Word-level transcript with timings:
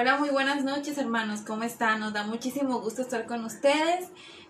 Hola, 0.00 0.16
muy 0.16 0.28
buenas 0.28 0.62
noches 0.62 0.96
hermanos, 0.96 1.40
¿cómo 1.40 1.64
están? 1.64 1.98
Nos 1.98 2.12
da 2.12 2.22
muchísimo 2.22 2.80
gusto 2.80 3.02
estar 3.02 3.26
con 3.26 3.44
ustedes 3.44 4.06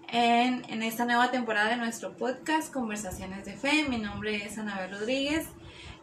en, 0.08 0.62
en, 0.68 0.82
esta 0.82 1.06
nueva 1.06 1.30
temporada 1.30 1.70
de 1.70 1.78
nuestro 1.78 2.18
podcast 2.18 2.70
Conversaciones 2.70 3.46
de 3.46 3.54
Fe. 3.54 3.88
Mi 3.88 3.96
nombre 3.96 4.44
es 4.44 4.58
Anabel 4.58 4.90
Rodríguez 4.90 5.46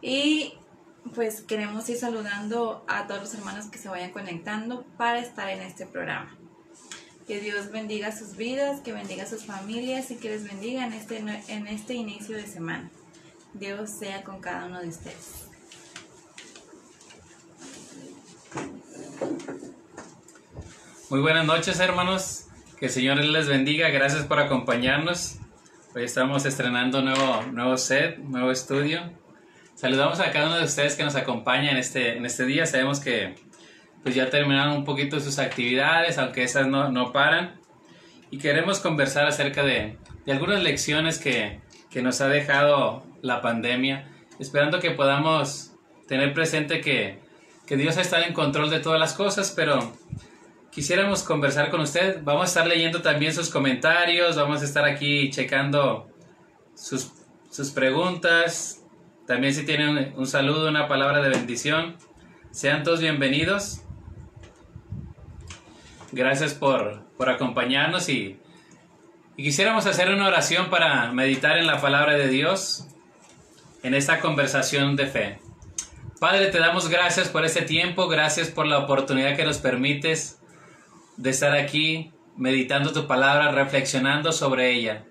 y 0.02 0.54
pues 1.14 1.42
queremos 1.42 1.88
ir 1.88 1.96
saludando 1.96 2.84
a 2.88 3.06
todos 3.06 3.20
los 3.20 3.34
hermanos 3.34 3.66
que 3.66 3.78
se 3.78 3.88
vayan 3.88 4.10
conectando 4.10 4.82
para 4.96 5.20
estar 5.20 5.48
en 5.48 5.60
este 5.60 5.86
programa. 5.86 6.36
Que 7.28 7.38
Dios 7.38 7.70
bendiga 7.70 8.10
sus 8.10 8.36
vidas, 8.36 8.80
que 8.80 8.92
bendiga 8.92 9.26
sus 9.26 9.44
familias 9.44 10.10
y 10.10 10.16
que 10.16 10.28
les 10.28 10.42
bendiga 10.42 10.84
en 10.84 10.92
este, 10.92 11.18
en 11.18 11.68
este 11.68 11.94
inicio 11.94 12.36
de 12.36 12.48
semana. 12.48 12.90
Dios 13.54 13.90
sea 13.90 14.24
con 14.24 14.40
cada 14.40 14.66
uno 14.66 14.80
de 14.80 14.88
ustedes. 14.88 15.45
Muy 21.08 21.20
buenas 21.20 21.46
noches, 21.46 21.78
hermanos. 21.78 22.48
Que 22.80 22.86
el 22.86 22.90
Señor 22.90 23.18
les 23.18 23.46
bendiga. 23.46 23.90
Gracias 23.90 24.24
por 24.24 24.40
acompañarnos. 24.40 25.36
Hoy 25.94 26.02
estamos 26.02 26.44
estrenando 26.44 27.00
nuevo, 27.00 27.42
nuevo 27.52 27.76
set, 27.76 28.18
nuevo 28.18 28.50
estudio. 28.50 29.12
Saludamos 29.76 30.18
a 30.18 30.32
cada 30.32 30.46
uno 30.46 30.56
de 30.56 30.64
ustedes 30.64 30.96
que 30.96 31.04
nos 31.04 31.14
acompaña 31.14 31.70
en 31.70 31.76
este, 31.76 32.16
en 32.16 32.26
este 32.26 32.44
día. 32.44 32.66
Sabemos 32.66 32.98
que 32.98 33.36
pues 34.02 34.16
ya 34.16 34.30
terminaron 34.30 34.78
un 34.78 34.84
poquito 34.84 35.20
sus 35.20 35.38
actividades, 35.38 36.18
aunque 36.18 36.42
esas 36.42 36.66
no, 36.66 36.90
no 36.90 37.12
paran. 37.12 37.60
Y 38.32 38.38
queremos 38.38 38.80
conversar 38.80 39.28
acerca 39.28 39.62
de, 39.62 39.98
de 40.24 40.32
algunas 40.32 40.60
lecciones 40.60 41.20
que, 41.20 41.60
que 41.88 42.02
nos 42.02 42.20
ha 42.20 42.26
dejado 42.26 43.04
la 43.22 43.42
pandemia, 43.42 44.08
esperando 44.40 44.80
que 44.80 44.90
podamos 44.90 45.70
tener 46.08 46.34
presente 46.34 46.80
que, 46.80 47.20
que 47.64 47.76
Dios 47.76 47.96
está 47.96 48.26
en 48.26 48.34
control 48.34 48.70
de 48.70 48.80
todas 48.80 48.98
las 48.98 49.14
cosas, 49.14 49.52
pero 49.54 49.92
quisiéramos 50.76 51.22
conversar 51.22 51.70
con 51.70 51.80
usted. 51.80 52.20
Vamos 52.22 52.42
a 52.42 52.44
estar 52.44 52.66
leyendo 52.66 53.00
también 53.00 53.32
sus 53.32 53.48
comentarios, 53.48 54.36
vamos 54.36 54.60
a 54.60 54.66
estar 54.66 54.84
aquí 54.84 55.30
checando 55.30 56.06
sus, 56.74 57.12
sus 57.50 57.70
preguntas. 57.70 58.84
También 59.26 59.54
si 59.54 59.64
tienen 59.64 60.12
un 60.16 60.26
saludo, 60.26 60.68
una 60.68 60.86
palabra 60.86 61.22
de 61.22 61.30
bendición, 61.30 61.96
sean 62.50 62.82
todos 62.82 63.00
bienvenidos. 63.00 63.80
Gracias 66.12 66.52
por, 66.52 67.06
por 67.16 67.30
acompañarnos 67.30 68.10
y, 68.10 68.38
y 69.34 69.44
quisiéramos 69.44 69.86
hacer 69.86 70.10
una 70.10 70.26
oración 70.26 70.68
para 70.68 71.10
meditar 71.10 71.56
en 71.56 71.66
la 71.66 71.80
palabra 71.80 72.18
de 72.18 72.28
Dios 72.28 72.86
en 73.82 73.94
esta 73.94 74.20
conversación 74.20 74.94
de 74.94 75.06
fe. 75.06 75.38
Padre, 76.20 76.48
te 76.48 76.58
damos 76.58 76.90
gracias 76.90 77.28
por 77.28 77.46
este 77.46 77.62
tiempo, 77.62 78.08
gracias 78.08 78.48
por 78.48 78.66
la 78.66 78.76
oportunidad 78.78 79.36
que 79.36 79.44
nos 79.46 79.56
permites 79.56 80.35
de 81.16 81.30
estar 81.30 81.54
aquí 81.56 82.12
meditando 82.36 82.92
tu 82.92 83.06
palabra, 83.06 83.52
reflexionando 83.52 84.32
sobre 84.32 84.72
ella. 84.72 85.04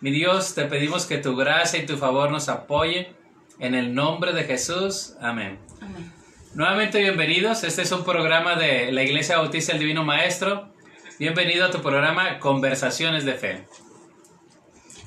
Mi 0.00 0.10
Dios, 0.10 0.54
te 0.54 0.64
pedimos 0.64 1.06
que 1.06 1.18
tu 1.18 1.36
gracia 1.36 1.80
y 1.80 1.86
tu 1.86 1.96
favor 1.96 2.30
nos 2.30 2.48
apoye. 2.48 3.14
En 3.58 3.74
el 3.74 3.92
nombre 3.92 4.32
de 4.32 4.44
Jesús. 4.44 5.14
Amén. 5.20 5.58
Amén. 5.80 6.12
Nuevamente 6.54 7.00
bienvenidos. 7.00 7.64
Este 7.64 7.82
es 7.82 7.90
un 7.90 8.04
programa 8.04 8.54
de 8.54 8.92
la 8.92 9.02
Iglesia 9.02 9.38
Bautista 9.38 9.72
del 9.72 9.80
Divino 9.80 10.04
Maestro. 10.04 10.72
Bienvenido 11.18 11.66
a 11.66 11.70
tu 11.70 11.82
programa 11.82 12.38
Conversaciones 12.38 13.24
de 13.24 13.34
Fe. 13.34 13.66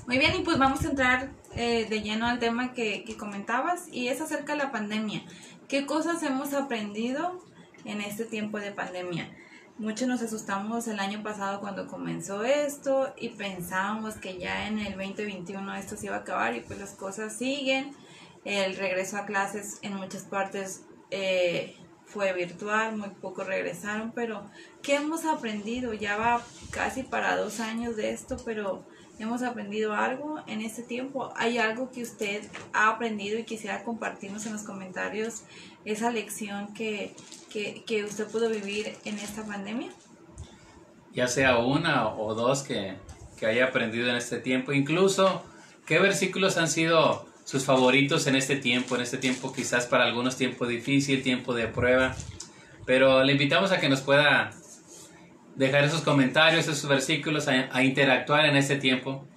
Muy 0.06 0.18
bien, 0.18 0.36
y 0.36 0.44
pues 0.44 0.58
vamos 0.58 0.84
a 0.84 0.90
entrar 0.90 1.32
eh, 1.56 1.88
de 1.90 2.02
lleno 2.02 2.28
al 2.28 2.40
tema 2.40 2.74
que, 2.74 3.06
que 3.06 3.16
comentabas 3.16 3.88
y 3.90 4.10
es 4.10 4.20
acerca 4.20 4.54
de 4.54 4.60
la 4.60 4.72
pandemia. 4.72 5.24
¿Qué 5.70 5.86
cosas 5.86 6.22
hemos 6.24 6.54
aprendido 6.54 7.42
en 7.86 8.02
este 8.02 8.26
tiempo 8.26 8.60
de 8.60 8.72
pandemia? 8.72 9.32
Muchos 9.82 10.08
nos 10.08 10.22
asustamos 10.22 10.88
el 10.88 11.00
año 11.00 11.24
pasado 11.24 11.60
cuando 11.60 11.88
comenzó 11.88 12.44
esto 12.44 13.16
y 13.18 13.30
pensábamos 13.30 14.14
que 14.14 14.38
ya 14.38 14.68
en 14.68 14.78
el 14.78 14.96
2021 14.96 15.74
esto 15.74 15.98
se 15.98 16.06
iba 16.06 16.18
a 16.18 16.20
acabar 16.20 16.56
y 16.56 16.60
pues 16.60 16.78
las 16.78 16.92
cosas 16.92 17.36
siguen. 17.36 17.96
El 18.46 18.76
regreso 18.76 19.18
a 19.18 19.26
clases 19.26 19.80
en 19.82 19.96
muchas 19.96 20.22
partes 20.22 20.86
eh, 21.10 21.76
fue 22.06 22.32
virtual, 22.34 22.96
muy 22.96 23.10
pocos 23.10 23.48
regresaron, 23.48 24.12
pero 24.12 24.44
¿qué 24.84 24.98
hemos 24.98 25.26
aprendido? 25.26 25.94
Ya 25.96 26.16
va 26.16 26.44
casi 26.70 27.02
para 27.02 27.36
dos 27.36 27.60
años 27.60 27.96
de 27.96 28.12
esto, 28.12 28.38
pero 28.46 28.86
hemos 29.18 29.42
aprendido 29.42 29.96
algo 29.96 30.44
en 30.46 30.62
este 30.62 30.84
tiempo. 30.84 31.34
¿Hay 31.36 31.58
algo 31.58 31.90
que 31.90 32.04
usted 32.04 32.44
ha 32.72 32.90
aprendido 32.90 33.40
y 33.40 33.46
quisiera 33.46 33.84
compartirnos 33.84 34.46
en 34.46 34.54
los 34.54 34.62
comentarios 34.62 35.42
esa 35.86 36.12
lección 36.12 36.74
que, 36.74 37.16
que, 37.50 38.04
usted 38.04 38.28
pudo 38.28 38.50
vivir 38.50 38.96
en 39.06 39.18
esta 39.20 39.46
pandemia? 39.46 39.90
Ya 41.14 41.28
sea 41.28 41.58
una 41.58 42.10
o 42.10 42.36
dos 42.36 42.64
que, 42.64 42.96
que 43.38 43.46
haya 43.46 43.66
aprendido 43.66 44.10
en 44.10 44.16
este 44.16 44.40
tiempo. 44.40 44.72
Incluso, 44.72 45.44
¿qué 45.86 46.00
versículos 46.00 46.58
han 46.58 46.68
sido 46.68 47.26
sus 47.44 47.66
favoritos 47.66 48.28
en 48.28 48.36
este 48.36 48.56
tiempo? 48.56 48.96
En 48.96 49.02
este 49.02 49.18
tiempo 49.18 49.52
quizás 49.52 49.86
para 49.86 50.06
algunos 50.06 50.38
tiempo 50.38 50.66
difícil, 50.66 51.24
tiempo 51.24 51.54
de 51.54 51.68
prueba. 51.68 52.16
Pero 52.86 53.24
le 53.24 53.34
invitamos 53.34 53.72
a 53.72 53.80
que 53.80 53.90
nos 53.90 54.02
pueda 54.02 54.52
dejar 55.56 55.84
esos 55.84 56.02
comentarios, 56.02 56.68
esos 56.68 56.88
versículos, 56.88 57.48
a, 57.48 57.84
interactuar 57.84 58.46
en 58.46 58.56
este 58.56 58.78
tiempo. 58.78 59.28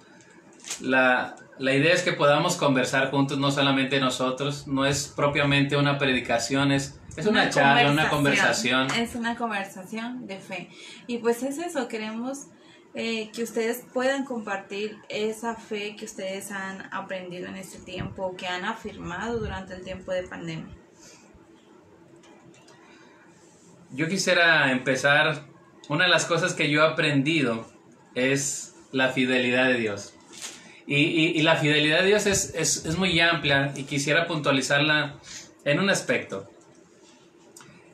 La, 0.79 1.35
la, 1.57 1.73
idea 1.73 1.93
es 1.93 2.01
que 2.01 2.13
podamos 2.13 2.55
conversar 2.55 3.11
juntos, 3.11 3.37
no 3.37 3.51
solamente 3.51 3.99
nosotros, 3.99 4.67
no 4.67 4.85
es 4.85 5.07
propiamente 5.07 5.77
una 5.77 5.97
predicación, 5.97 6.71
es, 6.71 6.99
es 7.15 7.25
una, 7.25 7.49
charla, 7.49 7.91
una 7.91 8.09
conversación. 8.09 8.87
Es 8.91 9.15
una 9.15 9.35
conversación 9.35 10.27
de 10.27 10.39
fe. 10.39 10.69
Y 11.07 11.19
pues 11.19 11.43
es 11.43 11.57
eso, 11.57 11.87
queremos 11.87 12.47
eh, 12.93 13.29
que 13.33 13.43
ustedes 13.43 13.83
puedan 13.93 14.23
compartir 14.23 14.97
esa 15.09 15.55
fe 15.55 15.95
que 15.97 16.05
ustedes 16.05 16.51
han 16.51 16.87
aprendido 16.93 17.47
en 17.47 17.57
este 17.57 17.79
tiempo, 17.79 18.35
que 18.37 18.47
han 18.47 18.63
afirmado 18.63 19.39
durante 19.39 19.73
el 19.73 19.83
tiempo 19.83 20.13
de 20.13 20.23
pandemia. 20.23 20.73
Yo 23.91 24.07
quisiera 24.07 24.71
empezar 24.71 25.45
una 25.89 26.05
de 26.05 26.09
las 26.09 26.25
cosas 26.25 26.53
que 26.53 26.69
yo 26.69 26.81
he 26.81 26.87
aprendido 26.87 27.65
es 28.15 28.75
la 28.91 29.09
fidelidad 29.09 29.67
de 29.67 29.75
Dios. 29.75 30.14
Y, 30.87 31.41
la 31.41 31.55
fidelidad 31.55 32.01
de 32.01 32.07
Dios 32.07 32.25
es, 32.27 32.97
muy 32.97 33.19
amplia 33.19 33.73
y 33.75 33.83
quisiera 33.83 34.27
puntualizarla 34.27 35.15
en 35.63 35.79
un 35.79 35.89
aspecto. 35.89 36.47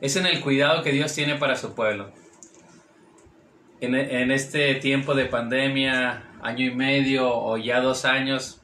Es 0.00 0.16
en 0.16 0.26
el 0.26 0.40
cuidado 0.40 0.82
que 0.82 0.92
Dios 0.92 1.14
tiene 1.14 1.36
para 1.36 1.56
su 1.56 1.74
pueblo. 1.74 2.12
En, 3.80 3.94
en 3.94 4.30
este 4.30 4.74
tiempo 4.76 5.14
de 5.14 5.26
pandemia, 5.26 6.24
año 6.42 6.66
y 6.66 6.74
medio 6.74 7.34
o 7.34 7.56
ya 7.56 7.80
dos 7.80 8.04
años, 8.04 8.60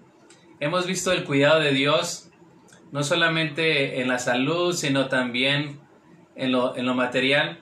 hemos 0.60 0.86
visto 0.86 1.12
el 1.12 1.24
cuidado 1.24 1.60
de 1.60 1.72
Dios 1.72 2.28
no 2.92 3.02
solamente 3.02 4.00
en 4.00 4.08
la 4.08 4.18
salud, 4.18 4.74
sino 4.74 5.08
también 5.08 5.80
en 6.36 6.52
lo, 6.52 6.76
en 6.76 6.86
lo 6.86 6.94
material 6.94 7.60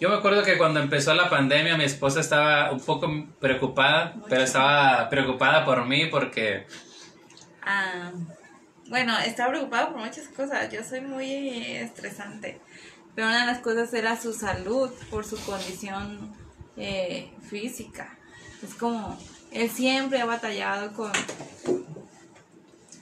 yo 0.00 0.10
me 0.10 0.16
acuerdo 0.16 0.42
que 0.42 0.58
cuando 0.58 0.80
empezó 0.80 1.14
la 1.14 1.30
pandemia 1.30 1.76
mi 1.76 1.84
esposa 1.84 2.20
estaba 2.20 2.70
un 2.70 2.80
poco 2.80 3.10
preocupada, 3.40 4.14
pero 4.28 4.42
estaba 4.42 5.08
preocupada 5.08 5.64
por 5.64 5.86
mí 5.86 6.06
porque... 6.06 6.66
Ah, 7.62 8.12
bueno, 8.88 9.18
estaba 9.18 9.50
preocupada 9.50 9.90
por 9.90 9.98
muchas 9.98 10.28
cosas. 10.28 10.70
Yo 10.70 10.84
soy 10.84 11.00
muy 11.00 11.76
estresante. 11.76 12.60
Pero 13.14 13.28
una 13.28 13.40
de 13.40 13.46
las 13.46 13.60
cosas 13.60 13.92
era 13.94 14.20
su 14.20 14.32
salud 14.34 14.90
por 15.10 15.24
su 15.24 15.42
condición 15.44 16.34
eh, 16.76 17.32
física. 17.48 18.16
Es 18.62 18.74
como, 18.74 19.18
él 19.50 19.70
siempre 19.70 20.20
ha 20.20 20.26
batallado 20.26 20.92
con, 20.92 21.10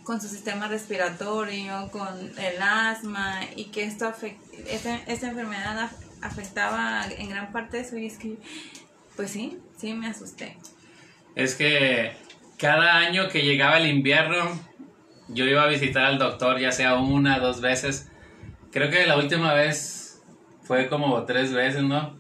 con 0.04 0.20
su 0.20 0.28
sistema 0.28 0.68
respiratorio, 0.68 1.90
con 1.90 2.32
el 2.38 2.62
asma 2.62 3.40
y 3.56 3.66
que 3.66 3.84
esto 3.84 4.06
afecta, 4.06 4.56
esta, 4.68 4.96
esta 5.06 5.28
enfermedad 5.28 5.90
afectaba 6.24 7.04
en 7.16 7.28
gran 7.28 7.52
parte 7.52 7.76
de 7.76 7.84
su 7.84 7.98
y 7.98 8.06
es 8.06 8.18
que, 8.18 8.36
pues 9.14 9.30
sí, 9.30 9.58
sí 9.76 9.92
me 9.92 10.08
asusté. 10.08 10.56
Es 11.34 11.54
que 11.54 12.12
cada 12.58 12.96
año 12.96 13.28
que 13.28 13.42
llegaba 13.42 13.78
el 13.78 13.86
invierno, 13.86 14.58
yo 15.28 15.44
iba 15.44 15.62
a 15.62 15.66
visitar 15.66 16.04
al 16.04 16.18
doctor, 16.18 16.58
ya 16.58 16.72
sea 16.72 16.94
una, 16.96 17.38
dos 17.38 17.60
veces. 17.60 18.10
Creo 18.72 18.90
que 18.90 19.06
la 19.06 19.16
última 19.16 19.52
vez 19.52 20.22
fue 20.62 20.88
como 20.88 21.24
tres 21.24 21.52
veces, 21.52 21.82
¿no? 21.82 22.18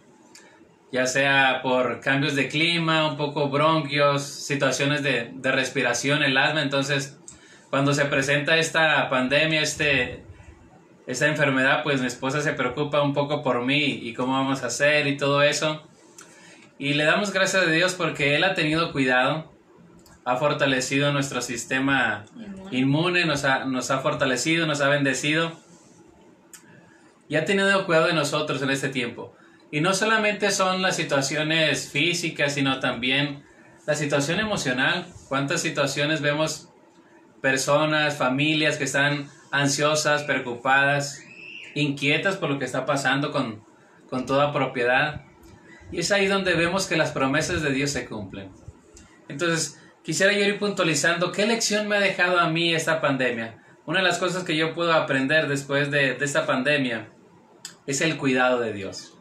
Ya 0.92 1.06
sea 1.06 1.60
por 1.62 2.00
cambios 2.00 2.36
de 2.36 2.48
clima, 2.48 3.08
un 3.08 3.16
poco 3.16 3.48
bronquios, 3.48 4.22
situaciones 4.22 5.02
de, 5.02 5.32
de 5.34 5.50
respiración, 5.50 6.22
el 6.22 6.36
asma. 6.36 6.62
Entonces, 6.62 7.18
cuando 7.70 7.94
se 7.94 8.04
presenta 8.04 8.58
esta 8.58 9.08
pandemia, 9.08 9.62
este, 9.62 10.22
esa 11.06 11.26
enfermedad, 11.26 11.82
pues 11.82 12.00
mi 12.00 12.06
esposa 12.06 12.40
se 12.40 12.52
preocupa 12.52 13.02
un 13.02 13.12
poco 13.12 13.42
por 13.42 13.64
mí 13.64 14.00
y 14.02 14.14
cómo 14.14 14.32
vamos 14.32 14.62
a 14.62 14.66
hacer 14.68 15.06
y 15.06 15.16
todo 15.16 15.42
eso. 15.42 15.82
Y 16.78 16.94
le 16.94 17.04
damos 17.04 17.32
gracias 17.32 17.62
a 17.62 17.70
Dios 17.70 17.94
porque 17.94 18.34
Él 18.36 18.44
ha 18.44 18.54
tenido 18.54 18.92
cuidado, 18.92 19.52
ha 20.24 20.36
fortalecido 20.36 21.12
nuestro 21.12 21.42
sistema 21.42 22.24
inmune, 22.70 23.26
nos, 23.26 23.44
ha, 23.44 23.64
nos 23.66 23.90
ha 23.90 23.98
fortalecido, 23.98 24.66
nos 24.66 24.80
ha 24.80 24.88
bendecido. 24.88 25.52
y 27.28 27.36
ha 27.36 27.44
tenido 27.44 27.86
cuidado 27.86 28.06
de 28.06 28.14
nosotros 28.14 28.62
en 28.62 28.70
este 28.70 28.88
tiempo. 28.88 29.34
Y 29.70 29.80
no 29.80 29.92
solamente 29.92 30.50
son 30.50 30.82
las 30.82 30.96
situaciones 30.96 31.90
físicas, 31.90 32.54
sino 32.54 32.80
también 32.80 33.44
la 33.86 33.94
situación 33.94 34.40
emocional. 34.40 35.06
¿Cuántas 35.28 35.62
situaciones 35.62 36.20
vemos 36.20 36.68
personas, 37.40 38.16
familias 38.16 38.78
que 38.78 38.84
están 38.84 39.28
ansiosas, 39.54 40.24
preocupadas, 40.24 41.22
inquietas 41.74 42.36
por 42.36 42.50
lo 42.50 42.58
que 42.58 42.64
está 42.64 42.84
pasando 42.86 43.32
con, 43.32 43.64
con 44.10 44.26
toda 44.26 44.52
propiedad? 44.52 45.22
Y 45.92 46.00
es 46.00 46.10
ahí 46.10 46.26
donde 46.26 46.54
vemos 46.54 46.86
que 46.86 46.96
las 46.96 47.12
promesas 47.12 47.62
de 47.62 47.70
Dios 47.72 47.90
se 47.90 48.06
cumplen. 48.06 48.50
Entonces, 49.28 49.80
quisiera 50.02 50.32
yo 50.32 50.44
ir 50.44 50.58
puntualizando 50.58 51.32
qué 51.32 51.46
lección 51.46 51.88
me 51.88 51.96
ha 51.96 52.00
dejado 52.00 52.38
a 52.38 52.50
mí 52.50 52.74
esta 52.74 53.00
pandemia. 53.00 53.62
Una 53.86 53.98
de 53.98 54.04
las 54.04 54.18
cosas 54.18 54.44
que 54.44 54.56
yo 54.56 54.74
puedo 54.74 54.92
aprender 54.92 55.46
después 55.46 55.90
de, 55.90 56.16
esta 56.20 56.46
pandemia 56.46 57.08
es 57.86 58.00
el 58.00 58.16
cuidado 58.16 58.60
de 58.60 58.72
Dios. 58.72 59.16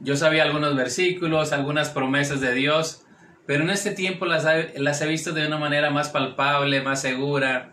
Yo 0.00 0.16
sabía 0.16 0.44
algunos 0.44 0.76
versículos, 0.76 1.52
algunas 1.52 1.90
promesas 1.90 2.40
de 2.40 2.52
Dios, 2.52 3.04
pero 3.46 3.64
en 3.64 3.70
este 3.70 3.90
tiempo 3.90 4.24
las, 4.26 4.46
las 4.76 5.00
he 5.00 5.06
visto 5.06 5.32
de 5.32 5.46
una 5.46 5.58
manera 5.58 5.90
más 5.90 6.10
palpable, 6.10 6.80
más 6.80 7.00
segura, 7.00 7.72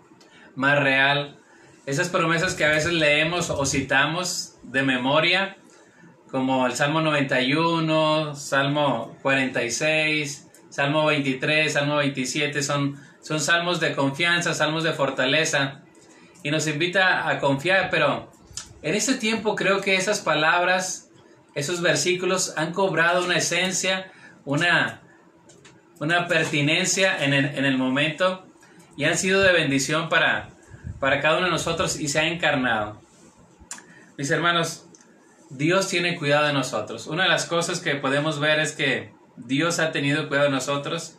más 0.56 0.80
real. 0.80 1.38
Esas 1.86 2.10
promesas 2.10 2.54
que 2.56 2.66
a 2.66 2.70
veces 2.70 2.94
leemos 2.94 3.50
o 3.50 3.66
citamos 3.66 4.56
de 4.64 4.84
memoria, 4.84 5.58
como 6.32 6.66
el 6.66 6.74
Salmo 6.74 7.02
91, 7.02 8.36
Salmo 8.36 9.18
46, 9.22 10.48
Salmo 10.70 11.06
23, 11.06 11.72
Salmo 11.72 11.98
27, 11.98 12.64
son, 12.64 13.00
son 13.22 13.40
salmos 13.40 13.80
de 13.80 13.94
confianza, 13.94 14.54
salmos 14.54 14.84
de 14.84 14.94
fortaleza, 14.94 15.82
y 16.42 16.52
nos 16.52 16.68
invita 16.68 17.30
a 17.30 17.40
confiar, 17.40 17.90
pero 17.90 18.32
en 18.82 18.96
este 18.96 19.16
tiempo 19.16 19.56
creo 19.56 19.82
que 19.82 19.96
esas 19.96 20.20
palabras 20.20 21.04
esos 21.56 21.82
versículos 21.82 22.54
han 22.58 22.74
cobrado 22.74 23.24
una 23.24 23.38
esencia, 23.38 24.12
una, 24.46 25.02
una 26.00 26.28
pertinencia 26.28 27.24
en 27.24 27.34
el, 27.34 27.78
momento 27.78 28.46
y 28.96 29.06
han 29.06 29.18
sido 29.18 29.42
de 29.42 29.52
bendición 29.54 30.10
para, 30.10 30.50
para 31.00 31.20
cada 31.20 31.38
uno 31.38 31.46
de 31.46 31.52
nosotros 31.52 32.00
y 32.00 32.08
se 32.08 32.20
ha 32.20 32.28
encarnado. 32.28 33.02
Mis 34.18 34.30
hermanos, 34.32 34.88
Dios 35.50 35.88
tiene 35.88 36.18
cuidado 36.18 36.48
de 36.48 36.54
nosotros. 36.54 37.08
Una 37.08 37.24
de 37.24 37.30
las 37.30 37.46
cosas 37.46 37.80
que 37.80 37.96
podemos 37.96 38.40
ver 38.40 38.60
es 38.60 38.74
que 38.74 39.14
Dios 39.38 39.80
ha 39.80 39.92
tenido 39.92 40.28
cuidado 40.28 40.48
de 40.48 40.54
nosotros. 40.54 41.18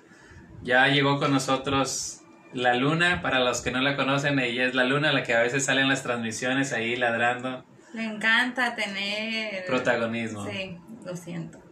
Ya 0.63 0.87
llegó 0.89 1.19
con 1.19 1.33
nosotros 1.33 2.21
la 2.53 2.75
luna, 2.75 3.21
para 3.21 3.41
los 3.41 3.61
que 3.61 3.73
no 3.73 3.81
la 3.81 3.97
conocen, 3.97 4.39
ella 4.39 4.65
es 4.65 4.75
la 4.75 4.85
luna, 4.85 5.13
la 5.13 5.25
que 5.25 5.35
a 5.35 5.43
veces 5.43 5.65
sale 5.65 5.81
en 5.81 5.89
las 5.89 6.03
transmisiones 6.03 6.73
ahí 6.73 6.95
ladrando. 6.97 7.65
Me 7.93 8.05
encanta 8.07 8.75
tener... 8.75 9.67
Protagonismo. 9.67 10.49
Sí, 10.49 10.79
lo 11.05 11.17
siento. 11.17 11.65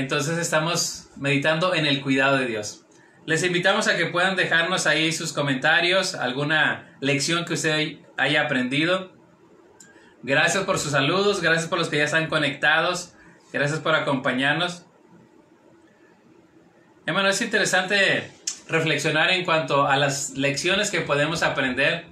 Entonces 0.00 0.38
estamos 0.38 1.10
meditando 1.16 1.74
en 1.74 1.84
el 1.84 2.00
cuidado 2.00 2.38
de 2.38 2.46
Dios. 2.46 2.86
Les 3.26 3.44
invitamos 3.44 3.86
a 3.86 3.98
que 3.98 4.06
puedan 4.06 4.34
dejarnos 4.34 4.86
ahí 4.86 5.12
sus 5.12 5.34
comentarios, 5.34 6.14
alguna 6.14 6.96
lección 7.00 7.44
que 7.44 7.52
usted 7.52 7.98
haya 8.16 8.40
aprendido. 8.40 9.12
Gracias 10.22 10.64
por 10.64 10.78
sus 10.78 10.92
saludos, 10.92 11.42
gracias 11.42 11.68
por 11.68 11.78
los 11.78 11.90
que 11.90 11.98
ya 11.98 12.04
están 12.04 12.28
conectados, 12.28 13.12
gracias 13.52 13.78
por 13.80 13.94
acompañarnos. 13.94 14.86
Hermano, 17.04 17.28
es 17.28 17.42
interesante 17.42 18.30
reflexionar 18.68 19.30
en 19.32 19.44
cuanto 19.44 19.86
a 19.86 19.98
las 19.98 20.30
lecciones 20.30 20.90
que 20.90 21.02
podemos 21.02 21.42
aprender. 21.42 22.06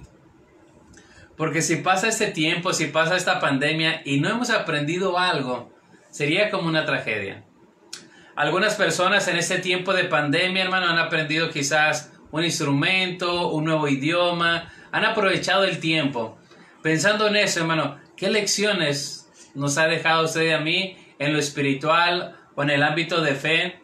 Porque 1.37 1.63
si 1.63 1.77
pasa 1.77 2.07
este 2.07 2.27
tiempo, 2.27 2.71
si 2.71 2.85
pasa 2.85 3.15
esta 3.15 3.39
pandemia 3.39 4.03
y 4.05 4.19
no 4.19 4.29
hemos 4.29 4.51
aprendido 4.51 5.17
algo, 5.17 5.73
sería 6.11 6.51
como 6.51 6.67
una 6.67 6.85
tragedia. 6.85 7.45
Algunas 8.39 8.75
personas 8.75 9.27
en 9.27 9.35
este 9.35 9.57
tiempo 9.57 9.93
de 9.93 10.05
pandemia, 10.05 10.63
hermano, 10.63 10.87
han 10.87 10.97
aprendido 10.97 11.49
quizás 11.49 12.13
un 12.31 12.45
instrumento, 12.45 13.49
un 13.49 13.65
nuevo 13.65 13.85
idioma, 13.89 14.71
han 14.93 15.03
aprovechado 15.03 15.65
el 15.65 15.81
tiempo. 15.81 16.39
Pensando 16.81 17.27
en 17.27 17.35
eso, 17.35 17.59
hermano, 17.59 17.99
¿qué 18.15 18.29
lecciones 18.29 19.29
nos 19.55 19.77
ha 19.77 19.87
dejado 19.87 20.23
usted 20.23 20.43
y 20.43 20.51
a 20.51 20.59
mí 20.59 20.97
en 21.19 21.33
lo 21.33 21.39
espiritual 21.39 22.37
o 22.55 22.63
en 22.63 22.69
el 22.69 22.81
ámbito 22.81 23.19
de 23.19 23.35
fe 23.35 23.81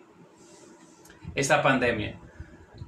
esta 1.35 1.61
pandemia? 1.61 2.17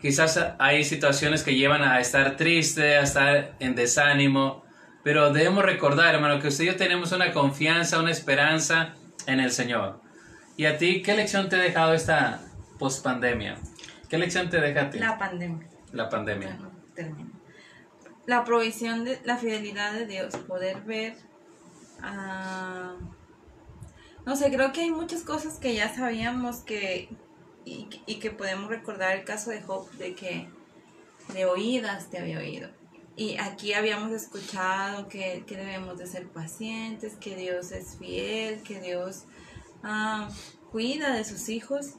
Quizás 0.02 0.40
hay 0.60 0.86
situaciones 0.86 1.44
que 1.44 1.56
llevan 1.56 1.84
a 1.84 2.00
estar 2.00 2.38
triste, 2.38 2.96
a 2.96 3.02
estar 3.02 3.58
en 3.60 3.76
desánimo, 3.76 4.64
pero 5.04 5.34
debemos 5.34 5.66
recordar, 5.66 6.16
hermano, 6.16 6.40
que 6.40 6.48
usted 6.48 6.64
y 6.64 6.68
yo 6.68 6.78
tenemos 6.78 7.12
una 7.12 7.34
confianza, 7.34 8.00
una 8.00 8.12
esperanza 8.12 8.94
en 9.26 9.42
el 9.42 9.52
Señor. 9.52 10.07
¿Y 10.58 10.66
a 10.66 10.78
ti 10.78 11.02
qué 11.02 11.16
lección 11.16 11.48
te 11.48 11.56
ha 11.56 11.60
dejado 11.60 11.94
esta 11.94 12.42
pospandemia? 12.80 13.58
¿Qué 14.10 14.18
lección 14.18 14.50
te 14.50 14.60
deja 14.60 14.82
a 14.82 14.90
ti? 14.90 15.00
La 15.00 15.18
pandemia. 15.18 15.68
La 15.94 16.10
pandemia. 16.10 16.60
La 18.26 18.44
provisión 18.44 19.06
de 19.06 19.22
la 19.24 19.38
fidelidad 19.38 19.94
de 19.94 20.06
Dios, 20.06 20.36
poder 20.36 20.82
ver 20.82 21.16
no 24.26 24.36
sé, 24.36 24.52
creo 24.52 24.72
que 24.72 24.82
hay 24.82 24.92
muchas 24.92 25.22
cosas 25.24 25.58
que 25.58 25.74
ya 25.74 25.94
sabíamos 25.94 26.58
que, 26.58 27.10
y, 27.66 27.86
que 28.20 28.32
podemos 28.32 28.70
recordar 28.70 29.16
el 29.18 29.24
caso 29.24 29.52
de 29.52 29.62
Job, 29.62 29.90
de 29.92 30.16
que 30.16 30.50
de 31.34 31.46
oídas 31.46 32.10
te 32.10 32.20
había 32.20 32.40
oído. 32.40 32.70
Y 33.16 33.38
aquí 33.38 33.74
habíamos 33.74 34.12
escuchado 34.12 35.08
que, 35.08 35.44
debemos 35.48 35.98
de 35.98 36.08
ser 36.08 36.28
pacientes, 36.28 37.16
que 37.16 37.36
Dios 37.36 37.72
es 37.72 37.98
fiel, 37.98 38.62
que 38.64 38.80
Dios 38.80 39.24
ah, 39.82 40.30
cuida 40.78 41.16
de 41.16 41.26
sus 41.26 41.50
hijos. 41.50 41.96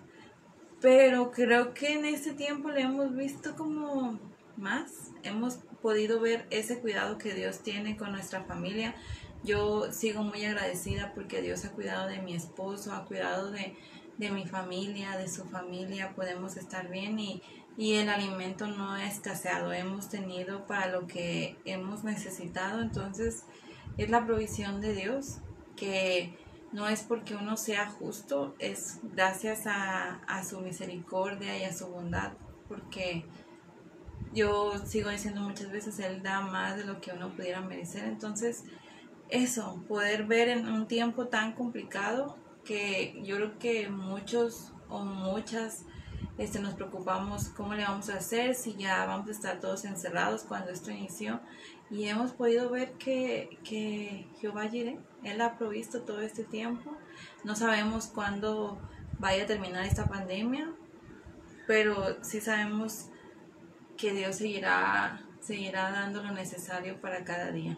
Pero 0.81 1.33
creo 1.33 1.75
que 1.75 1.95
en 1.95 2.05
este 2.05 2.33
tiempo 2.33 2.71
le 2.71 2.83
hemos 2.83 3.17
visto 3.17 3.57
como 3.57 4.21
más. 4.57 5.11
Hemos 5.25 5.57
podido 5.83 6.21
ver 6.21 6.47
ese 6.51 6.79
cuidado 6.79 7.19
que 7.19 7.35
Dios 7.35 7.59
tiene 7.65 7.97
con 7.97 8.13
nuestra 8.13 8.45
familia. 8.45 8.95
Yo 9.43 9.91
sigo 9.91 10.23
muy 10.23 10.45
agradecida 10.45 11.13
porque 11.13 11.43
Dios 11.43 11.65
ha 11.65 11.73
cuidado 11.73 12.07
de 12.07 12.23
mi 12.23 12.37
esposo, 12.37 12.93
ha 12.93 13.05
cuidado 13.07 13.51
de, 13.51 13.75
de 14.17 14.31
mi 14.31 14.47
familia, 14.47 15.17
de 15.17 15.27
su 15.27 15.43
familia, 15.43 16.15
podemos 16.15 16.57
estar 16.57 16.89
bien 16.89 17.19
y, 17.19 17.43
y 17.77 17.95
el 17.95 18.09
alimento 18.09 18.69
no 18.69 18.93
ha 18.93 19.09
escaseado, 19.09 19.73
hemos 19.73 20.09
tenido 20.09 20.69
para 20.69 20.87
lo 20.87 21.09
que 21.09 21.57
hemos 21.65 22.05
necesitado, 22.05 22.81
entonces 22.81 23.43
es 23.97 24.09
la 24.11 24.25
provisión 24.25 24.81
de 24.81 24.95
Dios, 24.95 25.39
que 25.77 26.37
no 26.73 26.89
es 26.89 27.03
porque 27.03 27.35
uno 27.35 27.57
sea 27.57 27.89
justo, 27.89 28.55
es 28.59 29.01
gracias 29.03 29.67
a, 29.67 30.17
a 30.27 30.45
su 30.45 30.61
misericordia 30.61 31.57
y 31.59 31.65
a 31.65 31.73
su 31.73 31.89
bondad, 31.89 32.33
porque 32.69 33.25
yo 34.35 34.79
sigo 34.87 35.11
diciendo 35.11 35.41
muchas 35.41 35.71
veces, 35.71 35.99
Él 35.99 36.23
da 36.23 36.41
más 36.41 36.77
de 36.77 36.85
lo 36.85 37.01
que 37.01 37.13
uno 37.13 37.31
pudiera 37.31 37.61
merecer, 37.61 38.05
entonces 38.05 38.65
eso, 39.31 39.83
poder 39.89 40.25
ver 40.25 40.49
en 40.49 40.69
un 40.69 40.87
tiempo 40.87 41.27
tan 41.27 41.53
complicado 41.53 42.37
que 42.65 43.21
yo 43.25 43.37
creo 43.37 43.59
que 43.59 43.89
muchos 43.89 44.73
o 44.89 45.05
muchas 45.05 45.85
este, 46.39 46.61
nos 46.61 46.75
preocupamos 46.75 47.49
cómo 47.49 47.75
le 47.75 47.83
vamos 47.83 48.09
a 48.11 48.17
hacer, 48.17 48.55
si 48.55 48.75
ya 48.75 49.05
vamos 49.07 49.29
a 49.29 49.33
estar 49.33 49.61
todos 49.61 49.85
encerrados 49.85 50.45
cuando 50.45 50.71
esto 50.71 50.91
inició. 50.91 51.41
Y 51.91 52.07
hemos 52.07 52.33
podido 52.33 52.71
ver 52.71 52.93
que, 52.93 53.59
que 53.65 54.27
Jehová 54.41 54.69
Jireh, 54.69 54.99
Él 55.25 55.41
ha 55.41 55.57
provisto 55.57 56.03
todo 56.03 56.21
este 56.21 56.45
tiempo. 56.45 56.97
No 57.45 57.57
sabemos 57.57 58.09
cuándo 58.09 58.79
vaya 59.19 59.45
a 59.45 59.47
terminar 59.47 59.85
esta 59.85 60.07
pandemia, 60.07 60.71
pero 61.67 62.23
sí 62.23 62.41
sabemos 62.41 63.07
que 63.97 64.13
Dios 64.13 64.37
seguirá, 64.37 65.23
seguirá 65.41 65.91
dando 65.91 66.23
lo 66.23 66.33
necesario 66.33 67.01
para 67.01 67.25
cada 67.25 67.51
día. 67.51 67.77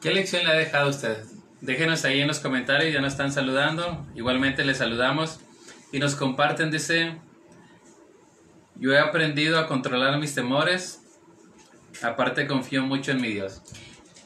¿Qué 0.00 0.12
lección 0.12 0.44
le 0.44 0.50
ha 0.50 0.54
dejado 0.54 0.90
usted? 0.90 1.24
Déjenos 1.60 2.04
ahí 2.04 2.20
en 2.20 2.26
los 2.26 2.40
comentarios, 2.40 2.92
ya 2.92 3.00
nos 3.00 3.12
están 3.12 3.30
saludando. 3.30 4.04
Igualmente 4.16 4.64
les 4.64 4.78
saludamos 4.78 5.38
y 5.92 6.00
nos 6.00 6.16
comparten, 6.16 6.72
dice, 6.72 7.20
yo 8.74 8.92
he 8.92 8.98
aprendido 8.98 9.60
a 9.60 9.68
controlar 9.68 10.18
mis 10.18 10.34
temores, 10.34 11.01
aparte 12.02 12.46
confío 12.46 12.82
mucho 12.82 13.12
en 13.12 13.20
mi 13.20 13.28
Dios. 13.28 13.62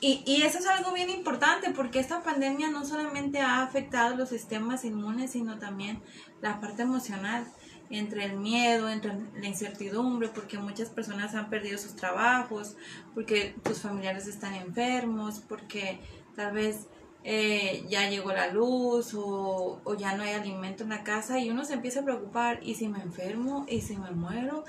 Y, 0.00 0.22
y, 0.26 0.42
eso 0.42 0.58
es 0.58 0.66
algo 0.66 0.92
bien 0.92 1.08
importante 1.08 1.70
porque 1.70 1.98
esta 1.98 2.22
pandemia 2.22 2.70
no 2.70 2.84
solamente 2.84 3.40
ha 3.40 3.62
afectado 3.62 4.14
los 4.14 4.28
sistemas 4.28 4.84
inmunes, 4.84 5.30
sino 5.30 5.58
también 5.58 6.02
la 6.42 6.60
parte 6.60 6.82
emocional, 6.82 7.46
entre 7.90 8.24
el 8.24 8.36
miedo, 8.36 8.88
entre 8.88 9.12
la 9.40 9.46
incertidumbre, 9.46 10.28
porque 10.28 10.58
muchas 10.58 10.90
personas 10.90 11.34
han 11.34 11.48
perdido 11.50 11.78
sus 11.78 11.96
trabajos, 11.96 12.76
porque 13.14 13.54
tus 13.62 13.80
familiares 13.80 14.26
están 14.26 14.54
enfermos, 14.54 15.40
porque 15.40 16.00
tal 16.34 16.52
vez 16.52 16.88
eh, 17.28 17.84
ya 17.88 18.08
llegó 18.08 18.30
la 18.30 18.46
luz 18.52 19.12
o, 19.14 19.80
o, 19.82 19.94
ya 19.96 20.16
no 20.16 20.22
hay 20.22 20.34
alimento 20.34 20.84
en 20.84 20.90
la 20.90 21.02
casa 21.02 21.40
y 21.40 21.50
uno 21.50 21.64
se 21.64 21.74
empieza 21.74 22.00
a 22.00 22.04
preocupar 22.04 22.60
y 22.62 22.76
si 22.76 22.86
me 22.86 23.02
enfermo 23.02 23.66
y 23.68 23.80
si 23.80 23.96
me 23.96 24.12
muero 24.12 24.64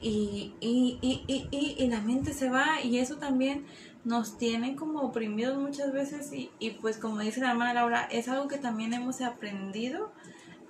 y, 0.00 0.54
y, 0.60 1.00
y, 1.02 1.48
y, 1.50 1.88
la 1.88 2.00
mente 2.00 2.32
se 2.32 2.48
va 2.48 2.80
y 2.80 2.98
eso 2.98 3.16
también 3.16 3.66
nos 4.04 4.38
tiene 4.38 4.76
como 4.76 5.00
oprimidos 5.00 5.58
muchas 5.58 5.92
veces 5.92 6.32
y, 6.32 6.52
y 6.60 6.70
pues 6.70 6.96
como 6.96 7.18
dice 7.18 7.40
la 7.40 7.50
hermana 7.50 7.74
Laura, 7.74 8.04
es 8.12 8.28
algo 8.28 8.46
que 8.46 8.58
también 8.58 8.92
hemos 8.92 9.20
aprendido 9.20 10.12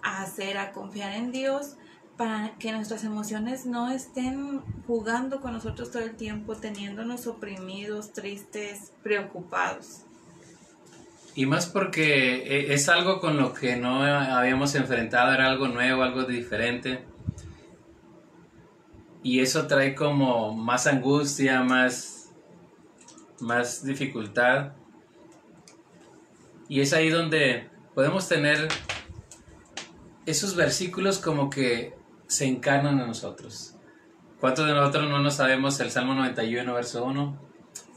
a 0.02 0.22
hacer, 0.22 0.56
a 0.56 0.72
confiar 0.72 1.12
en 1.12 1.32
Dios 1.32 1.76
para 2.16 2.56
que 2.58 2.72
nuestras 2.72 3.04
emociones 3.04 3.66
no 3.66 3.90
estén 3.90 4.62
jugando 4.86 5.42
con 5.42 5.52
nosotros 5.52 5.90
todo 5.90 6.02
el 6.02 6.16
tiempo, 6.16 6.56
teniéndonos 6.56 7.26
oprimidos, 7.26 8.14
tristes, 8.14 8.92
preocupados. 9.02 10.05
Y 11.36 11.44
más 11.44 11.66
porque 11.66 12.36
eh, 12.36 12.72
es 12.72 12.88
algo 12.88 13.20
con 13.20 13.36
lo 13.36 13.52
que 13.52 13.76
no 13.76 14.02
habíamos 14.02 14.74
enfrentado, 14.74 15.34
era 15.34 15.48
algo 15.50 15.68
nuevo, 15.68 16.02
algo 16.02 16.24
diferente. 16.24 17.04
Y 19.22 19.40
eso 19.40 19.66
trae 19.66 19.94
como 19.94 20.54
más 20.54 20.86
angustia, 20.86 21.62
más, 21.62 22.32
más 23.38 23.84
dificultad. 23.84 24.72
Y 26.70 26.80
es 26.80 26.94
ahí 26.94 27.10
donde 27.10 27.68
podemos 27.94 28.26
tener 28.28 28.68
esos 30.24 30.56
versículos 30.56 31.18
como 31.18 31.50
que 31.50 31.94
se 32.28 32.46
encarnan 32.46 32.98
en 32.98 33.08
nosotros. 33.08 33.76
¿Cuántos 34.40 34.66
de 34.66 34.72
nosotros 34.72 35.10
no 35.10 35.18
nos 35.18 35.34
sabemos 35.34 35.78
el 35.80 35.90
Salmo 35.90 36.14
91, 36.14 36.72
verso 36.72 37.04
1? 37.04 37.46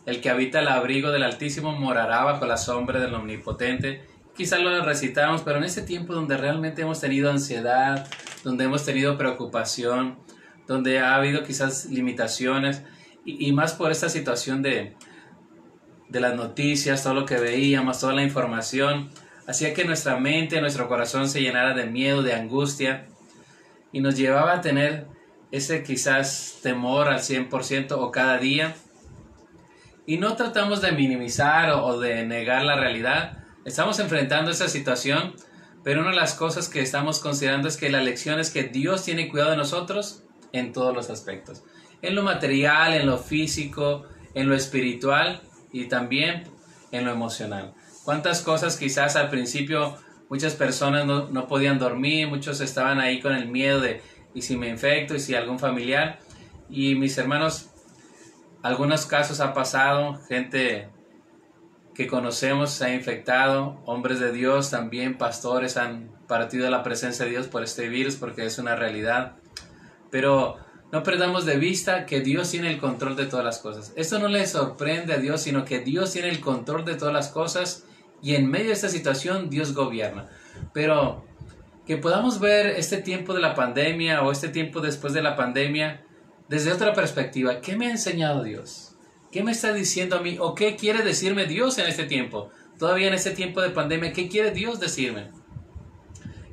El 0.05 0.21
que 0.21 0.29
habita 0.29 0.59
el 0.59 0.67
abrigo 0.67 1.11
del 1.11 1.23
Altísimo 1.23 1.73
morará 1.73 2.23
bajo 2.23 2.45
la 2.45 2.57
sombra 2.57 2.99
del 2.99 3.13
Omnipotente. 3.13 4.01
Quizás 4.35 4.59
lo 4.61 4.83
recitamos, 4.83 5.41
pero 5.41 5.57
en 5.57 5.65
ese 5.65 5.81
tiempo 5.81 6.13
donde 6.13 6.37
realmente 6.37 6.81
hemos 6.81 7.01
tenido 7.01 7.29
ansiedad, 7.29 8.07
donde 8.43 8.65
hemos 8.65 8.85
tenido 8.85 9.17
preocupación, 9.17 10.17
donde 10.67 10.99
ha 10.99 11.15
habido 11.15 11.43
quizás 11.43 11.85
limitaciones, 11.85 12.83
y, 13.25 13.51
más 13.51 13.73
por 13.73 13.91
esta 13.91 14.09
situación 14.09 14.61
de, 14.63 14.95
de 16.07 16.19
las 16.19 16.35
noticias, 16.35 17.03
todo 17.03 17.13
lo 17.13 17.25
que 17.25 17.35
veíamos, 17.35 17.99
toda 17.99 18.13
la 18.13 18.23
información, 18.23 19.09
hacía 19.45 19.73
que 19.73 19.83
nuestra 19.83 20.17
mente, 20.19 20.61
nuestro 20.61 20.87
corazón 20.87 21.29
se 21.29 21.41
llenara 21.41 21.75
de 21.75 21.85
miedo, 21.85 22.23
de 22.23 22.33
angustia, 22.33 23.07
y 23.91 23.99
nos 23.99 24.15
llevaba 24.17 24.53
a 24.53 24.61
tener 24.61 25.07
ese 25.51 25.83
quizás 25.83 26.59
temor 26.61 27.07
al 27.07 27.19
100% 27.19 27.91
o 27.91 28.11
cada 28.11 28.37
día. 28.37 28.75
Y 30.09 30.17
no 30.17 30.35
tratamos 30.35 30.81
de 30.81 30.91
minimizar 30.91 31.69
o, 31.69 31.99
de 31.99 32.25
negar 32.25 32.63
la 32.63 32.75
realidad. 32.75 33.43
Estamos 33.63 33.99
enfrentando 33.99 34.49
esa 34.49 34.67
situación, 34.67 35.35
pero 35.83 36.01
una 36.01 36.09
de 36.09 36.15
las 36.15 36.33
cosas 36.33 36.67
que 36.67 36.81
estamos 36.81 37.19
considerando 37.19 37.67
es 37.67 37.77
que 37.77 37.91
la 37.91 38.01
lección 38.01 38.39
es 38.39 38.49
que 38.49 38.63
Dios 38.63 39.03
tiene 39.03 39.29
cuidado 39.29 39.51
de 39.51 39.57
nosotros 39.57 40.23
en 40.51 40.73
todos 40.73 40.95
los 40.95 41.11
aspectos. 41.11 41.61
En 42.01 42.15
lo 42.15 42.23
material, 42.23 42.95
en 42.95 43.05
lo 43.05 43.19
físico, 43.19 44.07
en 44.33 44.49
lo 44.49 44.55
espiritual 44.55 45.41
y 45.71 45.85
también 45.85 46.45
en 46.91 47.05
lo 47.05 47.11
emocional. 47.11 47.75
¿Cuántas 48.03 48.41
cosas 48.41 48.77
quizás 48.77 49.15
al 49.15 49.29
principio 49.29 49.95
muchas 50.27 50.55
personas 50.55 51.05
no, 51.05 51.29
no, 51.29 51.47
podían 51.47 51.77
dormir, 51.77 52.27
muchos 52.27 52.61
estaban 52.61 52.99
ahí 52.99 53.19
con 53.19 53.35
el 53.35 53.47
miedo 53.47 53.79
de, 53.79 54.01
¿y 54.33 54.41
si 54.41 54.57
me 54.57 54.69
infecto? 54.69 55.13
¿Y 55.13 55.19
si 55.19 55.35
algún 55.35 55.59
familiar? 55.59 56.17
Y 56.67 56.95
mis 56.95 57.15
hermanos, 57.19 57.68
algunos 58.61 59.05
casos 59.05 59.39
ha 59.39 59.53
pasado, 59.53 60.19
gente 60.27 60.89
que 61.93 62.07
conocemos 62.07 62.71
se 62.71 62.85
ha 62.85 62.93
infectado, 62.93 63.81
hombres 63.85 64.19
de 64.19 64.31
Dios 64.31 64.69
también, 64.69 65.17
pastores 65.17 65.77
han 65.77 66.09
partido 66.27 66.65
de 66.65 66.71
la 66.71 66.83
presencia 66.83 67.25
de 67.25 67.31
Dios 67.31 67.47
por 67.47 67.63
este 67.63 67.89
virus 67.89 68.15
porque 68.15 68.45
es 68.45 68.57
una 68.57 68.75
realidad. 68.75 69.33
Pero 70.09 70.57
no 70.91 71.03
perdamos 71.03 71.45
de 71.45 71.57
vista 71.57 72.05
que 72.05 72.21
Dios 72.21 72.49
tiene 72.51 72.71
el 72.71 72.79
control 72.79 73.15
de 73.15 73.25
todas 73.25 73.45
las 73.45 73.59
cosas. 73.59 73.93
Esto 73.95 74.17
no 74.19 74.27
le 74.27 74.47
sorprende 74.47 75.13
a 75.13 75.17
Dios, 75.17 75.41
sino 75.41 75.65
que 75.65 75.79
Dios 75.79 76.13
tiene 76.13 76.29
el 76.29 76.39
control 76.39 76.85
de 76.85 76.95
todas 76.95 77.13
las 77.13 77.29
cosas 77.29 77.85
y 78.21 78.35
en 78.35 78.49
medio 78.49 78.67
de 78.67 78.73
esta 78.73 78.89
situación 78.89 79.49
Dios 79.49 79.73
gobierna. 79.73 80.27
Pero 80.73 81.25
que 81.85 81.97
podamos 81.97 82.39
ver 82.39 82.67
este 82.67 82.97
tiempo 82.97 83.33
de 83.33 83.41
la 83.41 83.55
pandemia 83.55 84.21
o 84.23 84.31
este 84.31 84.49
tiempo 84.49 84.79
después 84.79 85.13
de 85.13 85.21
la 85.21 85.35
pandemia 85.35 86.03
desde 86.49 86.73
otra 86.73 86.93
perspectiva. 86.93 87.61
¿Qué 87.61 87.77
me 87.77 87.87
ha 87.87 87.91
enseñado 87.91 88.43
Dios? 88.43 88.95
¿Qué 89.31 89.43
me 89.43 89.51
está 89.51 89.71
diciendo 89.71 90.17
a 90.17 90.21
mí? 90.21 90.37
¿O 90.39 90.55
qué 90.55 90.75
quiere 90.75 91.03
decirme 91.03 91.45
Dios 91.45 91.77
en 91.77 91.85
este 91.85 92.05
tiempo? 92.05 92.49
Todavía 92.79 93.07
en 93.07 93.13
este 93.13 93.31
tiempo 93.31 93.61
de 93.61 93.69
pandemia, 93.69 94.11
¿qué 94.11 94.27
quiere 94.27 94.51
Dios 94.51 94.79
decirme? 94.79 95.29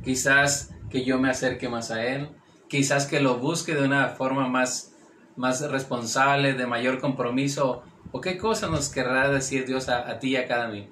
Quizás 0.05 0.71
que 0.91 1.05
yo 1.05 1.19
me 1.19 1.31
acerque 1.31 1.69
más 1.69 1.91
a 1.91 2.05
Él, 2.05 2.29
quizás 2.69 3.07
que 3.07 3.21
lo 3.21 3.38
busque 3.38 3.75
de 3.75 3.85
una 3.85 4.09
forma 4.09 4.47
más, 4.49 4.93
más 5.37 5.62
responsable, 5.71 6.53
de 6.53 6.67
mayor 6.67 7.00
compromiso, 7.00 7.83
o 8.12 8.21
qué 8.21 8.37
cosa 8.37 8.69
nos 8.69 8.88
querrá 8.91 9.31
decir 9.31 9.67
Dios 9.67 9.88
a, 9.88 10.19
ti 10.19 10.31
y 10.31 10.37
a 10.37 10.47
cada 10.47 10.69
mí. 10.69 10.88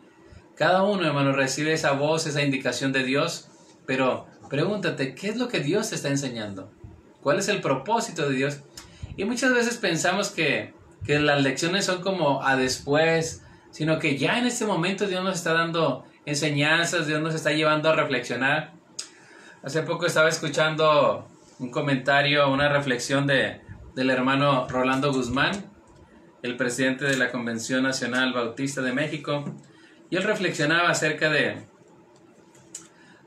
Cada 0.56 0.82
uno, 0.84 1.06
hermano, 1.06 1.32
recibe 1.32 1.72
esa 1.72 1.92
voz, 1.92 2.26
esa 2.26 2.42
indicación 2.42 2.92
de 2.92 3.04
Dios, 3.04 3.48
pero 3.86 4.26
pregúntate, 4.48 5.14
¿qué 5.14 5.28
es 5.28 5.36
lo 5.36 5.48
que 5.48 5.60
Dios 5.60 5.90
te 5.90 5.96
está 5.96 6.08
enseñando? 6.08 6.70
¿Cuál 7.20 7.38
es 7.38 7.48
el 7.48 7.60
propósito 7.60 8.28
de 8.28 8.36
Dios? 8.36 8.60
Y 9.16 9.24
muchas 9.24 9.52
veces 9.52 9.76
pensamos 9.76 10.30
que, 10.30 10.74
que 11.04 11.18
las 11.18 11.42
lecciones 11.42 11.84
son 11.84 12.02
como 12.02 12.42
a 12.42 12.56
después, 12.56 13.42
sino 13.70 13.98
que 13.98 14.16
ya 14.16 14.38
en 14.38 14.46
este 14.46 14.66
momento 14.66 15.06
Dios 15.06 15.22
nos 15.22 15.36
está 15.36 15.52
dando 15.52 16.04
enseñanzas, 16.26 17.06
Dios 17.06 17.20
nos 17.22 17.34
está 17.34 17.52
llevando 17.52 17.90
a 17.90 17.94
reflexionar. 17.96 18.72
Hace 19.62 19.82
poco 19.82 20.06
estaba 20.06 20.28
escuchando 20.28 21.28
un 21.58 21.70
comentario, 21.70 22.50
una 22.50 22.68
reflexión 22.68 23.26
de, 23.26 23.60
del 23.94 24.10
hermano 24.10 24.66
Rolando 24.68 25.12
Guzmán, 25.12 25.70
el 26.42 26.56
presidente 26.56 27.04
de 27.04 27.16
la 27.16 27.30
Convención 27.30 27.82
Nacional 27.82 28.32
Bautista 28.32 28.82
de 28.82 28.92
México, 28.92 29.44
y 30.10 30.16
él 30.16 30.24
reflexionaba 30.24 30.90
acerca 30.90 31.30
de, 31.30 31.64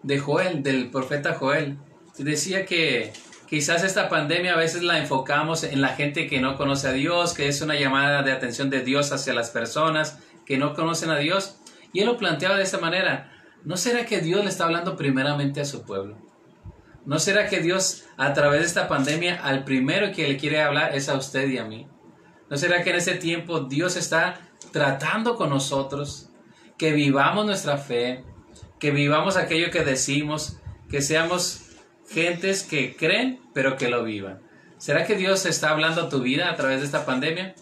de 0.03 0.19
Joel, 0.19 0.63
del 0.63 0.89
profeta 0.89 1.33
Joel. 1.33 1.77
Y 2.17 2.23
decía 2.23 2.65
que 2.65 3.13
quizás 3.47 3.83
esta 3.83 4.09
pandemia 4.09 4.53
a 4.53 4.57
veces 4.57 4.83
la 4.83 4.97
enfocamos 4.97 5.63
en 5.63 5.81
la 5.81 5.89
gente 5.89 6.27
que 6.27 6.41
no 6.41 6.57
conoce 6.57 6.87
a 6.87 6.91
Dios, 6.91 7.33
que 7.33 7.47
es 7.47 7.61
una 7.61 7.75
llamada 7.75 8.23
de 8.23 8.31
atención 8.31 8.69
de 8.69 8.81
Dios 8.81 9.11
hacia 9.11 9.33
las 9.33 9.49
personas 9.49 10.19
que 10.45 10.57
no 10.57 10.73
conocen 10.73 11.09
a 11.09 11.17
Dios. 11.17 11.57
Y 11.93 12.01
él 12.01 12.05
lo 12.05 12.17
planteaba 12.17 12.57
de 12.57 12.63
esa 12.63 12.79
manera. 12.79 13.31
¿No 13.63 13.77
será 13.77 14.05
que 14.05 14.21
Dios 14.21 14.43
le 14.43 14.49
está 14.49 14.65
hablando 14.65 14.95
primeramente 14.95 15.61
a 15.61 15.65
su 15.65 15.83
pueblo? 15.83 16.17
¿No 17.05 17.19
será 17.19 17.47
que 17.47 17.61
Dios 17.61 18.03
a 18.17 18.33
través 18.33 18.61
de 18.61 18.67
esta 18.67 18.87
pandemia 18.87 19.41
al 19.41 19.63
primero 19.63 20.11
que 20.11 20.27
le 20.27 20.37
quiere 20.37 20.61
hablar 20.61 20.95
es 20.95 21.09
a 21.09 21.15
usted 21.15 21.47
y 21.47 21.57
a 21.57 21.63
mí? 21.63 21.87
¿No 22.49 22.57
será 22.57 22.83
que 22.83 22.91
en 22.91 22.97
ese 22.97 23.15
tiempo 23.15 23.61
Dios 23.61 23.95
está 23.95 24.39
tratando 24.71 25.35
con 25.35 25.49
nosotros? 25.49 26.27
que 26.77 26.93
vivamos 26.93 27.45
nuestra 27.45 27.77
fe, 27.77 28.23
que 28.79 28.91
vivamos 28.91 29.35
aquello 29.35 29.71
que 29.71 29.83
decimos, 29.83 30.57
que 30.89 31.01
seamos 31.01 31.66
gentes 32.09 32.63
que 32.63 32.95
creen, 32.95 33.39
pero 33.53 33.77
que 33.77 33.89
lo 33.89 34.03
vivan. 34.03 34.39
¿Será 34.77 35.05
que 35.05 35.15
Dios 35.15 35.45
está 35.45 35.71
hablando 35.71 36.03
a 36.03 36.09
tu 36.09 36.21
vida 36.21 36.49
a 36.49 36.55
través 36.55 36.79
de 36.79 36.85
esta 36.85 37.05
pandemia? 37.05 37.55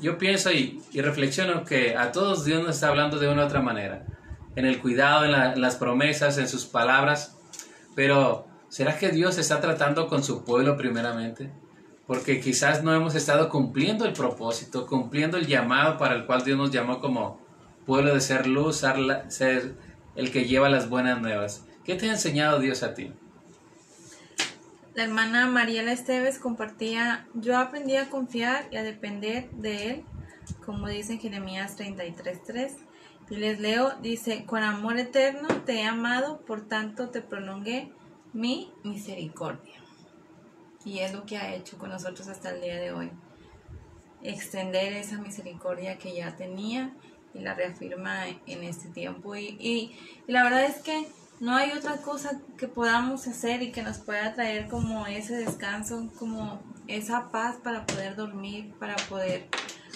Yo 0.00 0.18
pienso 0.18 0.50
y, 0.50 0.80
reflexiono 0.94 1.64
que 1.64 1.96
a 1.96 2.12
todos 2.12 2.44
Dios 2.44 2.62
nos 2.62 2.74
está 2.76 2.88
hablando 2.88 3.18
de 3.18 3.28
una 3.28 3.42
u 3.42 3.46
otra 3.46 3.60
manera, 3.60 4.04
en 4.56 4.66
el 4.66 4.80
cuidado, 4.80 5.24
en, 5.24 5.60
las 5.60 5.76
promesas, 5.76 6.38
en 6.38 6.48
sus 6.48 6.66
palabras, 6.66 7.36
pero 7.94 8.46
¿será 8.68 8.98
que 8.98 9.10
Dios 9.10 9.38
está 9.38 9.60
tratando 9.60 10.08
con 10.08 10.22
su 10.22 10.44
pueblo 10.44 10.76
primeramente? 10.76 11.50
Porque 12.06 12.40
quizás 12.40 12.82
no 12.82 12.92
hemos 12.94 13.14
estado 13.14 13.48
cumpliendo 13.48 14.04
el 14.04 14.12
propósito, 14.12 14.86
cumpliendo 14.86 15.36
el 15.36 15.46
llamado 15.46 15.96
para 15.98 16.14
el 16.14 16.26
cual 16.26 16.44
Dios 16.44 16.58
nos 16.58 16.70
llamó 16.70 17.00
como, 17.00 17.40
pueblo 17.86 18.14
de 18.14 18.20
ser 18.20 18.46
luz, 18.46 18.84
ser 19.28 19.74
el 20.16 20.30
que 20.30 20.44
lleva 20.44 20.68
las 20.68 20.88
buenas 20.88 21.20
nuevas. 21.20 21.64
¿Qué 21.84 21.94
te 21.94 22.08
ha 22.08 22.12
enseñado 22.12 22.60
Dios 22.60 22.82
a 22.82 22.94
ti? 22.94 23.12
La 24.94 25.04
hermana 25.04 25.46
Mariela 25.46 25.90
Esteves 25.92 26.38
compartía, 26.38 27.26
yo 27.32 27.56
aprendí 27.56 27.96
a 27.96 28.10
confiar 28.10 28.68
y 28.70 28.76
a 28.76 28.82
depender 28.82 29.50
de 29.52 29.90
Él, 29.90 30.04
como 30.66 30.86
dice 30.86 31.14
en 31.14 31.20
Jeremías 31.20 31.78
33.3. 31.78 32.72
Y 33.30 33.36
les 33.36 33.58
leo, 33.58 33.94
dice, 34.02 34.44
con 34.44 34.62
amor 34.62 34.98
eterno 34.98 35.48
te 35.64 35.80
he 35.80 35.84
amado, 35.84 36.44
por 36.44 36.68
tanto 36.68 37.08
te 37.08 37.22
prolongué 37.22 37.90
mi 38.34 38.70
misericordia. 38.84 39.80
Y 40.84 40.98
es 40.98 41.14
lo 41.14 41.24
que 41.24 41.38
ha 41.38 41.54
hecho 41.54 41.78
con 41.78 41.88
nosotros 41.88 42.28
hasta 42.28 42.50
el 42.50 42.60
día 42.60 42.76
de 42.76 42.92
hoy. 42.92 43.10
Extender 44.22 44.92
esa 44.92 45.16
misericordia 45.18 45.96
que 45.96 46.14
ya 46.14 46.36
tenía 46.36 46.94
y 47.32 47.40
la 47.40 47.54
reafirma 47.54 48.26
en 48.28 48.62
este 48.62 48.88
tiempo. 48.88 49.36
Y, 49.36 49.56
y, 49.58 49.96
la 50.26 50.42
verdad 50.42 50.64
es 50.64 50.82
que 50.82 51.06
no 51.42 51.56
hay 51.56 51.72
otra 51.72 51.96
cosa 51.96 52.40
que 52.56 52.68
podamos 52.68 53.26
hacer 53.26 53.64
y 53.64 53.72
que 53.72 53.82
nos 53.82 53.98
pueda 53.98 54.32
traer 54.32 54.68
como 54.68 55.08
ese 55.08 55.34
descanso, 55.34 56.08
como 56.16 56.62
esa 56.86 57.32
paz 57.32 57.56
para 57.56 57.84
poder 57.84 58.14
dormir, 58.14 58.72
para 58.78 58.94
poder 59.08 59.48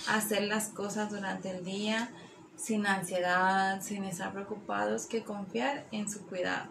hacer 0.09 0.43
las 0.43 0.71
cosas 0.71 1.09
durante 1.09 1.51
el 1.51 1.65
día 1.65 2.11
sin 2.57 2.85
ansiedad, 2.85 3.81
sin 3.81 4.03
estar 4.03 4.33
preocupados, 4.33 5.07
que 5.07 5.23
confiar 5.23 5.87
en 5.93 6.11
su 6.11 6.27
cuidado. 6.27 6.67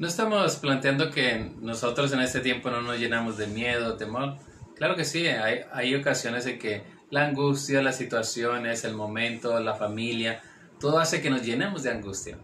No 0.00 0.08
estamos 0.08 0.56
planteando 0.56 1.12
que 1.12 1.52
nosotros 1.60 2.12
en 2.12 2.22
este 2.22 2.40
tiempo 2.40 2.68
no 2.70 2.82
nos 2.82 2.98
llenamos 2.98 3.36
de 3.36 3.46
miedo, 3.46 3.96
temor. 3.96 4.38
Claro 4.74 4.96
que 4.96 5.04
sí, 5.04 5.24
hay, 5.28 5.60
hay 5.72 5.94
ocasiones 5.94 6.46
en 6.46 6.58
que 6.58 6.82
la 7.10 7.26
angustia, 7.26 7.80
las 7.80 7.96
situaciones, 7.96 8.82
el 8.82 8.94
momento, 8.94 9.60
la 9.60 9.76
familia, 9.76 10.42
todo 10.80 10.98
hace 10.98 11.22
que 11.22 11.30
nos 11.30 11.42
llenemos 11.42 11.84
de 11.84 11.92
angustia. 11.92 12.38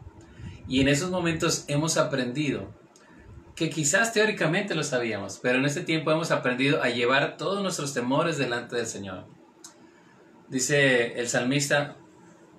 Y 0.69 0.81
en 0.81 0.89
esos 0.89 1.11
momentos 1.11 1.65
hemos 1.69 1.97
aprendido 1.97 2.69
que 3.55 3.71
quizás 3.71 4.13
teóricamente 4.13 4.75
lo 4.75 4.83
sabíamos, 4.83 5.39
pero 5.43 5.59
en 5.59 5.65
este 5.65 5.83
tiempo 5.83 6.11
hemos 6.11 6.31
aprendido 6.31 6.83
a 6.83 6.89
llevar 6.89 7.37
todos 7.37 7.63
nuestros 7.63 7.93
temores 7.93 8.39
delante 8.39 8.77
del 8.77 8.87
Señor. 8.87 9.27
Dice 10.49 11.19
el 11.19 11.29
salmista, 11.29 11.97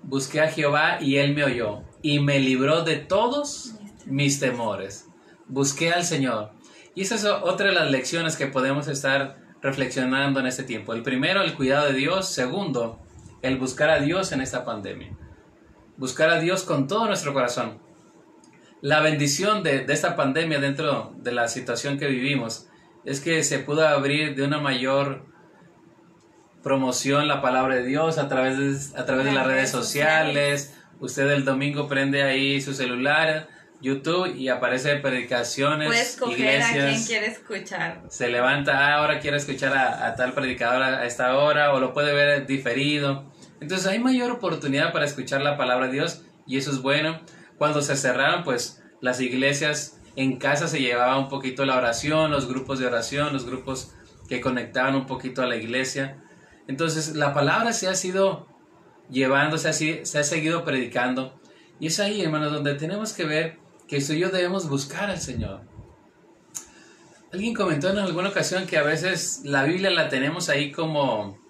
busqué 0.03 0.41
a 0.41 0.51
Jehová 0.51 0.98
y 1.01 1.17
él 1.17 1.33
me 1.33 1.43
oyó 1.43 1.83
y 2.01 2.19
me 2.19 2.39
libró 2.39 2.83
de 2.83 2.98
todos 2.98 3.75
mis 4.05 4.39
temores. 4.39 5.07
Busqué 5.48 5.91
al 5.91 6.03
Señor. 6.03 6.51
Y 6.95 7.01
esa 7.01 7.15
es 7.15 7.25
otra 7.25 7.67
de 7.67 7.74
las 7.74 7.89
lecciones 7.89 8.36
que 8.36 8.48
podemos 8.48 8.88
estar 8.88 9.38
reflexionando 9.62 10.39
en 10.39 10.45
este 10.45 10.63
tiempo. 10.63 10.93
El 10.93 11.03
primero, 11.03 11.41
el 11.41 11.55
cuidado 11.55 11.88
de 11.88 11.93
Dios. 11.93 12.29
Segundo, 12.29 13.00
el 13.41 13.57
buscar 13.57 13.89
a 13.89 14.00
Dios 14.00 14.31
en 14.31 14.41
esta 14.41 14.65
pandemia. 14.65 15.17
Buscar 15.98 16.29
a 16.29 16.39
Dios 16.39 16.63
con 16.63 16.88
todo 16.88 17.07
nuestro 17.07 17.33
corazón. 17.33 17.79
La 18.83 18.99
bendición 18.99 19.63
de, 19.63 19.85
esta 19.87 20.17
pandemia 20.17 20.59
dentro 20.59 21.13
de 21.15 21.31
la 21.31 21.47
situación 21.47 21.97
que 21.97 22.07
vivimos 22.07 22.67
es 23.05 23.21
que 23.21 23.41
se 23.41 23.59
pudo 23.59 23.87
abrir 23.87 24.35
de 24.35 24.43
una 24.43 24.59
mayor 24.59 25.23
promoción 26.61 27.29
la 27.29 27.41
palabra 27.41 27.75
de 27.75 27.85
Dios 27.85 28.17
a 28.17 28.27
través 28.27 28.91
de, 28.91 28.99
a 28.99 29.05
través 29.05 29.23
de 29.23 29.31
las 29.31 29.47
redes 29.47 29.69
sociales. 29.69 30.75
Usted 30.99 31.31
el 31.31 31.45
domingo 31.45 31.87
prende 31.87 32.23
ahí 32.23 32.59
su 32.59 32.73
celular, 32.73 33.47
YouTube 33.79 34.35
y 34.35 34.49
aparece 34.49 34.97
predicaciones, 34.97 35.87
Puedes 35.87 36.09
escoger 36.09 36.39
iglesias. 36.39 36.69
a 36.69 36.89
quien 36.89 37.05
quiere 37.05 37.27
escuchar. 37.27 38.01
Se 38.09 38.27
levanta, 38.27 38.77
ah, 38.79 38.95
ahora 38.95 39.21
quiere 39.21 39.37
escuchar 39.37 39.77
a, 39.77 40.13
tal 40.15 40.33
predicador 40.33 40.83
a 40.83 41.05
esta 41.05 41.37
hora 41.37 41.71
o 41.71 41.79
lo 41.79 41.93
puede 41.93 42.13
ver 42.13 42.45
diferido. 42.47 43.31
Entonces 43.61 43.87
hay 43.87 43.99
mayor 43.99 44.29
oportunidad 44.29 44.91
para 44.91 45.05
escuchar 45.05 45.39
la 45.39 45.55
palabra 45.55 45.85
de 45.85 45.93
Dios 45.93 46.23
y 46.45 46.57
eso 46.57 46.69
es 46.69 46.81
bueno. 46.81 47.21
Cuando 47.57 47.81
se 47.81 47.95
cerraron, 47.95 48.43
pues 48.43 48.81
las 49.01 49.22
iglesias 49.22 50.00
en 50.15 50.38
casa 50.38 50.67
se 50.67 50.79
llevaba 50.79 51.17
un 51.17 51.29
poquito 51.29 51.65
la 51.65 51.77
oración, 51.77 52.31
los 52.31 52.48
grupos 52.48 52.79
de 52.79 52.86
oración, 52.86 53.33
los 53.33 53.45
grupos 53.45 53.91
que 54.27 54.41
conectaban 54.41 54.95
un 54.95 55.05
poquito 55.05 55.41
a 55.41 55.48
la 55.48 55.55
iglesia. 55.55 56.24
Entonces 56.67 57.15
la 57.15 57.33
palabra 57.33 57.74
se 57.74 57.88
ha 57.88 57.95
sido 57.95 58.48
llevando, 59.10 59.57
se 59.57 60.05
se 60.05 60.19
ha 60.19 60.24
seguido 60.24 60.63
predicando. 60.63 61.39
Y 61.79 61.88
es 61.88 62.00
ahí, 62.00 62.22
hermanos, 62.22 62.53
donde 62.53 62.75
tenemos 62.75 63.13
que 63.13 63.25
ver 63.25 63.57
que 63.88 64.00
tú 64.01 64.13
y 64.13 64.19
yo 64.19 64.29
debemos 64.29 64.69
buscar 64.69 65.10
al 65.10 65.19
Señor. 65.19 65.62
Alguien 67.31 67.53
comentó 67.53 67.89
en 67.89 67.98
alguna 67.98 68.29
ocasión 68.29 68.67
que 68.67 68.77
a 68.77 68.83
veces 68.83 69.41
la 69.43 69.63
Biblia 69.63 69.89
la 69.89 70.07
tenemos 70.07 70.50
ahí 70.50 70.72
como 70.72 71.42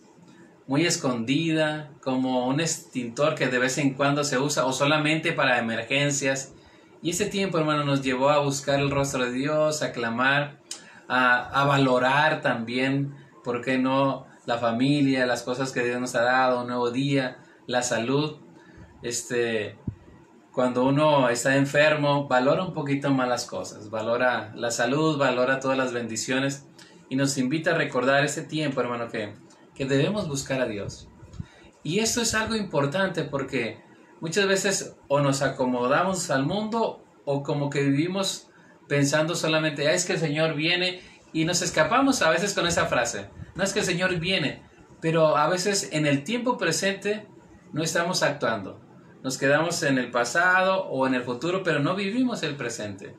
muy 0.68 0.86
escondida, 0.86 1.92
como 2.02 2.48
un 2.48 2.60
extintor 2.60 3.36
que 3.36 3.48
de 3.48 3.60
vez 3.60 3.78
en 3.78 3.94
cuando 3.94 4.24
se 4.24 4.40
usa 4.40 4.66
o 4.66 4.74
solamente 4.74 5.34
para 5.34 5.60
emergencias. 5.60 6.54
Y 7.02 7.10
ese 7.10 7.26
tiempo, 7.26 7.58
hermano, 7.58 7.84
nos 7.84 8.02
llevó 8.02 8.30
a 8.30 8.40
buscar 8.40 8.80
el 8.80 8.90
rostro 8.90 9.26
de 9.26 9.32
Dios, 9.32 9.82
a 9.82 9.92
clamar, 9.92 10.60
a, 11.08 11.62
a 11.62 11.66
valorar 11.66 12.42
también, 12.42 13.16
¿por 13.44 13.62
qué 13.62 13.78
no? 13.78 14.26
La 14.46 14.58
familia, 14.58 15.26
las 15.26 15.44
cosas 15.44 15.72
que 15.72 15.84
Dios 15.84 16.00
nos 16.00 16.16
ha 16.16 16.22
dado, 16.22 16.62
un 16.62 16.68
nuevo 16.68 16.92
día, 16.92 17.38
la 17.68 17.82
salud. 17.82 18.38
Este, 19.02 19.78
cuando 20.54 20.86
uno 20.86 21.30
está 21.30 21.56
enfermo, 21.58 22.28
valora 22.28 22.64
un 22.64 22.74
poquito 22.74 23.10
más 23.10 23.28
las 23.28 23.46
cosas, 23.46 23.90
valora 23.90 24.54
la 24.56 24.72
salud, 24.72 25.18
valora 25.18 25.60
todas 25.60 25.78
las 25.78 25.94
bendiciones 25.94 26.68
y 27.10 27.16
nos 27.16 27.38
invita 27.38 27.72
a 27.72 27.74
recordar 27.74 28.24
ese 28.24 28.44
tiempo, 28.44 28.80
hermano, 28.80 29.10
que, 29.10 29.34
que 29.76 29.86
debemos 29.86 30.28
buscar 30.28 30.62
a 30.62 30.68
Dios. 30.68 31.08
Y 31.84 32.00
esto 32.00 32.22
es 32.22 32.34
algo 32.34 32.56
importante 32.56 33.24
porque 33.24 33.82
muchas 34.22 34.48
veces 34.48 34.96
o 35.08 35.20
nos 35.20 35.42
acomodamos 35.42 36.30
al 36.30 36.46
mundo 36.46 37.04
o 37.26 37.44
como 37.44 37.70
que 37.70 37.84
vivimos 37.84 38.48
pensando 38.88 39.36
solamente, 39.36 39.94
es 39.94 40.06
que 40.06 40.14
el 40.14 40.20
Señor 40.20 40.56
viene 40.56 41.02
y 41.34 41.46
nos 41.46 41.62
escapamos 41.62 42.22
a 42.22 42.30
veces 42.30 42.54
con 42.54 42.68
esa 42.68 42.86
frase. 42.86 43.30
No 43.56 43.64
es 43.64 43.74
que 43.74 43.80
el 43.80 43.86
Señor 43.86 44.20
viene, 44.20 44.62
pero 45.02 45.38
a 45.38 45.48
veces 45.48 45.90
en 45.92 46.06
el 46.06 46.24
tiempo 46.24 46.58
presente 46.58 47.28
no 47.72 47.84
estamos 47.84 48.24
actuando 48.24 48.84
nos 49.24 49.38
quedamos 49.38 49.82
en 49.84 49.98
el 49.98 50.12
pasado 50.12 50.84
o 50.90 51.08
en 51.08 51.14
el 51.14 51.24
futuro, 51.24 51.64
pero 51.64 51.80
no 51.80 51.96
vivimos 51.96 52.44
el 52.44 52.58
presente. 52.58 53.16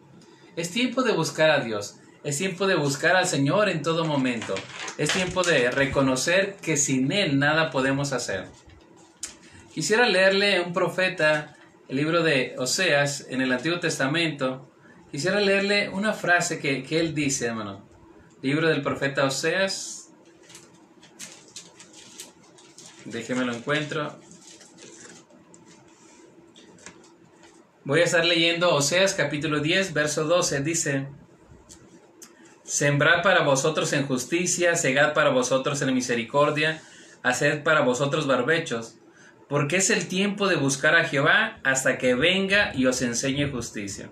Es 0.55 0.71
tiempo 0.71 1.03
de 1.03 1.15
buscar 1.15 1.51
a 1.51 1.61
Dios, 1.61 1.99
es 2.25 2.39
tiempo 2.39 2.67
de 2.67 2.75
buscar 2.75 3.17
al 3.17 3.27
Señor 3.27 3.69
en 3.69 3.83
todo 3.83 4.07
momento, 4.07 4.55
es 4.97 5.11
tiempo 5.11 5.43
de 5.43 5.71
reconocer 5.71 6.57
que 6.57 6.79
sin 6.79 7.13
Él 7.13 7.39
nada 7.39 7.71
podemos 7.71 8.13
hacer. 8.13 8.49
Quisiera 9.75 10.09
leerle 10.09 10.61
un 10.61 10.73
profeta, 10.73 11.57
el 11.89 11.97
libro 11.97 12.23
de 12.23 12.55
Oseas, 12.59 13.27
en 13.29 13.43
el 13.43 13.53
Antiguo 13.53 13.81
Testamento. 13.81 14.71
Quisiera 15.11 15.41
leerle 15.41 15.89
una 15.91 16.13
frase 16.13 16.61
que, 16.61 16.83
que 16.83 17.01
él 17.01 17.15
dice, 17.15 17.47
hermano. 17.47 17.85
Libro 18.41 18.69
del 18.69 18.83
profeta 18.83 19.25
Oseas. 19.25 20.13
Déjeme 23.05 23.45
lo 23.45 23.53
encuentro. 23.53 24.17
Voy 27.85 28.01
a 28.01 28.05
estar 28.05 28.25
leyendo 28.25 28.73
Oseas 28.73 29.13
capítulo 29.15 29.59
10, 29.59 29.93
verso 29.93 30.25
12. 30.25 30.61
Dice, 30.61 31.09
Sembrad 32.75 33.23
para 33.23 33.43
vosotros 33.43 33.93
en 33.93 34.05
justicia, 34.05 34.75
segad 34.75 35.15
para 35.15 35.31
vosotros 35.31 35.81
en 35.81 35.95
misericordia, 35.95 36.83
haced 37.23 37.63
para 37.63 37.83
vosotros 37.83 38.27
barbechos, 38.27 38.97
porque 39.49 39.77
es 39.77 39.91
el 39.91 40.09
tiempo 40.09 40.49
de 40.49 40.57
buscar 40.57 40.97
a 40.97 41.05
Jehová 41.05 41.61
hasta 41.63 41.99
que 41.99 42.17
venga 42.17 42.75
y 42.75 42.87
os 42.87 43.01
enseñe 43.01 43.49
justicia. 43.49 44.11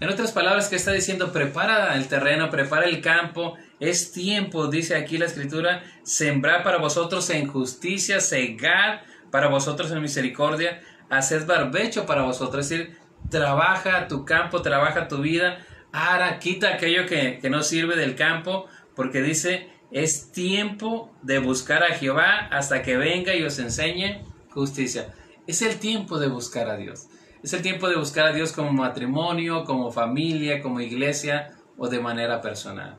En 0.00 0.08
otras 0.08 0.32
palabras, 0.32 0.68
que 0.68 0.74
está 0.74 0.90
diciendo? 0.90 1.32
Prepara 1.32 1.94
el 1.94 2.08
terreno, 2.08 2.50
prepara 2.50 2.86
el 2.86 3.00
campo. 3.00 3.54
Es 3.78 4.10
tiempo, 4.10 4.66
dice 4.66 4.96
aquí 4.96 5.16
la 5.16 5.26
escritura, 5.26 5.84
sembrar 6.02 6.64
para 6.64 6.78
vosotros 6.78 7.30
en 7.30 7.46
justicia, 7.46 8.18
segad 8.18 9.02
para 9.30 9.46
vosotros 9.46 9.92
en 9.92 10.02
misericordia, 10.02 10.82
haced 11.10 11.46
barbecho 11.46 12.06
para 12.06 12.22
vosotros, 12.22 12.64
es 12.64 12.70
decir, 12.70 12.98
trabaja 13.30 14.08
tu 14.08 14.24
campo, 14.24 14.62
trabaja 14.62 15.06
tu 15.06 15.18
vida, 15.18 15.64
ahora 15.94 16.40
quita 16.40 16.74
aquello 16.74 17.06
que, 17.06 17.38
que 17.38 17.48
no 17.48 17.62
sirve 17.62 17.96
del 17.96 18.16
campo, 18.16 18.66
porque 18.96 19.22
dice, 19.22 19.68
es 19.92 20.32
tiempo 20.32 21.14
de 21.22 21.38
buscar 21.38 21.84
a 21.84 21.94
Jehová 21.94 22.48
hasta 22.50 22.82
que 22.82 22.96
venga 22.96 23.34
y 23.34 23.44
os 23.44 23.60
enseñe 23.60 24.24
justicia. 24.50 25.14
Es 25.46 25.62
el 25.62 25.78
tiempo 25.78 26.18
de 26.18 26.26
buscar 26.26 26.68
a 26.68 26.76
Dios. 26.76 27.06
Es 27.44 27.52
el 27.52 27.62
tiempo 27.62 27.88
de 27.88 27.96
buscar 27.96 28.26
a 28.26 28.32
Dios 28.32 28.50
como 28.50 28.72
matrimonio, 28.72 29.64
como 29.64 29.92
familia, 29.92 30.60
como 30.60 30.80
iglesia 30.80 31.54
o 31.78 31.88
de 31.88 32.00
manera 32.00 32.40
personal. 32.40 32.98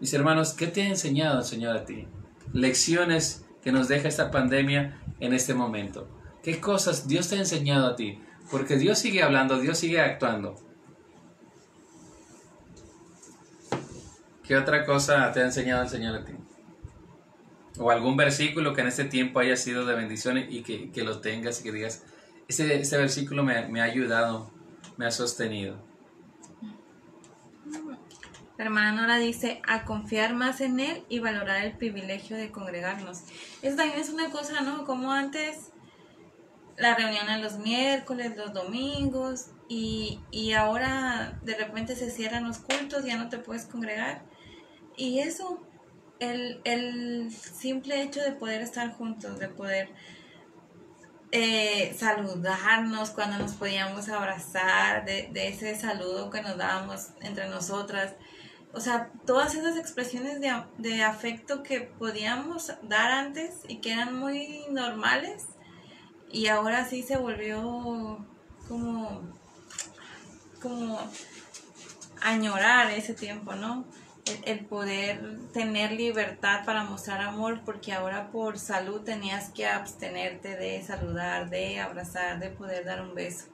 Mis 0.00 0.12
hermanos, 0.12 0.54
¿qué 0.54 0.66
te 0.66 0.82
ha 0.82 0.88
enseñado 0.88 1.38
el 1.38 1.44
Señor 1.44 1.76
a 1.76 1.84
ti? 1.84 2.08
Lecciones 2.52 3.46
que 3.62 3.70
nos 3.70 3.86
deja 3.86 4.08
esta 4.08 4.32
pandemia 4.32 5.00
en 5.20 5.34
este 5.34 5.54
momento. 5.54 6.08
¿Qué 6.42 6.60
cosas 6.60 7.06
Dios 7.06 7.28
te 7.28 7.36
ha 7.36 7.40
enseñado 7.40 7.86
a 7.86 7.94
ti? 7.94 8.18
Porque 8.50 8.76
Dios 8.76 8.98
sigue 8.98 9.22
hablando, 9.22 9.60
Dios 9.60 9.78
sigue 9.78 10.00
actuando. 10.00 10.67
¿Qué 14.48 14.56
otra 14.56 14.86
cosa 14.86 15.30
te 15.30 15.40
ha 15.40 15.44
enseñado 15.44 15.82
el 15.82 15.90
Señor 15.90 16.16
a 16.16 16.24
ti? 16.24 16.32
O 17.78 17.90
algún 17.90 18.16
versículo 18.16 18.72
que 18.72 18.80
en 18.80 18.86
este 18.86 19.04
tiempo 19.04 19.40
haya 19.40 19.56
sido 19.56 19.84
de 19.84 19.94
bendición 19.94 20.38
y 20.38 20.62
que, 20.62 20.90
que 20.90 21.04
lo 21.04 21.20
tengas 21.20 21.60
y 21.60 21.64
que 21.64 21.72
digas, 21.72 22.06
este, 22.48 22.80
este 22.80 22.96
versículo 22.96 23.44
me, 23.44 23.68
me 23.68 23.82
ha 23.82 23.84
ayudado, 23.84 24.50
me 24.96 25.04
ha 25.04 25.10
sostenido. 25.10 25.76
La 28.56 28.64
hermana 28.64 28.92
Nora 28.92 29.18
dice 29.18 29.60
a 29.68 29.84
confiar 29.84 30.32
más 30.32 30.62
en 30.62 30.80
Él 30.80 31.04
y 31.10 31.18
valorar 31.18 31.62
el 31.62 31.76
privilegio 31.76 32.38
de 32.38 32.50
congregarnos. 32.50 33.24
Eso 33.60 33.76
también 33.76 34.00
es 34.00 34.08
una 34.08 34.30
cosa, 34.30 34.62
¿no? 34.62 34.86
Como 34.86 35.12
antes 35.12 35.72
la 36.78 36.94
reunión 36.94 37.28
en 37.28 37.42
los 37.42 37.58
miércoles, 37.58 38.34
los 38.34 38.54
domingos, 38.54 39.50
y, 39.68 40.20
y 40.30 40.54
ahora 40.54 41.38
de 41.42 41.54
repente 41.54 41.94
se 41.96 42.10
cierran 42.10 42.44
los 42.48 42.58
cultos, 42.58 43.04
ya 43.04 43.18
no 43.18 43.28
te 43.28 43.36
puedes 43.36 43.66
congregar. 43.66 44.22
Y 44.98 45.20
eso, 45.20 45.60
el, 46.18 46.60
el 46.64 47.32
simple 47.32 48.02
hecho 48.02 48.20
de 48.20 48.32
poder 48.32 48.60
estar 48.60 48.92
juntos, 48.92 49.38
de 49.38 49.48
poder 49.48 49.88
eh, 51.30 51.94
saludarnos 51.96 53.10
cuando 53.10 53.38
nos 53.38 53.52
podíamos 53.52 54.08
abrazar, 54.08 55.04
de, 55.04 55.28
de, 55.32 55.48
ese 55.48 55.78
saludo 55.78 56.30
que 56.30 56.42
nos 56.42 56.58
dábamos 56.58 57.10
entre 57.20 57.48
nosotras. 57.48 58.14
O 58.72 58.80
sea, 58.80 59.12
todas 59.24 59.54
esas 59.54 59.76
expresiones 59.76 60.40
de, 60.40 60.52
de 60.78 61.02
afecto 61.04 61.62
que 61.62 61.82
podíamos 61.82 62.72
dar 62.82 63.12
antes 63.12 63.60
y 63.68 63.76
que 63.76 63.92
eran 63.92 64.18
muy 64.18 64.66
normales, 64.70 65.46
y 66.30 66.48
ahora 66.48 66.84
sí 66.86 67.02
se 67.04 67.16
volvió 67.16 68.26
como, 68.66 69.22
como 70.60 70.98
añorar 72.20 72.90
ese 72.90 73.14
tiempo, 73.14 73.54
¿no? 73.54 73.84
El, 74.44 74.66
poder 74.66 75.38
tener 75.52 75.92
libertad 75.92 76.64
para 76.64 76.84
mostrar 76.84 77.20
amor, 77.20 77.60
porque 77.64 77.92
ahora 77.92 78.30
por 78.30 78.58
salud 78.58 79.02
tenías 79.02 79.50
que 79.50 79.66
abstenerte 79.66 80.56
de 80.56 80.82
saludar, 80.82 81.50
de 81.50 81.80
abrazar, 81.80 82.38
de 82.38 82.50
poder 82.50 82.84
dar 82.84 83.02
un 83.02 83.14
beso. 83.14 83.46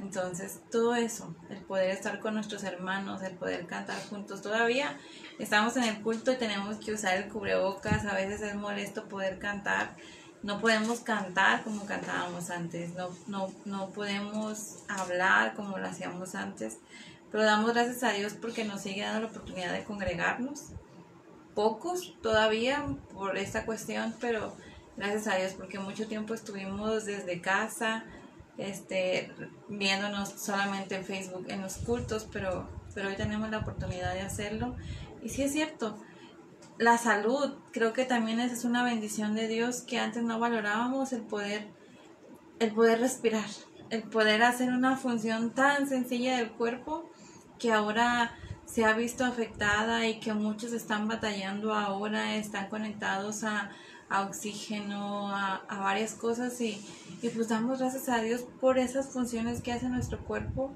Entonces, 0.00 0.60
todo 0.70 0.94
eso, 0.94 1.34
el 1.50 1.58
poder 1.58 1.90
estar 1.90 2.20
con 2.20 2.34
nuestros 2.34 2.64
hermanos, 2.64 3.22
el 3.22 3.34
poder 3.34 3.66
cantar 3.66 4.00
juntos, 4.08 4.40
todavía 4.40 4.98
estamos 5.38 5.76
en 5.76 5.84
el 5.84 6.00
culto 6.00 6.32
y 6.32 6.36
tenemos 6.36 6.76
que 6.78 6.92
usar 6.92 7.16
el 7.16 7.28
cubrebocas, 7.28 8.06
a 8.06 8.14
veces 8.14 8.40
es 8.40 8.54
molesto 8.54 9.08
poder 9.08 9.38
cantar, 9.38 9.94
no 10.42 10.58
podemos 10.58 11.00
cantar 11.00 11.62
como 11.62 11.84
cantábamos 11.84 12.48
antes, 12.50 12.94
no, 12.94 13.10
no, 13.26 13.52
no 13.66 13.90
podemos 13.90 14.78
hablar 14.88 15.54
como 15.54 15.76
lo 15.76 15.86
hacíamos 15.86 16.34
antes, 16.34 16.78
pero 17.30 17.44
damos 17.44 17.72
gracias 17.72 18.02
a 18.02 18.12
Dios 18.12 18.34
porque 18.34 18.64
nos 18.64 18.82
sigue 18.82 19.02
dando 19.02 19.20
la 19.20 19.26
oportunidad 19.28 19.72
de 19.72 19.84
congregarnos. 19.84 20.70
Pocos 21.54 22.14
todavía 22.22 22.84
por 23.12 23.36
esta 23.36 23.64
cuestión, 23.66 24.14
pero 24.20 24.54
gracias 24.96 25.26
a 25.26 25.36
Dios 25.36 25.52
porque 25.54 25.78
mucho 25.78 26.06
tiempo 26.08 26.34
estuvimos 26.34 27.04
desde 27.04 27.40
casa, 27.40 28.04
este, 28.58 29.32
viéndonos 29.68 30.30
solamente 30.30 30.96
en 30.96 31.04
Facebook 31.04 31.46
en 31.48 31.62
los 31.62 31.76
cultos, 31.78 32.26
pero, 32.32 32.68
pero 32.94 33.08
hoy 33.08 33.16
tenemos 33.16 33.50
la 33.50 33.58
oportunidad 33.58 34.14
de 34.14 34.20
hacerlo. 34.20 34.76
Y 35.22 35.28
sí 35.28 35.42
es 35.42 35.52
cierto, 35.52 35.98
la 36.78 36.98
salud, 36.98 37.54
creo 37.72 37.92
que 37.92 38.06
también 38.06 38.40
es 38.40 38.64
una 38.64 38.82
bendición 38.82 39.34
de 39.34 39.48
Dios 39.48 39.82
que 39.82 39.98
antes 39.98 40.22
no 40.22 40.38
valorábamos 40.38 41.12
el 41.12 41.20
poder, 41.20 41.68
el 42.58 42.72
poder 42.72 43.00
respirar, 43.00 43.48
el 43.90 44.02
poder 44.02 44.42
hacer 44.42 44.70
una 44.70 44.96
función 44.96 45.50
tan 45.50 45.88
sencilla 45.88 46.38
del 46.38 46.50
cuerpo 46.52 47.09
que 47.60 47.72
ahora 47.72 48.34
se 48.66 48.84
ha 48.84 48.92
visto 48.94 49.24
afectada 49.24 50.08
y 50.08 50.18
que 50.18 50.32
muchos 50.32 50.72
están 50.72 51.06
batallando 51.06 51.74
ahora, 51.74 52.34
están 52.34 52.68
conectados 52.68 53.44
a, 53.44 53.70
oxígeno, 54.26 55.28
a, 55.28 55.62
varias 55.68 56.14
cosas 56.14 56.60
y, 56.60 56.84
y 57.22 57.28
pues 57.28 57.48
damos 57.48 57.78
gracias 57.78 58.08
a 58.08 58.20
Dios 58.20 58.44
por 58.60 58.78
esas 58.78 59.10
funciones 59.10 59.62
que 59.62 59.72
hace 59.72 59.88
nuestro 59.88 60.18
cuerpo 60.24 60.72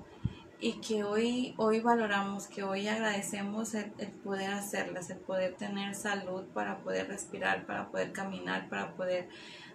y 0.65 0.81
que 0.81 1.05
hoy, 1.05 1.55
hoy 1.59 1.81
valoramos, 1.81 2.47
que 2.47 2.63
hoy 2.63 2.89
agradecemos 2.89 3.75
el, 3.75 3.91
poder 4.25 4.51
hacerlas, 4.51 5.11
el 5.11 5.19
poder 5.19 5.57
tener 5.57 5.95
salud 5.95 6.47
para 6.55 6.79
poder 6.79 7.09
respirar, 7.09 7.67
para 7.67 7.91
poder 7.91 8.13
caminar, 8.13 8.71
para 8.71 8.95
poder 8.95 9.29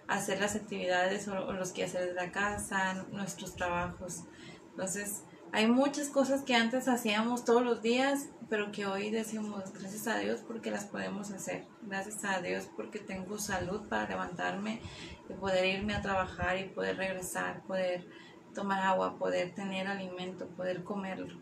hacer 0.08 0.40
las 0.40 0.56
actividades 0.56 1.28
o, 1.28 1.52
los 1.52 1.70
quehaceres 1.70 2.08
de 2.08 2.14
la 2.14 2.32
casa, 2.32 3.06
nuestros 3.12 3.54
trabajos. 3.54 4.24
Entonces, 4.70 5.22
hay 5.52 5.66
muchas 5.66 6.08
cosas 6.08 6.42
que 6.42 6.54
antes 6.54 6.86
hacíamos 6.86 7.44
todos 7.44 7.62
los 7.62 7.82
días, 7.82 8.28
pero 8.48 8.70
que 8.72 8.86
hoy 8.86 9.10
decimos 9.10 9.72
gracias 9.72 10.06
a 10.06 10.18
Dios 10.18 10.40
porque 10.46 10.70
las 10.70 10.84
podemos 10.84 11.30
hacer. 11.30 11.64
Gracias 11.82 12.24
a 12.24 12.40
Dios 12.40 12.68
porque 12.76 12.98
tengo 12.98 13.38
salud 13.38 13.82
para 13.88 14.08
levantarme 14.08 14.80
y 15.28 15.32
poder 15.34 15.64
irme 15.64 15.94
a 15.94 16.02
trabajar 16.02 16.58
y 16.58 16.64
poder 16.64 16.96
regresar, 16.96 17.62
poder 17.62 18.06
tomar 18.54 18.80
agua, 18.82 19.18
poder 19.18 19.54
tener 19.54 19.86
alimento, 19.86 20.46
poder 20.48 20.84
comerlo. 20.84 21.34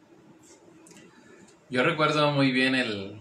Yo 1.71 1.83
recuerdo 1.83 2.31
muy 2.33 2.51
bien 2.51 2.75
el, 2.75 3.21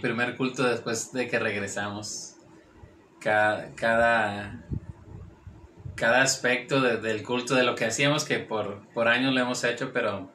primer 0.00 0.36
culto 0.36 0.62
después 0.62 1.12
de 1.12 1.28
que 1.28 1.38
regresamos. 1.38 2.36
Cada, 3.18 3.74
cada, 3.74 4.67
aspecto 6.04 6.80
del 6.80 7.22
culto, 7.22 7.54
de 7.54 7.64
lo 7.64 7.74
que 7.74 7.86
hacíamos, 7.86 8.24
que 8.24 8.38
por, 8.38 8.86
por 8.92 9.08
años 9.08 9.34
lo 9.34 9.40
hemos 9.40 9.64
hecho, 9.64 9.92
pero 9.92 10.30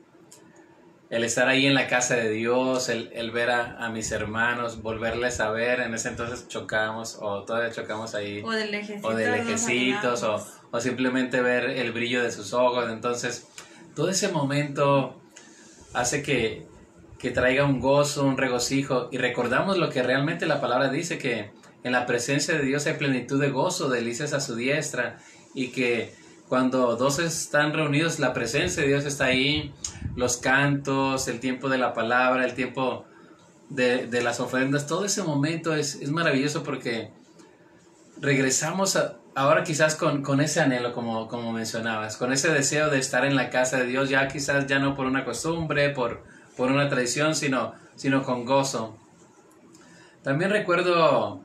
el 1.09 1.23
estar 1.23 1.47
ahí 1.47 1.67
en 1.67 1.75
la 1.75 1.87
casa 1.87 2.15
de 2.15 2.31
Dios, 2.31 2.89
el, 2.89 3.31
ver 3.31 3.51
a, 3.51 3.87
mis 3.89 4.11
hermanos, 4.11 4.81
volverles 4.81 5.39
a 5.39 5.51
ver, 5.51 5.79
en 5.79 5.93
ese 5.93 6.09
entonces 6.09 6.47
chocamos 6.47 7.19
o 7.21 7.43
todavía 7.43 7.71
chocamos 7.71 8.15
ahí. 8.15 8.41
O 8.43 8.51
de 8.51 8.65
lejecitos. 8.65 9.11
O 9.11 9.15
de 9.15 9.29
lejecitos, 9.29 10.23
o, 10.23 10.43
o, 10.71 10.79
simplemente 10.79 11.41
ver 11.41 11.65
el 11.65 11.91
brillo 11.91 12.23
de 12.23 12.31
sus 12.31 12.53
ojos. 12.53 12.89
Entonces, 12.89 13.47
todo 13.95 14.09
ese 14.09 14.29
momento 14.29 15.21
hace 15.93 16.23
que, 16.23 16.65
que 17.19 17.29
traiga 17.29 17.63
un 17.63 17.79
gozo, 17.79 18.25
un 18.25 18.37
regocijo 18.37 19.09
y 19.11 19.19
recordamos 19.19 19.77
lo 19.77 19.91
que 19.91 20.01
realmente 20.01 20.47
la 20.47 20.59
palabra 20.59 20.89
dice, 20.89 21.19
que 21.19 21.51
en 21.83 21.91
la 21.91 22.07
presencia 22.07 22.55
de 22.55 22.63
Dios 22.63 22.87
hay 22.87 22.93
plenitud 22.93 23.39
de 23.39 23.51
gozo, 23.51 23.87
delicias 23.87 24.33
a 24.33 24.39
su 24.39 24.55
diestra 24.55 25.19
y 25.53 25.69
que 25.69 26.13
cuando 26.49 26.95
dos 26.95 27.19
están 27.19 27.73
reunidos, 27.73 28.19
la 28.19 28.33
presencia 28.33 28.83
de 28.83 28.89
Dios 28.89 29.05
está 29.05 29.25
ahí, 29.25 29.73
los 30.15 30.37
cantos, 30.37 31.27
el 31.27 31.39
tiempo 31.39 31.69
de 31.69 31.77
la 31.77 31.93
palabra, 31.93 32.45
el 32.45 32.53
tiempo 32.53 33.05
de, 33.69 34.21
las 34.21 34.39
ofrendas, 34.39 34.85
todo 34.85 35.05
ese 35.05 35.23
momento 35.23 35.73
es, 35.73 36.07
maravilloso 36.11 36.63
porque 36.63 37.11
regresamos 38.21 38.99
ahora 39.33 39.63
quizás 39.63 39.95
con, 39.95 40.41
ese 40.41 40.61
anhelo, 40.61 40.93
como, 40.93 41.27
como 41.27 41.51
mencionabas, 41.51 42.17
con 42.17 42.31
ese 42.31 42.51
deseo 42.51 42.89
de 42.89 42.99
estar 42.99 43.25
en 43.25 43.35
la 43.35 43.49
casa 43.49 43.77
de 43.77 43.87
Dios, 43.87 44.09
ya 44.09 44.27
quizás 44.27 44.67
ya 44.67 44.77
no 44.77 44.95
por 44.95 45.07
una 45.07 45.25
costumbre, 45.25 45.89
por, 45.89 46.23
por 46.55 46.71
una 46.71 46.87
tradición, 46.87 47.33
sino, 47.33 47.73
sino 47.95 48.21
con 48.21 48.45
gozo. 48.45 48.95
También 50.21 50.51
recuerdo 50.51 51.41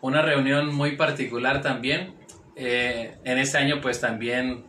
una 0.00 0.22
reunión 0.22 0.74
muy 0.74 0.96
particular 0.96 1.60
también 1.60 2.21
eh, 2.56 3.18
en 3.24 3.38
este 3.38 3.58
año 3.58 3.80
pues 3.80 4.00
también 4.00 4.66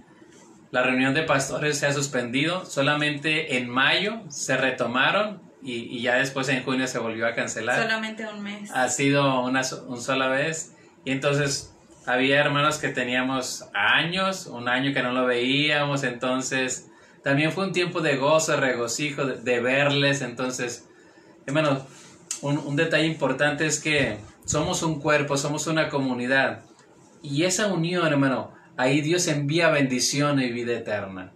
la 0.71 0.81
reunión 0.81 1.13
de 1.13 1.23
pastores 1.23 1.77
se 1.77 1.85
ha 1.85 1.93
suspendido, 1.93 2.65
solamente 2.65 3.57
en 3.57 3.69
mayo 3.69 4.21
se 4.29 4.57
retomaron 4.57 5.41
y, 5.61 6.01
ya 6.01 6.15
después 6.15 6.49
en 6.49 6.63
junio 6.63 6.87
se 6.87 6.99
volvió 6.99 7.27
a 7.27 7.33
cancelar. 7.33 7.81
Solamente 7.81 8.25
un 8.25 8.41
mes. 8.41 8.71
Ha 8.71 8.89
sido 8.89 9.41
una 9.45 9.61
un 9.87 10.01
sola 10.01 10.27
vez. 10.27 10.75
Y 11.05 11.11
entonces 11.11 11.73
había 12.05 12.39
hermanos 12.39 12.79
que 12.79 12.89
teníamos 12.89 13.65
años, 13.73 14.47
un 14.47 14.67
año 14.67 14.93
que 14.93 15.03
no 15.03 15.11
lo 15.13 15.25
veíamos, 15.25 16.03
entonces 16.03 16.89
también 17.23 17.51
fue 17.51 17.65
un 17.67 17.71
tiempo 17.71 18.01
de 18.01 18.17
gozo, 18.17 18.53
de 18.53 18.57
regocijo, 18.57 19.25
de, 19.25 19.59
verles, 19.61 20.21
entonces, 20.21 20.89
hermanos, 21.45 21.83
un, 22.41 22.57
un 22.57 22.75
detalle 22.75 23.05
importante 23.05 23.65
es 23.65 23.79
que 23.79 24.17
somos 24.45 24.83
un 24.83 24.99
cuerpo, 24.99 25.37
somos 25.37 25.67
una 25.67 25.87
comunidad 25.87 26.63
y 27.23 27.45
esa 27.45 27.67
unión, 27.67 28.05
hermano, 28.05 28.53
ahí 28.77 29.01
Dios 29.01 29.27
envía 29.27 29.69
bendición 29.69 30.39
y 30.39 30.51
vida 30.51 30.73
eterna. 30.73 31.31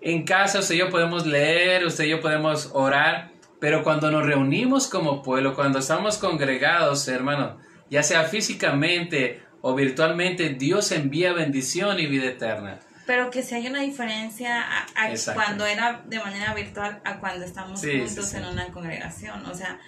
En 0.00 0.24
casa 0.24 0.60
usted 0.60 0.76
y 0.76 0.78
yo 0.78 0.90
podemos 0.90 1.26
leer, 1.26 1.84
usted 1.84 2.04
y 2.04 2.10
yo 2.10 2.20
podemos 2.20 2.70
orar, 2.72 3.32
pero 3.60 3.82
cuando 3.82 4.10
nos 4.10 4.24
reunimos 4.24 4.88
como 4.88 5.22
pueblo, 5.22 5.54
cuando 5.54 5.80
estamos 5.80 6.18
congregados, 6.18 7.06
hermano, 7.08 7.58
ya 7.90 8.02
sea 8.02 8.24
físicamente 8.24 9.42
o 9.60 9.74
virtualmente, 9.74 10.50
Dios 10.50 10.90
envía 10.92 11.32
bendición 11.32 12.00
y 12.00 12.06
vida 12.06 12.26
eterna. 12.26 12.78
Pero 13.06 13.30
que 13.30 13.42
si 13.42 13.54
hay 13.54 13.66
una 13.66 13.80
diferencia 13.80 14.62
a, 14.62 15.34
cuando 15.34 15.66
era 15.66 16.02
de 16.06 16.18
manera 16.18 16.54
virtual 16.54 17.00
a 17.04 17.18
cuando 17.18 17.44
estamos 17.44 17.80
juntos 17.80 18.34
en 18.34 18.44
una 18.44 18.66
congregación. 18.68 19.44
O 19.46 19.54
sea, 19.54 19.80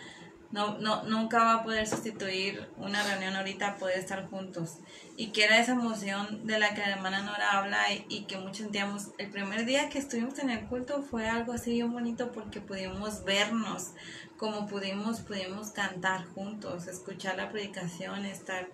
no, 0.54 0.78
no, 0.78 1.02
nunca 1.02 1.38
va 1.38 1.54
a 1.54 1.62
poder 1.64 1.84
sustituir 1.84 2.68
una 2.76 3.02
reunión 3.02 3.34
ahorita, 3.34 3.76
poder 3.76 3.98
estar 3.98 4.30
juntos. 4.30 4.78
Y 5.16 5.32
que 5.32 5.42
era 5.42 5.58
esa 5.58 5.72
emoción 5.72 6.46
de 6.46 6.60
la 6.60 6.74
que 6.74 6.80
la 6.80 6.90
hermana 6.90 7.22
Nora 7.22 7.58
habla 7.58 7.92
y, 8.08 8.22
que 8.26 8.38
muchos 8.38 8.58
sentíamos. 8.58 9.08
El 9.18 9.30
primer 9.30 9.64
día 9.64 9.88
que 9.88 9.98
estuvimos 9.98 10.38
en 10.38 10.50
el 10.50 10.64
culto 10.66 11.02
fue 11.02 11.28
algo 11.28 11.54
así 11.54 11.72
bien 11.72 11.92
bonito 11.92 12.30
porque 12.30 12.60
pudimos 12.60 13.24
vernos, 13.24 13.94
como 14.36 14.68
pudimos, 14.68 15.22
pudimos 15.22 15.72
cantar 15.72 16.24
juntos, 16.26 16.86
escuchar 16.86 17.36
la 17.36 17.50
predicación, 17.50 18.24
estar... 18.24 18.68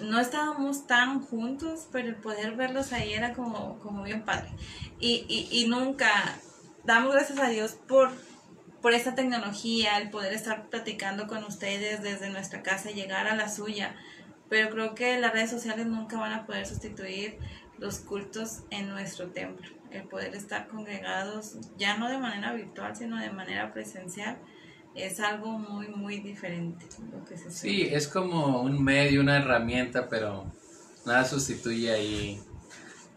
No 0.00 0.18
estábamos 0.18 0.86
tan 0.86 1.20
juntos, 1.20 1.88
pero 1.92 2.08
el 2.08 2.16
poder 2.16 2.56
verlos 2.56 2.94
ahí 2.94 3.12
era 3.12 3.34
como, 3.34 3.78
como 3.80 4.02
bien 4.02 4.24
padre. 4.24 4.48
Y, 4.98 5.26
y, 5.28 5.48
y 5.50 5.68
nunca 5.68 6.38
damos 6.84 7.12
gracias 7.12 7.38
a 7.38 7.48
Dios 7.48 7.72
por 7.86 8.10
por 8.86 8.94
esta 8.94 9.16
tecnología, 9.16 9.98
el 9.98 10.10
poder 10.10 10.32
estar 10.32 10.68
platicando 10.68 11.26
con 11.26 11.42
ustedes 11.42 12.04
desde 12.04 12.30
nuestra 12.30 12.62
casa 12.62 12.88
y 12.88 12.94
llegar 12.94 13.26
a 13.26 13.34
la 13.34 13.48
suya. 13.48 13.96
Pero 14.48 14.70
creo 14.70 14.94
que 14.94 15.18
las 15.18 15.32
redes 15.32 15.50
sociales 15.50 15.86
nunca 15.86 16.16
van 16.20 16.32
a 16.32 16.46
poder 16.46 16.68
sustituir 16.68 17.36
los 17.78 17.98
cultos 17.98 18.60
en 18.70 18.88
nuestro 18.88 19.26
templo. 19.30 19.68
El 19.90 20.04
poder 20.04 20.36
estar 20.36 20.68
congregados, 20.68 21.56
ya 21.76 21.96
no 21.96 22.08
de 22.08 22.18
manera 22.18 22.52
virtual, 22.52 22.94
sino 22.94 23.20
de 23.20 23.28
manera 23.30 23.72
presencial, 23.72 24.38
es 24.94 25.18
algo 25.18 25.58
muy, 25.58 25.88
muy 25.88 26.20
diferente. 26.20 26.86
Lo 27.10 27.24
que 27.24 27.36
se 27.36 27.50
sí, 27.50 27.88
es 27.90 28.06
como 28.06 28.62
un 28.62 28.84
medio, 28.84 29.20
una 29.20 29.38
herramienta, 29.38 30.08
pero 30.08 30.46
nada 31.04 31.24
sustituye 31.24 31.90
ahí 31.90 32.40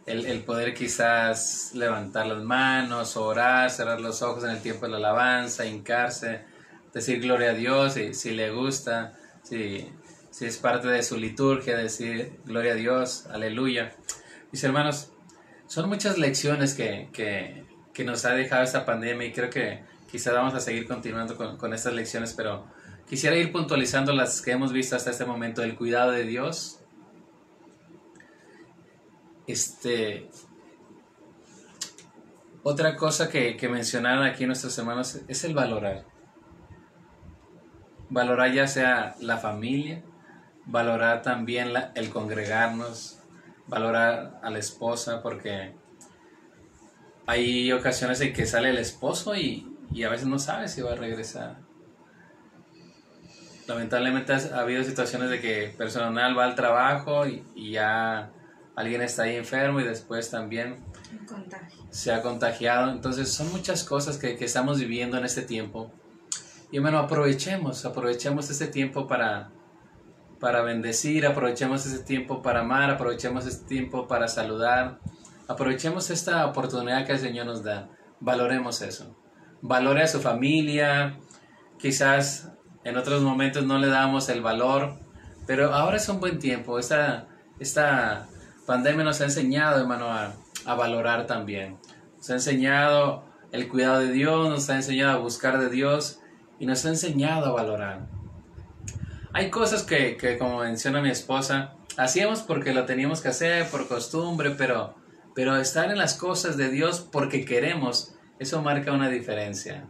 el, 0.09 0.43
poder 0.43 0.73
quizás 0.73 1.71
levantar 1.75 2.25
las 2.25 2.43
manos, 2.43 3.15
orar, 3.15 3.69
cerrar 3.69 4.01
los 4.01 4.21
ojos 4.21 4.43
en 4.43 4.51
el 4.51 4.61
tiempo 4.61 4.85
de 4.85 4.91
la 4.93 4.97
alabanza, 4.97 5.65
hincarse, 5.65 6.41
decir 6.93 7.21
gloria 7.21 7.51
a 7.51 7.53
Dios 7.53 7.93
si, 7.93 8.31
le 8.31 8.51
gusta, 8.51 9.13
si, 9.43 9.87
si 10.31 10.45
es 10.45 10.57
parte 10.57 10.87
de 10.87 11.03
su 11.03 11.17
liturgia, 11.17 11.77
decir 11.77 12.39
gloria 12.45 12.73
a 12.73 12.75
Dios, 12.75 13.27
aleluya. 13.27 13.93
Mis 14.51 14.63
hermanos, 14.63 15.11
son 15.67 15.87
muchas 15.87 16.17
lecciones 16.17 16.73
que, 16.73 17.09
que, 17.13 17.65
que 17.93 18.03
nos 18.03 18.25
ha 18.25 18.33
dejado 18.33 18.63
esta 18.63 18.85
pandemia 18.85 19.27
y 19.27 19.31
creo 19.31 19.51
que 19.51 19.83
quizá 20.11 20.33
vamos 20.33 20.55
a 20.55 20.59
seguir 20.59 20.87
continuando 20.87 21.37
con, 21.37 21.57
con 21.57 21.73
estas 21.73 21.93
lecciones, 21.93 22.33
pero 22.33 22.65
quisiera 23.07 23.35
ir 23.35 23.51
puntualizando 23.51 24.13
las 24.13 24.41
que 24.41 24.51
hemos 24.51 24.73
visto 24.73 24.95
hasta 24.95 25.11
este 25.11 25.25
momento, 25.25 25.61
el 25.61 25.75
cuidado 25.75 26.11
de 26.11 26.23
Dios. 26.23 26.78
Este, 29.49 30.29
otra 32.61 32.95
cosa 32.95 33.29
que, 33.29 33.57
que 33.57 33.67
mencionaron 33.67 34.23
aquí 34.23 34.45
nuestros 34.45 34.77
hermanos 34.77 35.21
es 35.27 35.43
el 35.43 35.55
valorar. 35.55 36.05
Valorar 38.11 38.53
ya 38.53 38.67
sea 38.67 39.15
la 39.19 39.37
familia, 39.37 40.03
valorar 40.67 41.23
también 41.23 41.73
el 41.95 42.09
congregarnos, 42.11 43.23
valorar 43.65 44.39
a 44.43 44.51
la 44.51 44.59
esposa, 44.59 45.23
porque 45.23 45.73
hay 47.25 47.71
ocasiones 47.71 48.21
en 48.21 48.33
que 48.33 48.45
sale 48.45 48.69
el 48.69 48.77
esposo 48.77 49.35
y, 49.35 49.65
a 50.05 50.09
veces 50.09 50.27
no 50.27 50.37
sabe 50.37 50.67
si 50.67 50.83
va 50.83 50.91
a 50.91 50.95
regresar. 50.95 51.57
Lamentablemente 53.65 54.31
ha 54.31 54.59
habido 54.59 54.83
situaciones 54.83 55.31
de 55.31 55.41
que 55.41 55.73
personal 55.75 56.37
va 56.37 56.45
al 56.45 56.53
trabajo 56.53 57.25
y, 57.25 57.71
ya 57.71 58.31
alguien 58.79 59.01
está 59.01 59.23
ahí 59.23 59.35
enfermo 59.35 59.81
y 59.81 59.83
después 59.83 60.31
también 60.31 60.77
se 61.89 62.13
ha 62.13 62.21
contagiado. 62.21 62.89
Entonces 62.89 63.29
son 63.29 63.51
muchas 63.51 63.83
cosas 63.83 64.17
que, 64.17 64.37
que 64.37 64.45
estamos 64.45 64.79
viviendo 64.79 65.17
en 65.17 65.25
este 65.25 65.41
tiempo. 65.41 65.91
Y 66.71 66.79
bueno, 66.79 66.97
aprovechemos, 66.97 67.83
aprovechemos 67.85 68.49
este 68.49 68.67
tiempo 68.67 69.05
para, 69.05 69.51
para 70.39 70.61
bendecir, 70.61 71.25
aprovechemos 71.25 71.85
ese 71.85 71.99
tiempo 72.05 72.41
para 72.41 72.61
amar, 72.61 72.89
aprovechemos 72.89 73.45
este 73.45 73.67
tiempo 73.67 74.07
para 74.07 74.29
saludar, 74.29 74.99
aprovechemos 75.49 76.09
esta 76.09 76.45
oportunidad 76.45 77.05
que 77.05 77.11
el 77.11 77.19
Señor 77.19 77.47
nos 77.47 77.63
da, 77.63 77.89
valoremos 78.21 78.81
eso, 78.81 79.17
valore 79.61 80.03
a 80.03 80.07
su 80.07 80.21
familia, 80.21 81.19
quizás 81.79 82.53
en 82.85 82.95
otros 82.95 83.23
momentos 83.23 83.65
no 83.65 83.77
le 83.77 83.87
damos 83.87 84.29
el 84.29 84.41
valor, 84.41 84.99
pero 85.45 85.73
ahora 85.73 85.97
es 85.97 86.07
un 86.07 86.21
buen 86.21 86.39
tiempo, 86.39 86.79
esta, 86.79 87.27
esta 87.59 88.29
pandemia 88.69 89.03
nos 89.03 89.19
ha 89.19 89.23
enseñado, 89.23 89.81
hermano, 89.81 90.13
a, 90.13 90.35
a 90.63 90.75
valorar 90.75 91.25
también, 91.25 91.79
nos 92.17 92.29
ha 92.29 92.33
enseñado 92.33 93.23
el 93.51 93.67
cuidado 93.67 94.01
de 94.01 94.11
Dios, 94.11 94.47
nos 94.47 94.69
ha 94.69 94.75
enseñado 94.75 95.17
a 95.17 95.21
buscar 95.21 95.59
de 95.59 95.71
Dios 95.71 96.19
y 96.59 96.67
nos 96.67 96.85
ha 96.85 96.89
enseñado 96.89 97.47
a 97.47 97.51
valorar. 97.51 98.05
Hay 99.33 99.49
cosas 99.49 99.81
que, 99.81 100.37
como 100.37 100.59
menciona 100.59 101.01
mi 101.01 101.09
esposa, 101.09 101.73
hacíamos 101.97 102.41
porque 102.41 102.71
lo 102.71 102.85
teníamos 102.85 103.21
que 103.21 103.29
hacer, 103.29 103.67
por 103.71 103.87
costumbre, 103.87 104.51
pero, 104.51 104.93
pero 105.33 105.57
estar 105.57 105.89
en 105.89 105.97
las 105.97 106.13
cosas 106.13 106.55
de 106.55 106.69
Dios 106.69 106.99
porque 107.11 107.45
queremos, 107.45 108.13
eso 108.37 108.61
marca 108.61 108.91
una 108.91 109.09
diferencia. 109.09 109.85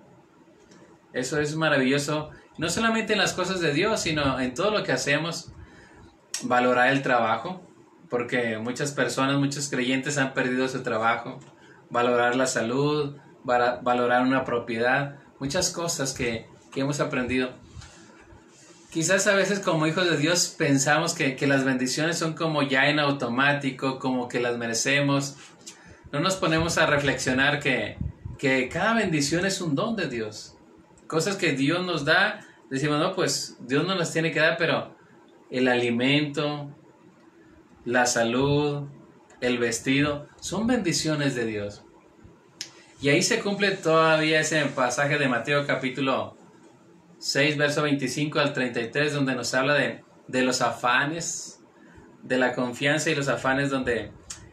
Eso 1.12 1.42
es 1.42 1.54
maravilloso, 1.54 2.30
no 2.58 2.70
solamente 2.70 3.12
en 3.12 3.20
las 3.20 3.34
cosas 3.34 3.60
de 3.60 3.74
Dios, 3.74 4.00
sino 4.00 4.40
en 4.40 4.54
todo 4.54 4.72
lo 4.72 4.84
que 4.86 4.94
hacemos. 4.94 5.52
Valorar 6.44 6.92
el 6.92 7.02
trabajo, 7.02 7.62
porque 8.10 8.58
muchas 8.58 8.92
personas, 8.92 9.38
muchos 9.38 9.70
creyentes 9.70 10.18
han 10.18 10.34
perdido 10.34 10.68
su 10.68 10.84
trabajo. 10.84 11.40
Valorar 11.90 12.36
la 12.36 12.48
salud, 12.48 13.16
valorar 13.44 14.24
una 14.24 14.46
propiedad, 14.46 15.16
muchas 15.40 15.72
cosas 15.72 16.14
que, 16.14 16.48
que 16.72 16.82
hemos 16.82 17.00
aprendido 17.00 17.52
quizás 18.90 19.28
a 19.28 19.36
veces 19.36 19.60
como 19.60 19.88
hijos 19.88 20.10
de 20.10 20.18
Dios 20.18 20.54
pensamos 20.58 21.14
que, 21.14 21.36
las 21.48 21.64
bendiciones 21.64 22.18
son 22.18 22.34
como 22.34 22.64
ya 22.64 22.90
en 22.90 23.00
automático, 23.00 24.00
como 24.00 24.28
que 24.28 24.40
las 24.40 24.58
merecemos. 24.58 25.36
No 26.12 26.20
nos 26.20 26.36
ponemos 26.36 26.78
a 26.78 26.86
reflexionar 26.86 27.60
que, 27.60 27.98
que 28.38 28.68
cada 28.70 28.94
bendición 28.94 29.46
es 29.46 29.62
un 29.62 29.76
don 29.76 29.96
de 29.96 30.08
Dios. 30.08 30.56
Cosas 31.08 31.38
que 31.38 31.54
Dios 31.54 31.86
nos 31.86 32.06
da, 32.06 32.40
decimos, 32.70 33.00
no, 33.00 33.16
pues 33.16 33.58
Dios 33.62 33.86
no 33.86 33.96
las 33.96 34.12
tiene 34.12 34.32
que 34.32 34.40
dar, 34.40 34.58
pero 34.58 34.96
el 35.50 35.68
alimento, 35.68 36.70
la 37.90 38.06
salud, 38.06 38.88
el 39.42 39.58
vestido, 39.58 40.28
son 40.40 40.68
bendiciones 40.68 41.34
de 41.34 41.46
Dios. 41.46 41.82
Y 43.02 43.10
ahí 43.10 43.24
se 43.24 43.40
cumple 43.40 43.72
todavía 43.72 44.42
ese 44.42 44.64
pasaje 44.66 45.18
de 45.18 45.28
Mateo 45.28 45.66
capítulo 45.66 46.38
6, 47.18 47.58
verso 47.58 47.82
25 47.82 48.40
al 48.40 48.54
33, 48.54 49.12
donde 49.12 49.34
nos 49.34 49.56
habla 49.56 49.74
de, 49.74 50.04
de 50.28 50.44
los 50.44 50.62
afanes, 50.62 51.62
de 52.22 52.38
la 52.38 52.54
confianza 52.54 53.10
y 53.10 53.16
los 53.16 53.28
afanes, 53.28 53.72
donde 53.72 54.12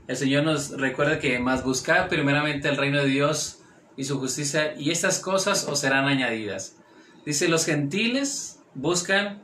el 0.08 0.16
Señor 0.16 0.44
nos 0.44 0.70
recuerda 0.70 1.18
que 1.18 1.38
más 1.38 1.62
buscar 1.62 2.08
primeramente 2.08 2.70
el 2.70 2.78
reino 2.78 3.02
de 3.02 3.08
Dios 3.08 3.60
y 3.98 4.04
su 4.04 4.18
justicia, 4.18 4.74
y 4.78 4.92
estas 4.92 5.18
cosas 5.20 5.68
os 5.68 5.80
serán 5.80 6.06
añadidas. 6.06 6.78
Dice, 7.26 7.48
los 7.48 7.66
gentiles 7.66 8.60
buscan 8.74 9.42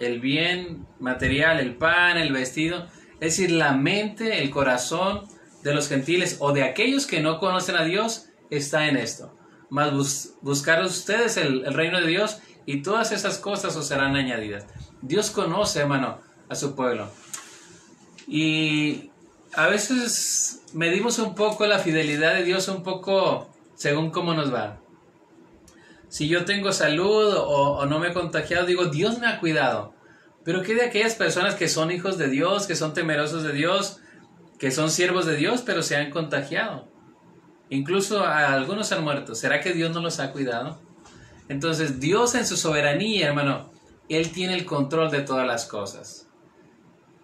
el 0.00 0.20
bien 0.20 0.86
material, 1.00 1.60
el 1.60 1.74
pan, 1.74 2.16
el 2.16 2.32
vestido, 2.32 2.86
es 3.20 3.36
decir, 3.36 3.50
la 3.50 3.72
mente, 3.72 4.42
el 4.42 4.50
corazón 4.50 5.22
de 5.62 5.74
los 5.74 5.88
gentiles 5.88 6.36
o 6.40 6.52
de 6.52 6.62
aquellos 6.62 7.06
que 7.06 7.20
no 7.20 7.38
conocen 7.38 7.76
a 7.76 7.84
Dios 7.84 8.26
está 8.50 8.86
en 8.86 8.96
esto. 8.96 9.36
Más 9.68 10.34
buscar 10.42 10.82
ustedes 10.84 11.36
el, 11.36 11.64
reino 11.74 12.00
de 12.00 12.06
Dios 12.06 12.38
y 12.66 12.82
todas 12.82 13.12
esas 13.12 13.38
cosas 13.38 13.74
os 13.76 13.88
serán 13.88 14.16
añadidas. 14.16 14.66
Dios 15.02 15.30
conoce, 15.30 15.80
hermano, 15.80 16.18
a 16.48 16.54
su 16.54 16.74
pueblo. 16.74 17.08
Y 18.28 19.10
a 19.54 19.66
veces 19.66 20.62
medimos 20.72 21.18
un 21.18 21.34
poco 21.34 21.66
la 21.66 21.78
fidelidad 21.78 22.34
de 22.34 22.44
Dios, 22.44 22.68
un 22.68 22.82
poco 22.82 23.50
según 23.74 24.10
cómo 24.10 24.34
nos 24.34 24.52
va. 24.52 24.78
Si 26.08 26.28
yo 26.28 26.44
tengo 26.44 26.72
salud 26.72 27.34
o, 27.36 27.84
no 27.86 27.98
me 27.98 28.08
he 28.08 28.12
contagiado, 28.12 28.66
digo, 28.66 28.86
Dios 28.86 29.18
me 29.18 29.26
ha 29.26 29.40
cuidado. 29.40 29.94
Pero 30.46 30.62
¿qué 30.62 30.76
de 30.76 30.84
aquellas 30.84 31.16
personas 31.16 31.56
que 31.56 31.66
son 31.66 31.90
hijos 31.90 32.18
de 32.18 32.28
Dios, 32.28 32.68
que 32.68 32.76
son 32.76 32.94
temerosos 32.94 33.42
de 33.42 33.52
Dios, 33.52 33.98
que 34.60 34.70
son 34.70 34.92
siervos 34.92 35.26
de 35.26 35.34
Dios, 35.34 35.62
pero 35.66 35.82
se 35.82 35.96
han 35.96 36.10
contagiado? 36.10 36.88
Incluso 37.68 38.24
algunos 38.24 38.92
han 38.92 39.02
muerto. 39.02 39.34
¿Será 39.34 39.60
que 39.60 39.72
Dios 39.72 39.92
no 39.92 40.00
los 40.00 40.20
ha 40.20 40.30
cuidado? 40.30 40.80
Entonces, 41.48 41.98
Dios 41.98 42.36
en 42.36 42.46
su 42.46 42.56
soberanía, 42.56 43.26
hermano, 43.26 43.72
Él 44.08 44.30
tiene 44.30 44.54
el 44.54 44.64
control 44.64 45.10
de 45.10 45.22
todas 45.22 45.48
las 45.48 45.66
cosas. 45.66 46.28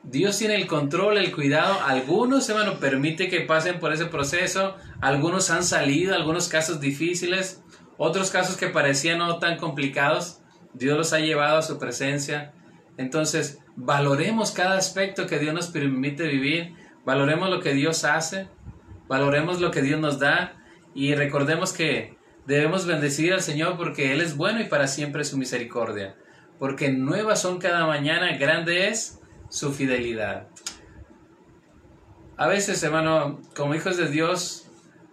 Dios 0.02 0.36
tiene 0.36 0.56
el 0.56 0.66
control, 0.66 1.16
el 1.16 1.32
cuidado. 1.32 1.80
Algunos, 1.84 2.48
hermano, 2.48 2.80
permite 2.80 3.28
que 3.28 3.42
pasen 3.42 3.78
por 3.78 3.92
ese 3.92 4.06
proceso. 4.06 4.74
Algunos 5.00 5.48
han 5.50 5.62
salido, 5.62 6.16
algunos 6.16 6.48
casos 6.48 6.80
difíciles. 6.80 7.62
Otros 7.98 8.32
casos 8.32 8.56
que 8.56 8.66
parecían 8.66 9.18
no 9.18 9.38
tan 9.38 9.58
complicados. 9.58 10.40
Dios 10.74 10.98
los 10.98 11.12
ha 11.12 11.20
llevado 11.20 11.58
a 11.58 11.62
su 11.62 11.78
presencia. 11.78 12.52
Entonces, 12.96 13.58
valoremos 13.76 14.52
cada 14.52 14.76
aspecto 14.76 15.26
que 15.26 15.38
Dios 15.38 15.54
nos 15.54 15.68
permite 15.68 16.26
vivir. 16.26 16.74
Valoremos 17.04 17.50
lo 17.50 17.60
que 17.60 17.74
Dios 17.74 18.04
hace. 18.04 18.48
Valoremos 19.08 19.60
lo 19.60 19.70
que 19.70 19.82
Dios 19.82 20.00
nos 20.00 20.18
da. 20.18 20.54
Y 20.94 21.14
recordemos 21.14 21.72
que 21.72 22.16
Debemos 22.46 22.86
bendecir 22.86 23.32
al 23.32 23.40
Señor 23.40 23.76
porque 23.76 24.12
Él 24.12 24.20
es 24.20 24.36
bueno 24.36 24.60
y 24.60 24.64
para 24.64 24.88
siempre 24.88 25.24
su 25.24 25.38
misericordia. 25.38 26.16
Porque 26.58 26.90
nuevas 26.90 27.40
son 27.40 27.58
cada 27.58 27.86
mañana, 27.86 28.36
grande 28.36 28.88
es 28.88 29.20
su 29.48 29.72
fidelidad. 29.72 30.48
A 32.36 32.48
veces, 32.48 32.82
hermano, 32.82 33.40
como 33.54 33.74
hijos 33.74 33.96
de 33.96 34.08
Dios, 34.08 34.66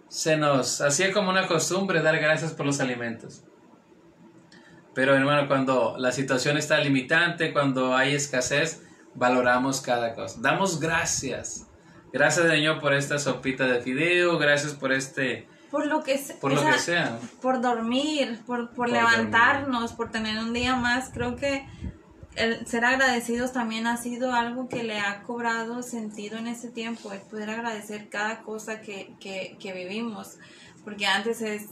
se 0.08 0.36
nos 0.36 0.80
hacía 0.80 1.12
como 1.12 1.30
una 1.30 1.46
costumbre 1.46 2.02
dar 2.02 2.18
gracias 2.18 2.52
por 2.52 2.66
los 2.66 2.80
alimentos. 2.80 3.44
Pero, 4.94 5.14
hermano, 5.14 5.46
cuando 5.46 5.94
la 5.98 6.12
situación 6.12 6.56
está 6.56 6.78
limitante, 6.78 7.52
cuando 7.52 7.94
hay 7.96 8.14
escasez, 8.14 8.82
valoramos 9.14 9.80
cada 9.80 10.14
cosa. 10.14 10.38
Damos 10.40 10.80
gracias. 10.80 11.66
Gracias, 12.12 12.48
Señor, 12.48 12.80
por 12.80 12.92
esta 12.92 13.18
sopita 13.18 13.66
de 13.66 13.80
fideo. 13.80 14.38
Gracias 14.38 14.74
por 14.74 14.92
este 14.92 15.46
por 15.70 15.86
lo 15.86 16.02
que, 16.02 16.20
por 16.40 16.52
lo 16.52 16.64
que 16.64 16.78
sea. 16.78 17.18
Por 17.40 17.60
dormir, 17.60 18.40
por, 18.44 18.70
por, 18.70 18.90
levantarnos, 18.90 19.92
por 19.92 20.10
tener 20.10 20.38
un 20.38 20.52
día 20.52 20.74
más. 20.74 21.10
Creo 21.14 21.36
que 21.36 21.64
el 22.34 22.66
ser 22.66 22.84
agradecidos 22.84 23.52
también 23.52 23.86
ha 23.86 23.96
sido 23.96 24.34
algo 24.34 24.68
que 24.68 24.82
le 24.82 24.98
ha 24.98 25.22
cobrado 25.22 25.82
sentido 25.82 26.38
en 26.38 26.48
este 26.48 26.68
tiempo, 26.68 27.12
el 27.12 27.20
poder 27.20 27.50
agradecer 27.50 28.08
cada 28.08 28.42
cosa 28.42 28.80
que, 28.80 29.14
que, 29.20 29.56
que 29.60 29.72
vivimos. 29.72 30.38
Porque 30.82 31.06
antes 31.06 31.40
es, 31.40 31.66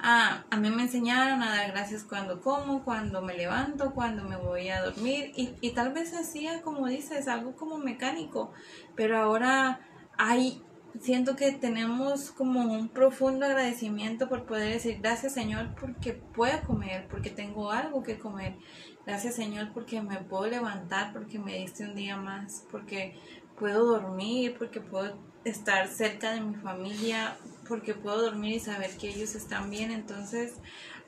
ah, 0.00 0.44
a 0.50 0.56
mí 0.56 0.70
me 0.70 0.82
enseñaron 0.82 1.42
a 1.42 1.56
dar 1.56 1.72
gracias 1.72 2.04
cuando 2.04 2.40
como, 2.40 2.84
cuando 2.84 3.22
me 3.22 3.34
levanto, 3.34 3.92
cuando 3.94 4.24
me 4.24 4.36
voy 4.36 4.68
a 4.68 4.82
dormir. 4.82 5.32
Y, 5.36 5.54
y 5.60 5.70
tal 5.70 5.92
vez 5.92 6.14
hacía, 6.14 6.62
como 6.62 6.86
dices, 6.86 7.28
algo 7.28 7.56
como 7.56 7.78
mecánico. 7.78 8.52
Pero 8.94 9.18
ahora 9.18 9.80
hay 10.18 10.62
siento 11.00 11.36
que 11.36 11.52
tenemos 11.52 12.30
como 12.30 12.60
un 12.60 12.88
profundo 12.88 13.46
agradecimiento 13.46 14.28
por 14.28 14.46
poder 14.46 14.72
decir 14.72 14.98
gracias 15.00 15.34
Señor 15.34 15.74
porque 15.78 16.12
puedo 16.12 16.60
comer, 16.62 17.06
porque 17.08 17.30
tengo 17.30 17.70
algo 17.70 18.02
que 18.02 18.18
comer. 18.18 18.56
Gracias 19.04 19.34
Señor 19.34 19.72
porque 19.72 20.00
me 20.00 20.18
puedo 20.18 20.46
levantar, 20.46 21.12
porque 21.12 21.38
me 21.38 21.58
diste 21.58 21.84
un 21.84 21.94
día 21.94 22.16
más, 22.16 22.64
porque 22.70 23.16
puedo 23.58 23.86
dormir, 23.86 24.56
porque 24.58 24.80
puedo 24.80 25.16
estar 25.44 25.86
cerca 25.88 26.32
de 26.32 26.40
mi 26.40 26.54
familia, 26.56 27.36
porque 27.68 27.94
puedo 27.94 28.22
dormir 28.22 28.56
y 28.56 28.60
saber 28.60 28.96
que 28.96 29.08
ellos 29.08 29.34
están 29.34 29.70
bien. 29.70 29.90
Entonces 29.90 30.54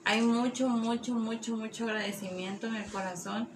hay 0.04 0.20
mucho, 0.20 0.68
mucho, 0.68 1.14
mucho, 1.14 1.56
mucho 1.56 1.84
agradecimiento 1.84 2.66
en 2.66 2.76
el 2.76 2.90
corazón 2.90 3.48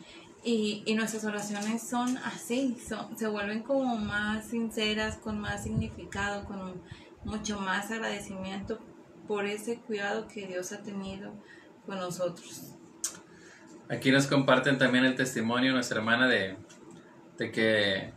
y, 0.44 0.82
y 0.86 0.94
nuestras 0.94 1.24
oraciones 1.24 1.88
son 1.88 2.18
así, 2.18 2.76
son, 2.88 3.16
se 3.16 3.28
vuelven 3.28 3.62
como 3.62 3.96
más 3.96 4.46
sinceras, 4.46 5.16
con 5.16 5.40
más 5.40 5.62
significado, 5.62 6.44
con 6.44 6.82
mucho 7.24 7.60
más 7.60 7.90
agradecimiento 7.90 8.80
por 9.28 9.46
ese 9.46 9.78
cuidado 9.78 10.26
que 10.26 10.46
Dios 10.46 10.72
ha 10.72 10.82
tenido 10.82 11.32
con 11.86 11.98
nosotros. 11.98 12.74
Aquí 13.88 14.10
nos 14.10 14.26
comparten 14.26 14.78
también 14.78 15.04
el 15.04 15.14
testimonio 15.14 15.72
nuestra 15.72 15.98
hermana 15.98 16.26
de, 16.26 16.56
de 17.38 17.52
que 17.52 18.12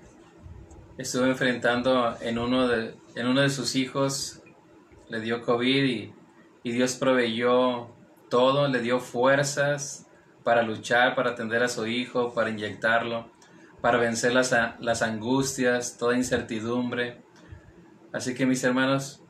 estuvo 0.97 1.25
enfrentando 1.25 2.17
en 2.21 2.39
uno 2.39 2.67
de, 2.67 2.95
en 3.15 3.27
uno 3.27 3.41
de 3.41 3.49
sus 3.49 3.75
hijos, 3.75 4.41
le 5.09 5.21
dio 5.21 5.41
COVID 5.41 5.83
y, 5.83 6.13
y 6.63 6.71
Dios 6.71 6.95
proveyó 6.95 7.89
todo, 8.29 8.67
le 8.67 8.81
dio 8.81 8.99
fuerzas 8.99 10.07
para 10.43 10.61
luchar, 10.61 11.15
para 11.15 11.31
atender 11.31 11.63
a 11.63 11.69
su 11.69 11.87
hijo, 11.87 12.33
para 12.33 12.49
inyectarlo, 12.49 13.29
para 13.81 13.97
vencer 13.97 14.33
las, 14.33 14.55
las 14.79 15.01
angustias, 15.01 15.97
toda 15.97 16.15
incertidumbre. 16.15 17.21
Así 18.13 18.33
que 18.33 18.45
mis 18.45 18.63
hermanos, 18.63 19.23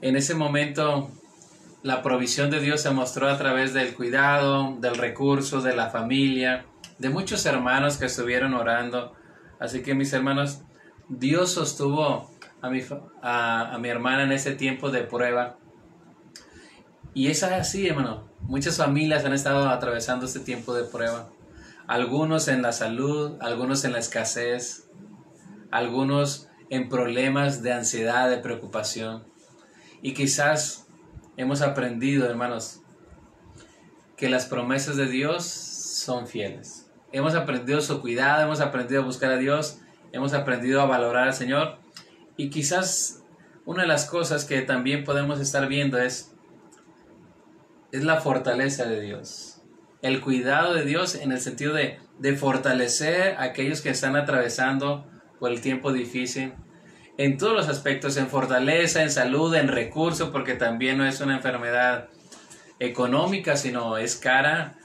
en 0.00 0.16
ese 0.16 0.34
momento 0.34 1.10
la 1.82 2.02
provisión 2.02 2.50
de 2.50 2.60
Dios 2.60 2.80
se 2.80 2.90
mostró 2.90 3.28
a 3.28 3.38
través 3.38 3.72
del 3.72 3.94
cuidado, 3.94 4.76
del 4.80 4.96
recurso, 4.96 5.60
de 5.60 5.76
la 5.76 5.90
familia, 5.90 6.66
de 6.98 7.10
muchos 7.10 7.46
hermanos 7.46 7.96
que 7.96 8.06
estuvieron 8.06 8.54
orando. 8.54 9.14
Así 9.60 9.82
que 9.82 9.94
mis 9.94 10.12
hermanos, 10.12 10.62
Dios 11.08 11.52
sostuvo 11.52 12.30
a 12.60 12.70
mi, 12.70 12.82
a, 13.22 13.78
mi 13.80 13.88
hermana 13.88 14.24
en 14.24 14.32
ese 14.32 14.54
tiempo 14.54 14.90
de 14.90 15.02
prueba. 15.02 15.58
Y 17.14 17.28
es 17.28 17.42
así, 17.42 17.88
hermano. 17.88 18.28
Muchas 18.40 18.76
familias 18.76 19.24
han 19.24 19.32
estado 19.32 19.68
atravesando 19.68 20.26
este 20.26 20.40
tiempo 20.40 20.74
de 20.74 20.84
prueba. 20.84 21.28
Algunos 21.86 22.48
en 22.48 22.62
la 22.62 22.72
salud, 22.72 23.36
algunos 23.40 23.84
en 23.84 23.92
la 23.92 23.98
escasez, 23.98 24.88
algunos 25.70 26.48
en 26.70 26.88
problemas 26.88 27.62
de 27.62 27.72
ansiedad, 27.72 28.28
de 28.28 28.38
preocupación. 28.38 29.24
Y 30.02 30.14
quizás 30.14 30.86
hemos 31.36 31.62
aprendido, 31.62 32.28
hermanos, 32.28 32.82
que 34.16 34.28
las 34.28 34.46
promesas 34.46 34.96
de 34.96 35.06
Dios 35.06 35.44
son 35.44 36.26
fieles. 36.26 36.90
Hemos 37.12 37.34
aprendido 37.34 37.80
su 37.80 38.00
cuidado, 38.00 38.42
hemos 38.42 38.60
aprendido 38.60 39.02
a 39.02 39.04
buscar 39.04 39.32
a 39.32 39.36
Dios, 39.36 39.78
hemos 40.12 40.34
aprendido 40.34 40.80
a 40.80 40.86
valorar 40.86 41.28
al 41.28 41.34
Señor. 41.34 41.78
Y 42.38 42.50
quizás 42.50 43.24
una 43.66 43.82
de 43.82 43.88
las 43.88 44.06
cosas 44.06 44.46
que 44.46 44.62
también 44.62 45.04
podemos 45.04 45.40
estar 45.40 45.68
viendo 45.68 45.98
es, 45.98 46.32
es 47.92 48.04
la 48.04 48.20
fortaleza 48.20 48.86
de 48.86 49.00
Dios. 49.02 49.60
El 50.00 50.20
cuidado 50.20 50.72
de 50.72 50.84
Dios 50.84 51.16
en 51.16 51.32
el 51.32 51.40
sentido 51.40 51.74
de, 51.74 51.98
de 52.18 52.36
fortalecer 52.36 53.36
a 53.36 53.42
aquellos 53.42 53.82
que 53.82 53.90
están 53.90 54.14
atravesando 54.14 55.04
por 55.40 55.50
el 55.50 55.60
tiempo 55.60 55.92
difícil, 55.92 56.54
en 57.18 57.36
todos 57.36 57.54
los 57.54 57.68
aspectos, 57.68 58.16
en 58.16 58.28
fortaleza, 58.28 59.02
en 59.02 59.10
salud, 59.10 59.52
en 59.56 59.66
recursos, 59.66 60.30
porque 60.30 60.54
también 60.54 60.96
no 60.96 61.04
es 61.04 61.20
una 61.20 61.36
enfermedad 61.36 62.08
económica, 62.78 63.56
sino 63.56 63.98
es 63.98 64.14
cara, 64.14 64.78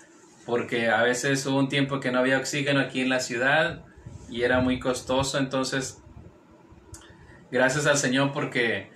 porque 0.47 0.89
a 0.89 1.03
veces 1.03 1.45
hubo 1.45 1.59
un 1.59 1.69
tiempo 1.69 1.99
que 1.99 2.11
no 2.11 2.17
había 2.17 2.39
oxígeno 2.39 2.79
aquí 2.79 3.01
en 3.01 3.09
la 3.09 3.19
ciudad 3.19 3.85
y 4.29 4.41
era 4.41 4.59
muy 4.61 4.79
costoso, 4.79 5.37
entonces 5.37 6.02
gracias 7.53 7.85
al 7.85 7.97
Señor 7.97 8.33
porque 8.33 8.89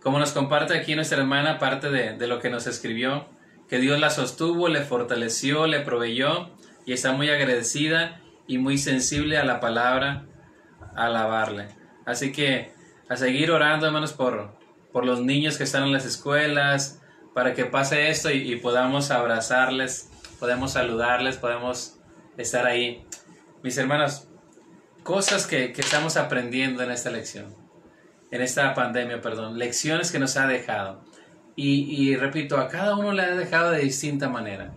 como 0.00 0.20
nos 0.20 0.30
comparte 0.30 0.78
aquí 0.78 0.94
nuestra 0.94 1.18
hermana, 1.18 1.58
parte 1.58 1.90
de, 1.90 2.26
lo 2.28 2.38
que 2.38 2.48
nos 2.48 2.66
escribió, 2.68 3.26
que 3.68 3.78
Dios 3.78 3.98
la 3.98 4.10
sostuvo, 4.10 4.68
le 4.68 4.82
fortaleció, 4.82 5.66
le 5.66 5.80
proveyó 5.80 6.50
y 6.86 6.92
está 6.92 7.12
muy 7.12 7.28
agradecida 7.28 8.20
y 8.46 8.58
muy 8.58 8.78
sensible 8.78 9.36
a 9.36 9.44
la 9.44 9.58
palabra, 9.58 10.26
a 10.94 11.06
alabarle. 11.06 11.68
Así 12.06 12.30
que 12.30 12.70
a 13.08 13.16
seguir 13.16 13.50
orando, 13.50 13.86
hermanos, 13.86 14.12
por, 14.12 14.56
por 14.92 15.04
los 15.04 15.20
niños 15.20 15.58
que 15.58 15.64
están 15.64 15.82
en 15.82 15.92
las 15.92 16.04
escuelas, 16.04 17.02
para 17.34 17.54
que 17.54 17.64
pase 17.64 18.10
esto 18.10 18.30
y, 18.30 18.54
podamos 18.56 19.10
abrazarles, 19.10 20.10
podemos 20.38 20.72
saludarles, 20.72 21.36
podemos 21.36 21.98
estar 22.36 22.66
ahí. 22.66 23.04
Mis 23.62 23.76
hermanos, 23.78 24.28
cosas 25.02 25.46
que, 25.46 25.72
que 25.72 25.80
estamos 25.80 26.16
aprendiendo 26.16 26.82
en 26.82 26.90
esta 26.90 27.10
lección, 27.10 27.63
en 28.30 28.42
esta 28.42 28.74
pandemia, 28.74 29.20
perdón, 29.20 29.58
lecciones 29.58 30.10
que 30.10 30.18
nos 30.18 30.36
ha 30.36 30.46
dejado. 30.46 31.04
Y, 31.56 31.82
y, 31.82 32.16
repito, 32.16 32.58
a 32.58 32.68
cada 32.68 32.96
uno 32.96 33.12
le 33.12 33.22
ha 33.22 33.36
dejado 33.36 33.70
de 33.70 33.80
distinta 33.80 34.28
manera. 34.28 34.74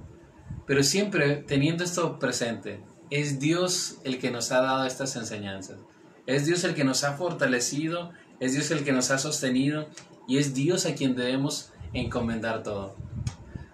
Pero 0.66 0.84
siempre 0.84 1.38
teniendo 1.38 1.84
esto 1.84 2.20
presente, 2.20 2.84
es 3.10 3.40
Dios 3.40 4.00
el 4.04 4.20
que 4.20 4.32
nos 4.32 4.52
ha 4.52 4.62
dado 4.62 4.86
estas 4.86 5.16
enseñanzas. 5.16 5.78
Es 6.26 6.46
Dios 6.46 6.64
el 6.66 6.76
que 6.76 6.84
nos 6.84 7.04
ha 7.04 7.14
fortalecido, 7.14 8.12
es 8.40 8.54
Dios 8.54 8.70
el 8.72 8.84
que 8.84 8.92
nos 8.92 9.12
ha 9.12 9.18
sostenido 9.18 9.88
y 10.28 10.38
es 10.38 10.54
Dios 10.54 10.86
a 10.86 10.94
quien 10.94 11.16
debemos 11.16 11.72
encomendar 11.94 12.64
todo. 12.64 12.96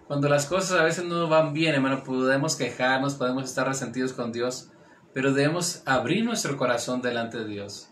Cuando 0.06 0.28
las 0.28 0.46
cosas 0.46 0.78
a 0.78 0.84
veces 0.84 1.04
no 1.04 1.28
van 1.28 1.52
bien, 1.52 1.74
hermano, 1.74 2.04
podemos 2.04 2.56
quejarnos, 2.56 3.14
podemos 3.14 3.44
estar 3.44 3.66
resentidos 3.66 4.12
con 4.12 4.32
Dios, 4.32 4.70
pero 5.12 5.32
debemos 5.32 5.82
abrir 5.86 6.24
nuestro 6.24 6.56
corazón 6.56 7.02
delante 7.02 7.38
de 7.38 7.46
Dios. 7.46 7.88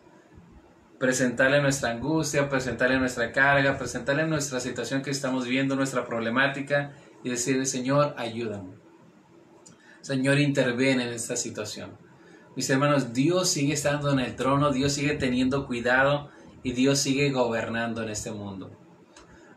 Presentarle 1.03 1.61
nuestra 1.61 1.91
angustia, 1.91 2.49
presentarle 2.49 2.97
nuestra 2.97 3.33
carga, 3.33 3.77
presentarle 3.77 4.25
nuestra 4.25 4.61
situación 4.61 5.03
que 5.03 5.11
estamos 5.11 5.49
viendo, 5.49 5.75
nuestra 5.75 6.07
problemática 6.07 6.93
y 7.25 7.31
decirle, 7.31 7.67
Señor, 7.67 8.15
ayúdame. 8.17 8.77
Señor, 10.01 10.39
interviene 10.39 11.03
en 11.03 11.13
esta 11.13 11.35
situación. 11.35 11.99
Mis 12.55 12.71
hermanos, 12.71 13.13
Dios 13.13 13.49
sigue 13.49 13.73
estando 13.73 14.13
en 14.13 14.21
el 14.21 14.37
trono, 14.37 14.71
Dios 14.71 14.93
sigue 14.93 15.15
teniendo 15.15 15.67
cuidado 15.67 16.31
y 16.63 16.71
Dios 16.71 17.01
sigue 17.01 17.33
gobernando 17.33 18.05
en 18.05 18.09
este 18.09 18.31
mundo. 18.31 18.71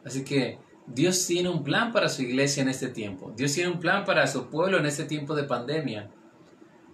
Así 0.03 0.23
que 0.23 0.57
Dios 0.87 1.27
tiene 1.27 1.49
un 1.49 1.63
plan 1.63 1.93
para 1.93 2.09
su 2.09 2.23
iglesia 2.23 2.63
en 2.63 2.69
este 2.69 2.87
tiempo. 2.87 3.31
Dios 3.37 3.53
tiene 3.53 3.69
un 3.69 3.79
plan 3.79 4.03
para 4.03 4.25
su 4.25 4.49
pueblo 4.49 4.79
en 4.79 4.87
este 4.87 5.03
tiempo 5.03 5.35
de 5.35 5.43
pandemia. 5.43 6.09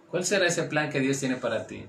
¿Cuál 0.09 0.25
será 0.25 0.45
ese 0.45 0.63
plan 0.63 0.89
que 0.89 0.99
Dios 0.99 1.21
tiene 1.21 1.37
para 1.37 1.65
ti? 1.67 1.85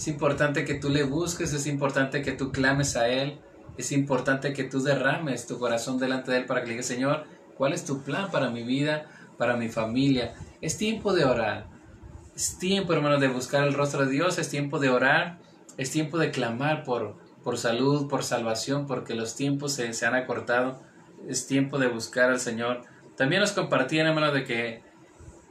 Es 0.00 0.08
importante 0.08 0.64
que 0.64 0.76
tú 0.76 0.88
le 0.88 1.02
busques, 1.02 1.52
es 1.52 1.66
importante 1.66 2.22
que 2.22 2.32
tú 2.32 2.52
clames 2.52 2.96
a 2.96 3.08
Él, 3.08 3.38
es 3.76 3.92
importante 3.92 4.54
que 4.54 4.64
tú 4.64 4.82
derrames 4.82 5.46
tu 5.46 5.58
corazón 5.58 5.98
delante 5.98 6.32
de 6.32 6.38
Él 6.38 6.46
para 6.46 6.62
que 6.62 6.68
le 6.68 6.72
digas, 6.72 6.86
Señor, 6.86 7.26
¿cuál 7.58 7.74
es 7.74 7.84
tu 7.84 8.00
plan 8.00 8.30
para 8.30 8.48
mi 8.48 8.62
vida, 8.62 9.04
para 9.36 9.58
mi 9.58 9.68
familia? 9.68 10.32
Es 10.62 10.78
tiempo 10.78 11.12
de 11.12 11.26
orar. 11.26 11.66
Es 12.34 12.58
tiempo, 12.58 12.94
hermanos, 12.94 13.20
de 13.20 13.28
buscar 13.28 13.68
el 13.68 13.74
rostro 13.74 14.06
de 14.06 14.10
Dios, 14.10 14.38
es 14.38 14.48
tiempo 14.48 14.78
de 14.78 14.88
orar, 14.88 15.38
es 15.76 15.90
tiempo 15.90 16.16
de 16.16 16.30
clamar 16.30 16.82
por, 16.82 17.18
por 17.44 17.58
salud, 17.58 18.08
por 18.08 18.24
salvación, 18.24 18.86
porque 18.86 19.14
los 19.14 19.36
tiempos 19.36 19.74
se, 19.74 19.92
se 19.92 20.06
han 20.06 20.14
acortado. 20.14 20.80
Es 21.28 21.46
tiempo 21.46 21.78
de 21.78 21.88
buscar 21.88 22.30
al 22.30 22.40
Señor. 22.40 22.84
También 23.18 23.42
nos 23.42 23.52
compartían, 23.52 24.06
hermanos, 24.06 24.32
de 24.32 24.44
que 24.44 24.82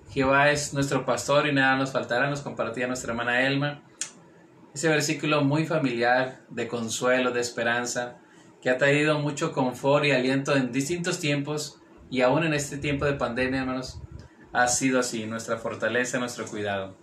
Jehová 0.10 0.50
es 0.50 0.74
nuestro 0.74 1.06
pastor 1.06 1.46
y 1.46 1.54
nada 1.54 1.78
nos 1.78 1.92
faltará. 1.92 2.32
Nos 2.32 2.42
compartía 2.42 2.88
nuestra 2.88 3.12
hermana 3.12 3.46
Elma. 3.46 3.84
Ese 4.74 4.88
versículo 4.88 5.44
muy 5.44 5.66
familiar, 5.66 6.42
de 6.50 6.68
consuelo, 6.68 7.32
de 7.32 7.42
esperanza, 7.42 8.20
que 8.62 8.70
ha 8.70 8.78
traído 8.78 9.20
mucho 9.20 9.52
confort 9.52 10.06
y 10.06 10.12
aliento 10.12 10.56
en 10.56 10.72
distintos 10.72 11.20
tiempos 11.20 11.82
y 12.10 12.22
aún 12.22 12.44
en 12.44 12.54
este 12.54 12.78
tiempo 12.78 13.06
de 13.06 13.14
pandemia, 13.14 13.62
hermanos 13.62 14.02
ha 14.52 14.68
sido 14.68 15.00
así, 15.00 15.26
nuestra 15.26 15.58
fortaleza, 15.58 16.20
nuestro 16.20 16.46
cuidado. 16.46 16.98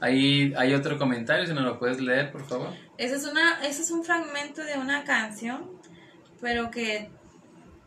Ahí 0.00 0.52
hay 0.56 0.74
otro 0.74 0.98
comentario, 0.98 1.46
si 1.46 1.52
no 1.52 1.60
lo 1.60 1.78
puedes 1.78 2.00
leer, 2.00 2.32
por 2.32 2.46
favor. 2.46 2.68
Ese 2.96 3.16
es, 3.16 3.24
una, 3.26 3.60
ese 3.64 3.82
es 3.82 3.90
un 3.90 4.04
fragmento 4.04 4.62
de 4.62 4.78
una 4.78 5.04
canción, 5.04 5.70
pero 6.40 6.70
que 6.70 7.10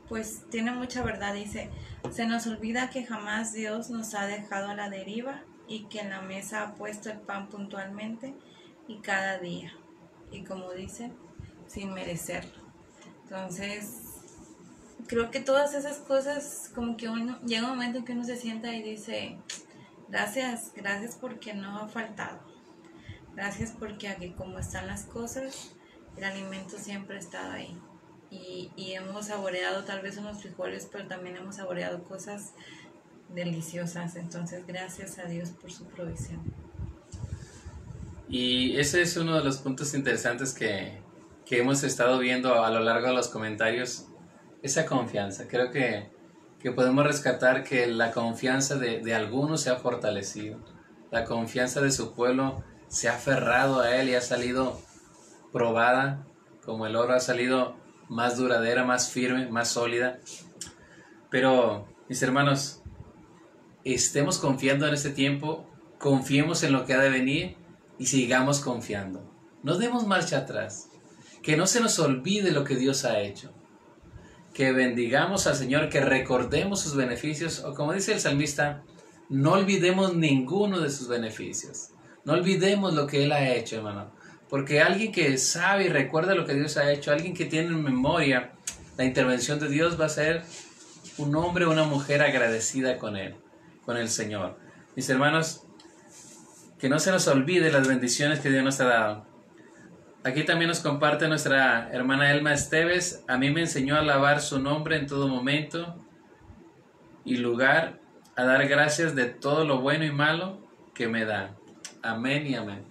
pues 0.08 0.48
tiene 0.50 0.72
mucha 0.72 1.02
verdad. 1.04 1.34
Dice, 1.34 1.70
se 2.12 2.28
nos 2.28 2.46
olvida 2.46 2.90
que 2.90 3.06
jamás 3.06 3.54
Dios 3.54 3.90
nos 3.90 4.14
ha 4.14 4.28
dejado 4.28 4.70
a 4.70 4.76
la 4.76 4.90
deriva 4.90 5.44
y 5.68 5.86
que 5.86 6.00
en 6.00 6.10
la 6.10 6.22
mesa 6.22 6.64
ha 6.64 6.76
puesto 6.76 7.10
el 7.10 7.20
pan 7.20 7.50
puntualmente 7.50 8.34
y 8.88 8.98
cada 8.98 9.40
día. 9.40 9.74
Y 10.32 10.44
como 10.44 10.72
dice, 10.72 11.12
sin 11.68 11.94
merecerlo. 11.94 12.64
Entonces, 13.24 14.04
creo 15.08 15.32
que 15.32 15.40
todas 15.40 15.74
esas 15.74 15.98
cosas, 15.98 16.72
como 16.74 16.98
que 16.98 17.10
uno 17.10 17.40
llega 17.42 17.64
un 17.64 17.72
momento 17.72 18.00
en 18.00 18.06
que 18.06 18.14
uno 18.14 18.24
se 18.24 18.38
sienta 18.38 18.74
y 18.74 18.82
dice, 18.82 19.38
gracias, 20.10 20.72
gracias 20.76 21.16
porque 21.20 21.54
no 21.54 21.78
ha 21.80 21.88
faltado. 21.88 22.40
Gracias 23.36 23.72
porque 23.78 24.08
aquí 24.08 24.32
como 24.32 24.60
están 24.60 24.88
las 24.88 25.06
cosas, 25.06 25.76
el 26.18 26.24
alimento 26.24 26.78
siempre 26.78 27.18
ha 27.18 27.20
estado 27.20 27.52
ahí. 27.52 27.78
Y, 28.30 28.72
y 28.76 28.94
hemos 28.94 29.28
saboreado 29.28 29.84
tal 29.84 30.02
vez 30.02 30.18
unos 30.18 30.42
frijoles, 30.42 30.88
pero 30.92 31.08
también 31.08 31.38
hemos 31.38 31.56
saboreado 31.58 32.04
cosas 32.04 32.54
deliciosas. 33.34 34.16
Entonces, 34.16 34.66
gracias 34.68 35.20
a 35.20 35.24
Dios 35.24 35.50
por 35.50 35.72
su 35.72 35.86
provisión. 35.86 36.42
Y 38.30 38.78
ese 38.78 39.02
es 39.02 39.16
uno 39.18 39.38
de 39.38 39.44
los 39.44 39.58
puntos 39.58 39.94
interesantes 39.94 40.54
que, 40.54 41.02
que 41.46 41.60
hemos 41.60 41.84
estado 41.84 42.20
viendo 42.20 42.64
a 42.64 42.72
lo 42.72 42.80
largo 42.80 43.08
de 43.08 43.14
los 43.14 43.28
comentarios, 43.28 44.08
esa 44.62 44.86
confianza. 44.86 45.48
Creo 45.48 45.72
que, 45.72 46.10
que 46.60 46.72
podemos 46.72 47.06
rescatar 47.06 47.64
que 47.64 47.88
la 47.88 48.12
confianza 48.12 48.76
de, 48.76 49.02
de 49.02 49.14
algunos 49.14 49.62
se 49.62 49.70
ha 49.70 49.76
fortalecido, 49.76 50.60
la 51.12 51.26
confianza 51.26 51.82
de 51.82 51.92
su 51.92 52.14
pueblo 52.14 52.64
se 52.88 53.10
ha 53.10 53.16
aferrado 53.16 53.82
a 53.82 53.96
él 53.96 54.10
y 54.10 54.16
ha 54.16 54.22
salido 54.22 54.80
probada, 55.52 56.26
como 56.66 56.86
el 56.88 56.96
oro 56.96 57.14
ha 57.14 57.20
salido 57.20 57.76
más 58.08 58.38
duradera, 58.38 58.86
más 58.86 59.10
firme, 59.10 59.48
más 59.48 59.70
sólida. 59.70 60.20
Pero, 61.30 61.88
mis 62.08 62.22
hermanos, 62.22 62.83
estemos 63.84 64.38
confiando 64.38 64.88
en 64.88 64.94
este 64.94 65.10
tiempo, 65.10 65.70
confiemos 66.00 66.64
en 66.64 66.74
lo 66.74 66.86
que 66.86 66.94
ha 66.94 67.00
de 67.00 67.10
venir 67.10 67.58
y 67.98 68.08
sigamos 68.08 68.60
confiando. 68.60 69.32
No 69.64 69.78
demos 69.78 70.08
marcha 70.08 70.40
atrás. 70.40 70.90
Que 71.42 71.58
no 71.58 71.68
se 71.68 71.82
nos 71.82 72.00
olvide 72.00 72.52
lo 72.52 72.64
que 72.64 72.76
Dios 72.76 73.04
ha 73.06 73.20
hecho. 73.20 73.52
Que 74.54 74.72
bendigamos 74.72 75.48
al 75.48 75.56
Señor, 75.56 75.90
que 75.90 76.00
recordemos 76.00 76.80
sus 76.80 76.96
beneficios, 76.96 77.64
o 77.64 77.74
como 77.74 77.94
dice 77.94 78.14
el 78.14 78.22
salmista, 78.22 78.84
no 79.30 79.54
olvidemos 79.54 80.16
ninguno 80.16 80.80
de 80.80 80.90
sus 80.90 81.08
beneficios. 81.08 81.90
No 82.24 82.34
olvidemos 82.34 82.94
lo 82.94 83.08
que 83.08 83.24
Él 83.24 83.32
ha 83.32 83.54
hecho, 83.54 83.78
hermano. 83.78 84.12
Porque 84.50 84.82
alguien 84.82 85.12
que 85.12 85.38
sabe 85.38 85.86
y 85.86 85.90
recuerda 85.90 86.36
lo 86.36 86.46
que 86.46 86.54
Dios 86.54 86.78
ha 86.78 86.92
hecho, 86.92 87.12
alguien 87.12 87.34
que 87.34 87.46
tiene 87.46 87.70
en 87.70 87.84
memoria 87.84 88.54
la 88.98 89.04
intervención 89.04 89.60
de 89.60 89.68
Dios, 89.68 90.00
va 90.00 90.06
a 90.06 90.10
ser 90.10 90.44
un 91.18 91.36
hombre 91.36 91.66
o 91.66 91.72
una 91.72 91.84
mujer 91.84 92.22
agradecida 92.22 92.98
con 92.98 93.18
Él, 93.18 93.36
con 93.86 93.98
el 93.98 94.10
Señor. 94.10 94.58
Mis 94.96 95.10
hermanos, 95.10 95.66
que 96.80 96.90
no 96.90 97.00
se 97.00 97.12
nos 97.12 97.28
olvide 97.28 97.72
las 97.72 97.88
bendiciones 97.88 98.40
que 98.40 98.50
Dios 98.50 98.64
nos 98.64 98.80
ha 98.82 98.86
dado. 98.86 99.26
Aquí 100.26 100.44
también 100.44 100.70
nos 100.70 100.80
comparte 100.80 101.28
nuestra 101.28 101.90
hermana 101.92 102.32
Elma 102.32 102.54
Esteves. 102.54 103.24
A 103.28 103.38
mí 103.38 103.52
me 103.52 103.62
enseñó 103.62 103.96
a 103.96 104.00
alabar 104.00 104.42
su 104.42 104.60
nombre 104.60 104.98
en 104.98 105.08
todo 105.08 105.28
momento 105.28 105.96
y 107.26 107.38
lugar, 107.38 108.00
a 108.36 108.44
dar 108.44 108.68
gracias 108.68 109.16
de 109.16 109.26
todo 109.26 109.66
lo 109.66 109.80
bueno 109.80 110.04
y 110.04 110.12
malo 110.12 110.60
que 110.94 111.08
me 111.08 111.26
da. 111.26 111.56
Amén 112.02 112.48
y 112.48 112.56
amén. 112.56 112.84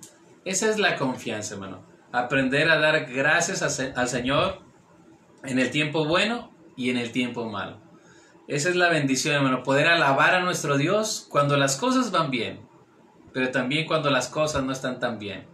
Esa 0.45 0.71
es 0.71 0.79
la 0.79 0.97
confianza, 0.97 1.55
hermano. 1.55 1.83
Aprender 2.13 2.71
a 2.71 2.79
dar 2.79 3.07
gracias 3.13 3.63
al 3.63 4.09
Señor 4.09 4.61
en 5.45 5.59
el 5.59 5.71
tiempo 5.71 6.07
bueno 6.07 6.51
y 6.77 6.91
en 6.91 6.97
el 6.97 7.13
tiempo 7.13 7.49
malo. 7.51 7.82
Esa 8.53 8.69
es 8.69 8.77
la 8.77 8.91
bendición, 8.91 9.37
hermano. 9.37 9.63
Poder 9.63 9.87
alabar 9.87 10.35
a 10.35 10.43
nuestro 10.43 10.77
Dios 10.77 11.25
cuando 11.31 11.57
las 11.57 11.77
cosas 11.77 12.11
van 12.11 12.31
bien, 12.31 12.61
pero 13.33 13.51
también 13.51 13.87
cuando 13.87 14.11
las 14.11 14.29
cosas 14.29 14.63
no 14.63 14.73
están 14.73 15.01
tan 15.01 15.19
bien. 15.19 15.47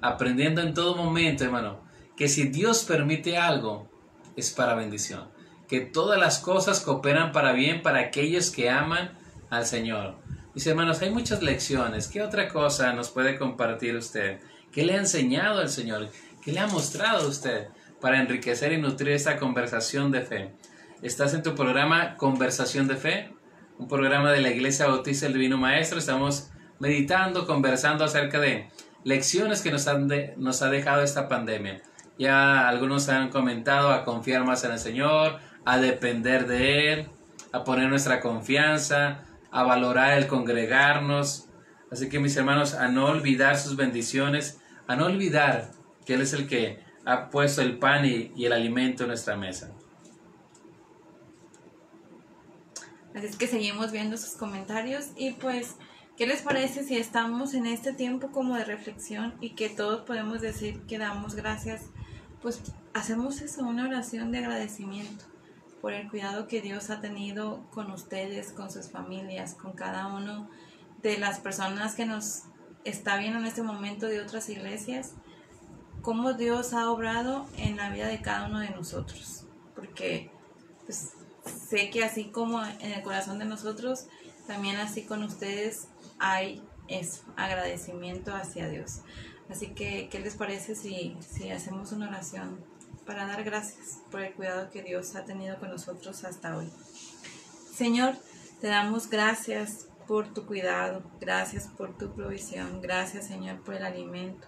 Aprendiendo 0.00 0.60
en 0.60 0.74
todo 0.74 0.96
momento, 0.96 1.44
hermano, 1.44 1.84
que 2.16 2.26
si 2.26 2.48
Dios 2.48 2.82
permite 2.82 3.38
algo, 3.38 3.88
es 4.34 4.50
para 4.50 4.74
bendición. 4.74 5.28
Que 5.68 5.82
todas 5.82 6.18
las 6.18 6.40
cosas 6.40 6.80
cooperan 6.80 7.30
para 7.30 7.52
bien 7.52 7.80
para 7.80 8.00
aquellos 8.00 8.50
que 8.50 8.68
aman 8.68 9.16
al 9.48 9.64
Señor. 9.64 10.16
Dice, 10.52 10.70
hermanos, 10.70 11.00
hay 11.00 11.10
muchas 11.10 11.42
lecciones. 11.42 12.08
¿Qué 12.08 12.22
otra 12.22 12.48
cosa 12.48 12.92
nos 12.92 13.10
puede 13.10 13.38
compartir 13.38 13.94
usted? 13.94 14.40
¿Qué 14.72 14.84
le 14.84 14.94
ha 14.94 14.98
enseñado 14.98 15.62
el 15.62 15.68
Señor? 15.68 16.08
¿Qué 16.42 16.50
le 16.50 16.58
ha 16.58 16.66
mostrado 16.66 17.28
usted 17.28 17.68
para 18.00 18.20
enriquecer 18.20 18.72
y 18.72 18.78
nutrir 18.78 19.10
esta 19.10 19.36
conversación 19.36 20.10
de 20.10 20.22
fe? 20.22 20.52
Estás 21.02 21.34
en 21.34 21.42
tu 21.42 21.56
programa 21.56 22.16
Conversación 22.16 22.86
de 22.86 22.94
Fe, 22.94 23.34
un 23.76 23.88
programa 23.88 24.30
de 24.30 24.40
la 24.40 24.50
Iglesia 24.50 24.86
Bautista 24.86 25.26
del 25.26 25.34
Divino 25.34 25.58
Maestro. 25.58 25.98
Estamos 25.98 26.52
meditando, 26.78 27.44
conversando 27.44 28.04
acerca 28.04 28.38
de 28.38 28.68
lecciones 29.02 29.62
que 29.62 29.72
nos, 29.72 29.88
han 29.88 30.08
nos 30.36 30.62
ha 30.62 30.70
dejado 30.70 31.02
esta 31.02 31.28
pandemia. 31.28 31.82
Ya 32.20 32.68
algunos 32.68 33.08
han 33.08 33.30
comentado 33.30 33.90
a 33.90 34.04
confiar 34.04 34.44
más 34.44 34.62
en 34.62 34.70
el 34.70 34.78
Señor, 34.78 35.40
a 35.64 35.78
depender 35.78 36.46
de 36.46 36.92
Él, 36.92 37.08
a 37.50 37.64
poner 37.64 37.88
nuestra 37.88 38.20
confianza, 38.20 39.24
a 39.50 39.64
valorar 39.64 40.16
el 40.16 40.28
congregarnos. 40.28 41.48
Así 41.90 42.08
que 42.08 42.20
mis 42.20 42.36
hermanos, 42.36 42.74
a 42.74 42.86
no 42.86 43.06
olvidar 43.06 43.58
sus 43.58 43.74
bendiciones, 43.74 44.60
a 44.86 44.94
no 44.94 45.06
olvidar 45.06 45.72
que 46.06 46.14
Él 46.14 46.20
es 46.20 46.32
el 46.32 46.46
que 46.46 46.78
ha 47.04 47.28
puesto 47.28 47.60
el 47.60 47.80
pan 47.80 48.04
y, 48.04 48.32
el 48.44 48.52
alimento 48.52 49.02
en 49.02 49.08
nuestra 49.08 49.36
mesa. 49.36 49.72
Así 53.14 53.26
es 53.26 53.36
que 53.36 53.46
seguimos 53.46 53.92
viendo 53.92 54.16
sus 54.16 54.36
comentarios 54.36 55.08
y 55.16 55.32
pues, 55.32 55.76
¿qué 56.16 56.26
les 56.26 56.42
parece 56.42 56.82
si 56.82 56.96
estamos 56.96 57.54
en 57.54 57.66
este 57.66 57.92
tiempo 57.92 58.30
como 58.32 58.56
de 58.56 58.64
reflexión 58.64 59.34
y 59.40 59.50
que 59.50 59.68
todos 59.68 60.02
podemos 60.02 60.40
decir 60.40 60.80
que 60.82 60.98
damos 60.98 61.34
gracias? 61.34 61.82
Pues 62.40 62.60
hacemos 62.94 63.40
eso, 63.42 63.62
una 63.62 63.86
oración 63.86 64.32
de 64.32 64.38
agradecimiento 64.38 65.24
por 65.82 65.92
el 65.92 66.08
cuidado 66.08 66.46
que 66.46 66.62
Dios 66.62 66.90
ha 66.90 67.00
tenido 67.00 67.68
con 67.70 67.90
ustedes, 67.90 68.52
con 68.52 68.70
sus 68.70 68.88
familias, 68.88 69.54
con 69.54 69.72
cada 69.72 70.06
uno 70.06 70.48
de 71.02 71.18
las 71.18 71.40
personas 71.40 71.94
que 71.94 72.06
nos 72.06 72.44
está 72.84 73.16
viendo 73.18 73.40
en 73.40 73.46
este 73.46 73.62
momento 73.62 74.06
de 74.06 74.20
otras 74.20 74.48
iglesias, 74.48 75.14
cómo 76.00 76.32
Dios 76.32 76.72
ha 76.72 76.90
obrado 76.90 77.46
en 77.56 77.76
la 77.76 77.90
vida 77.90 78.06
de 78.06 78.22
cada 78.22 78.46
uno 78.46 78.60
de 78.60 78.70
nosotros. 78.70 79.44
Porque 79.74 80.30
pues, 80.86 81.12
sé 81.44 81.90
que 81.90 82.04
así 82.04 82.26
como 82.26 82.64
en 82.64 82.92
el 82.92 83.02
corazón 83.02 83.38
de 83.38 83.44
nosotros, 83.44 84.06
también 84.46 84.76
así 84.76 85.02
con 85.02 85.22
ustedes 85.22 85.88
hay 86.18 86.62
eso, 86.88 87.22
agradecimiento 87.36 88.34
hacia 88.34 88.68
Dios. 88.68 89.00
Así 89.48 89.68
que, 89.68 90.08
¿qué 90.10 90.20
les 90.20 90.34
parece 90.34 90.74
si, 90.74 91.16
si 91.20 91.50
hacemos 91.50 91.92
una 91.92 92.08
oración 92.08 92.64
para 93.06 93.26
dar 93.26 93.44
gracias 93.44 94.00
por 94.10 94.20
el 94.20 94.32
cuidado 94.34 94.70
que 94.70 94.82
Dios 94.82 95.14
ha 95.16 95.24
tenido 95.24 95.58
con 95.58 95.70
nosotros 95.70 96.24
hasta 96.24 96.56
hoy. 96.56 96.68
Señor, 97.74 98.16
te 98.60 98.68
damos 98.68 99.08
gracias 99.08 99.88
por 100.06 100.32
tu 100.32 100.46
cuidado, 100.46 101.02
gracias 101.20 101.66
por 101.66 101.96
tu 101.96 102.14
provisión, 102.14 102.80
gracias 102.80 103.26
Señor 103.26 103.62
por 103.62 103.74
el 103.74 103.84
alimento, 103.84 104.46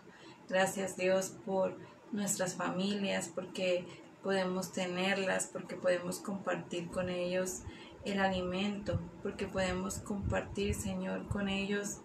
gracias 0.49 0.97
Dios 0.97 1.33
por 1.45 1.77
nuestras 2.13 2.55
familias, 2.55 3.31
porque 3.35 3.87
podemos 4.25 4.73
tenerlas, 4.73 5.47
porque 5.53 5.77
podemos 5.77 6.19
compartir 6.19 6.89
con 6.89 7.11
ellos 7.11 7.61
el 8.05 8.19
alimento, 8.19 8.99
porque 9.23 9.47
podemos 9.47 9.99
compartir 9.99 10.75
Señor 10.75 11.29
con 11.29 11.49
ellos 11.49 11.99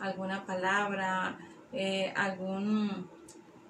alguna 0.00 0.46
palabra, 0.46 1.38
eh, 1.72 2.12
algún 2.16 3.08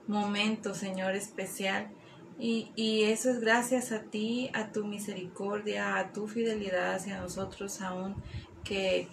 momento 0.06 0.74
Señor 0.74 1.16
especial. 1.16 1.90
Y, 2.38 2.70
y, 2.76 3.04
eso 3.04 3.30
es 3.30 3.40
gracias 3.40 3.92
a 3.92 4.02
ti, 4.02 4.50
a 4.52 4.70
tu 4.70 4.84
misericordia, 4.84 5.96
a 5.96 6.12
tu 6.12 6.28
fidelidad 6.28 6.94
hacia 6.94 7.18
nosotros, 7.18 7.80
aún 7.80 8.14
que 8.62 9.08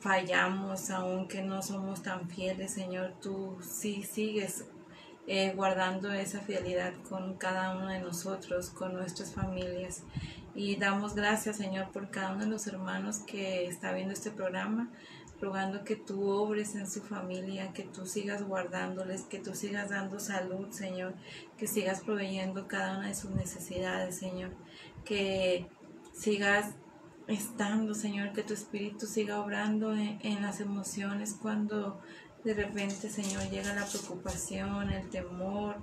fallamos, 0.00 0.90
aún 0.90 1.28
que 1.28 1.42
no 1.42 1.62
somos 1.62 2.02
tan 2.02 2.30
fieles, 2.30 2.72
Señor, 2.72 3.14
tú 3.20 3.58
sí 3.60 4.02
sigues 4.02 4.64
eh, 5.26 5.52
guardando 5.54 6.12
esa 6.12 6.40
fidelidad 6.40 6.94
con 7.08 7.34
cada 7.34 7.76
uno 7.76 7.88
de 7.88 8.00
nosotros, 8.00 8.70
con 8.70 8.94
nuestras 8.94 9.32
familias. 9.34 10.02
Y 10.54 10.76
damos 10.76 11.14
gracias, 11.14 11.56
Señor, 11.56 11.90
por 11.92 12.10
cada 12.10 12.32
uno 12.32 12.44
de 12.44 12.50
los 12.50 12.66
hermanos 12.66 13.20
que 13.20 13.66
está 13.66 13.92
viendo 13.92 14.12
este 14.12 14.30
programa 14.30 14.90
rogando 15.42 15.82
que 15.82 15.96
tú 15.96 16.30
obres 16.30 16.76
en 16.76 16.88
su 16.88 17.02
familia, 17.02 17.72
que 17.72 17.82
tú 17.82 18.06
sigas 18.06 18.44
guardándoles, 18.44 19.22
que 19.22 19.40
tú 19.40 19.56
sigas 19.56 19.90
dando 19.90 20.20
salud, 20.20 20.70
Señor, 20.70 21.14
que 21.58 21.66
sigas 21.66 22.00
proveyendo 22.00 22.68
cada 22.68 22.96
una 22.96 23.08
de 23.08 23.16
sus 23.16 23.32
necesidades, 23.32 24.16
Señor, 24.16 24.50
que 25.04 25.66
sigas 26.14 26.76
estando, 27.26 27.94
Señor, 27.94 28.32
que 28.32 28.44
tu 28.44 28.54
espíritu 28.54 29.06
siga 29.06 29.40
obrando 29.40 29.94
en, 29.94 30.42
las 30.42 30.60
emociones 30.60 31.36
cuando 31.40 32.00
de 32.44 32.54
repente, 32.54 33.08
Señor, 33.08 33.48
llega 33.50 33.74
la 33.74 33.86
preocupación, 33.86 34.90
el 34.90 35.08
temor, 35.10 35.76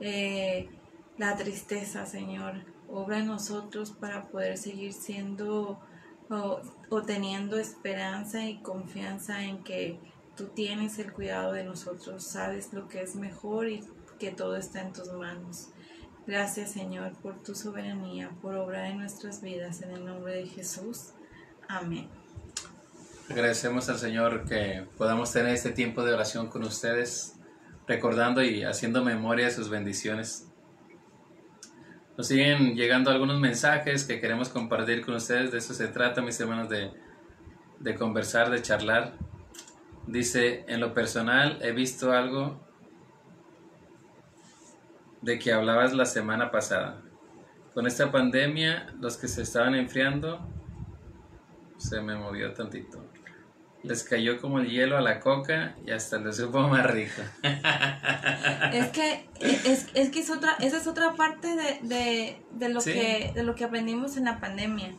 eh, 0.00 0.68
la 1.16 1.36
tristeza, 1.36 2.06
Señor. 2.06 2.64
Obra 2.90 3.18
en 3.18 3.26
nosotros 3.26 3.90
para 3.90 4.28
poder 4.28 4.56
seguir 4.56 4.94
siendo 4.94 5.78
o, 6.30 7.02
teniendo 7.02 7.58
esperanza 7.58 8.44
y 8.44 8.58
confianza 8.58 9.44
en 9.44 9.62
que 9.64 9.98
tú 10.36 10.46
tienes 10.48 10.98
el 10.98 11.12
cuidado 11.12 11.52
de 11.52 11.64
nosotros, 11.64 12.24
sabes 12.24 12.72
lo 12.72 12.88
que 12.88 13.02
es 13.02 13.16
mejor 13.16 13.68
y 13.68 13.84
que 14.18 14.30
todo 14.30 14.56
está 14.56 14.82
en 14.82 14.92
tus 14.92 15.12
manos. 15.12 15.68
Gracias 16.26 16.72
Señor 16.72 17.12
por 17.22 17.42
tu 17.42 17.54
soberanía, 17.54 18.30
por 18.42 18.54
obrar 18.56 18.86
en 18.86 18.98
nuestras 18.98 19.40
vidas, 19.40 19.82
en 19.82 19.92
el 19.92 20.04
nombre 20.04 20.34
de 20.34 20.46
Jesús. 20.46 21.12
Amén. 21.66 22.17
Agradecemos 23.30 23.88
al 23.88 23.98
Señor 23.98 24.44
que 24.44 24.86
podamos 24.96 25.32
tener 25.32 25.54
este 25.54 25.70
tiempo 25.70 26.04
de 26.04 26.14
oración 26.14 26.48
con 26.48 26.62
ustedes, 26.64 27.38
recordando 27.86 28.42
y 28.42 28.64
haciendo 28.64 29.04
memoria 29.04 29.46
de 29.46 29.50
sus 29.52 29.68
bendiciones. 29.68 30.48
Nos 32.16 32.26
siguen 32.26 32.74
llegando 32.74 33.10
algunos 33.10 33.38
mensajes 33.38 34.04
que 34.04 34.20
queremos 34.20 34.48
compartir 34.48 35.04
con 35.04 35.14
ustedes. 35.14 35.52
De 35.52 35.58
eso 35.58 35.74
se 35.74 35.88
trata, 35.88 36.20
mis 36.22 36.40
hermanos, 36.40 36.68
de 36.68 36.90
de 37.80 37.94
conversar, 37.94 38.50
de 38.50 38.62
charlar. 38.62 39.14
Dice, 40.06 40.64
en 40.68 40.80
lo 40.80 40.94
personal 40.94 41.58
he 41.62 41.72
visto 41.72 42.12
algo 42.12 42.60
de 45.20 45.38
que 45.38 45.52
hablabas 45.52 45.92
la 45.92 46.06
semana 46.06 46.50
pasada. 46.50 47.02
Con 47.74 47.86
esta 47.86 48.10
pandemia, 48.10 48.94
los 49.00 49.16
que 49.16 49.28
se 49.28 49.42
estaban 49.42 49.74
enfriando, 49.74 50.40
se 51.76 52.00
me 52.00 52.16
movió 52.16 52.52
tantito. 52.52 53.07
Les 53.88 54.04
cayó 54.04 54.38
como 54.38 54.58
el 54.58 54.68
hielo 54.68 54.98
a 54.98 55.00
la 55.00 55.18
coca 55.18 55.74
y 55.86 55.92
hasta 55.92 56.18
les 56.18 56.36
supo 56.36 56.60
más 56.68 56.84
rico. 56.90 57.22
es 58.72 58.88
que 58.88 59.26
es, 59.40 59.86
es, 59.94 60.10
que 60.10 60.20
es 60.20 60.28
otra, 60.28 60.56
esa 60.60 60.76
es 60.76 60.86
otra 60.86 61.14
parte 61.14 61.48
de, 61.56 61.78
de, 61.82 62.42
de 62.50 62.68
lo 62.68 62.82
que 62.82 63.32
de 63.34 63.42
lo 63.42 63.54
que 63.54 63.64
aprendimos 63.64 64.18
en 64.18 64.26
la 64.26 64.40
pandemia. 64.40 64.94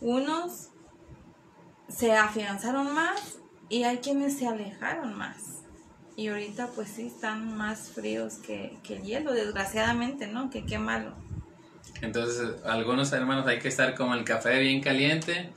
Unos 0.00 0.70
se 1.88 2.16
afianzaron 2.16 2.92
más 2.92 3.38
y 3.68 3.84
hay 3.84 3.98
quienes 3.98 4.36
se 4.36 4.48
alejaron 4.48 5.16
más. 5.16 5.62
Y 6.16 6.26
ahorita 6.26 6.66
pues 6.74 6.88
sí 6.88 7.06
están 7.06 7.56
más 7.56 7.90
fríos 7.90 8.38
que, 8.38 8.76
que 8.82 8.96
el 8.96 9.04
hielo, 9.04 9.32
desgraciadamente, 9.32 10.26
¿no? 10.26 10.50
Que 10.50 10.66
qué 10.66 10.80
malo. 10.80 11.14
Entonces, 12.00 12.60
algunos 12.64 13.12
hermanos 13.12 13.46
hay 13.46 13.60
que 13.60 13.68
estar 13.68 13.94
como 13.94 14.14
el 14.14 14.24
café 14.24 14.58
bien 14.58 14.82
caliente 14.82 15.52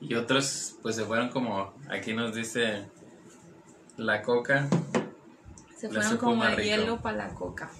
y 0.00 0.14
otros 0.14 0.76
pues 0.82 0.96
se 0.96 1.04
fueron 1.04 1.28
como, 1.28 1.74
aquí 1.88 2.12
nos 2.12 2.34
dice 2.34 2.86
la 3.96 4.22
coca. 4.22 4.68
Se 5.76 5.88
fueron 5.88 6.16
como 6.18 6.44
el 6.44 6.56
hielo 6.56 7.00
para 7.00 7.16
la 7.16 7.34
coca. 7.34 7.70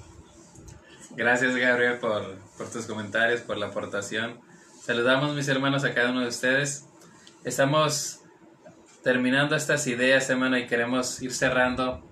Gracias 1.17 1.55
Gabriel 1.57 1.99
por, 1.99 2.37
por 2.59 2.71
tus 2.71 2.87
comentarios, 2.87 3.41
por 3.41 3.57
la 3.57 3.67
aportación. 3.67 4.41
Saludamos 4.81 5.35
mis 5.35 5.49
hermanos 5.49 5.85
a 5.85 5.95
cada 5.95 6.11
uno 6.11 6.21
de 6.21 6.29
ustedes. 6.29 6.87
Estamos 7.45 8.21
terminando 9.03 9.57
estas 9.57 9.87
ideas, 9.87 10.29
hermano, 10.31 10.59
y 10.59 10.67
queremos 10.67 11.23
ir 11.23 11.33
cerrando 11.33 12.03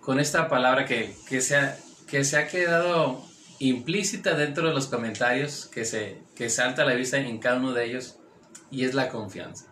con 0.00 0.18
esta 0.18 0.48
palabra 0.48 0.84
que, 0.84 1.16
que, 1.28 1.40
se, 1.40 1.56
ha, 1.56 1.76
que 2.08 2.24
se 2.24 2.36
ha 2.36 2.48
quedado 2.48 3.24
implícita 3.60 4.34
dentro 4.34 4.66
de 4.66 4.74
los 4.74 4.88
comentarios, 4.88 5.66
que, 5.66 5.84
se, 5.84 6.20
que 6.34 6.50
salta 6.50 6.82
a 6.82 6.84
la 6.84 6.94
vista 6.94 7.18
en 7.18 7.38
cada 7.38 7.56
uno 7.56 7.72
de 7.72 7.84
ellos, 7.84 8.18
y 8.72 8.84
es 8.84 8.94
la 8.94 9.08
confianza. 9.08 9.66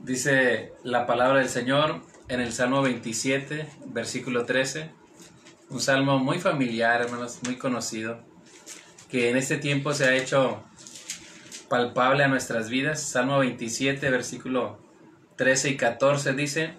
Dice 0.00 0.72
la 0.82 1.06
palabra 1.06 1.38
del 1.38 1.48
Señor 1.48 2.02
en 2.28 2.40
el 2.40 2.52
Salmo 2.52 2.82
27, 2.82 3.66
versículo 3.86 4.44
13, 4.44 4.90
un 5.70 5.80
salmo 5.80 6.18
muy 6.18 6.40
familiar, 6.40 7.00
hermanos, 7.00 7.38
muy 7.44 7.56
conocido, 7.56 8.20
que 9.08 9.30
en 9.30 9.36
este 9.36 9.56
tiempo 9.56 9.94
se 9.94 10.04
ha 10.04 10.16
hecho 10.16 10.62
palpable 11.68 12.24
a 12.24 12.28
nuestras 12.28 12.68
vidas. 12.68 13.02
Salmo 13.02 13.38
27, 13.38 14.10
versículo 14.10 14.78
13 15.36 15.70
y 15.70 15.76
14 15.76 16.32
dice, 16.32 16.74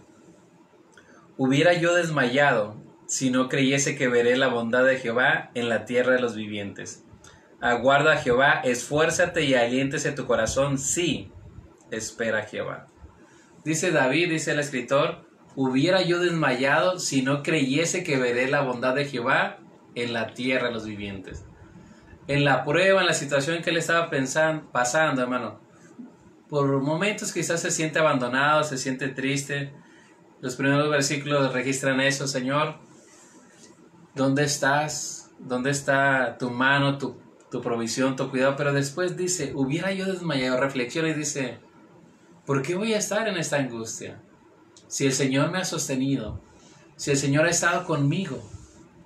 Hubiera 1.38 1.74
yo 1.74 1.96
desmayado 1.96 2.76
si 3.08 3.30
no 3.30 3.48
creyese 3.50 3.96
que 3.96 4.10
veré 4.10 4.36
la 4.36 4.48
bondad 4.48 4.86
de 4.86 4.98
Jehová 4.98 5.52
en 5.54 5.70
la 5.70 5.86
tierra 5.86 6.14
de 6.14 6.22
los 6.22 6.36
vivientes. 6.36 7.06
Aguarda 7.62 8.14
a 8.14 8.18
Jehová, 8.18 8.62
esfuérzate 8.64 9.43
y 9.45 9.53
aliéntese 9.53 10.12
tu 10.12 10.26
corazón, 10.26 10.78
sí, 10.78 11.32
espera 11.91 12.43
Jehová. 12.43 12.88
Dice 13.64 13.91
David, 13.91 14.32
dice 14.32 14.51
el 14.51 14.59
escritor, 14.59 15.30
hubiera 15.55 16.01
yo 16.01 16.20
desmayado 16.20 16.99
si 16.99 17.22
no 17.22 17.43
creyese 17.43 18.03
que 18.03 18.18
veré 18.18 18.49
la 18.49 18.62
bondad 18.62 18.95
de 18.95 19.05
Jehová 19.05 19.59
en 19.93 20.14
la 20.14 20.34
tierra 20.34 20.68
de 20.68 20.74
los 20.74 20.86
vivientes 20.86 21.45
en 22.28 22.45
la 22.45 22.64
prueba, 22.64 23.01
en 23.01 23.07
la 23.07 23.14
situación 23.14 23.62
que 23.62 23.72
él 23.72 23.78
estaba 23.78 24.09
pensando, 24.09 24.70
pasando, 24.72 25.22
hermano. 25.22 25.59
Por 26.49 26.82
momentos 26.82 27.34
quizás 27.34 27.62
se 27.62 27.72
siente 27.72 27.99
abandonado, 27.99 28.64
se 28.64 28.78
siente 28.78 29.09
triste. 29.09 29.74
Los 30.41 30.55
primeros 30.55 30.89
versículos 30.89 31.53
registran 31.53 31.99
eso, 32.01 32.28
Señor. 32.28 32.76
¿Dónde 34.16 34.43
estás? 34.43 35.32
¿Dónde 35.39 35.72
está 35.72 36.38
tu 36.38 36.49
mano, 36.51 36.97
tu, 36.97 37.18
tu 37.52 37.62
provisión, 37.62 38.16
tu 38.16 38.32
cuidado? 38.32 38.56
Pero 38.56 38.74
después 38.74 39.18
dice, 39.18 39.52
hubiera 39.54 39.91
yo 39.91 40.06
desmayado, 40.06 40.60
reflexiona 40.60 41.10
y 41.10 41.14
dice, 41.14 41.60
¿por 42.45 42.62
qué 42.64 42.76
voy 42.76 42.93
a 42.93 42.97
estar 42.97 43.28
en 43.28 43.38
esta 43.38 43.58
angustia? 43.58 44.20
Si 44.88 45.06
el 45.06 45.14
Señor 45.14 45.52
me 45.52 45.60
ha 45.60 45.66
sostenido, 45.66 46.41
si 46.95 47.12
el 47.12 47.18
Señor 47.18 47.45
ha 47.45 47.49
estado 47.49 47.86
conmigo, 47.86 48.41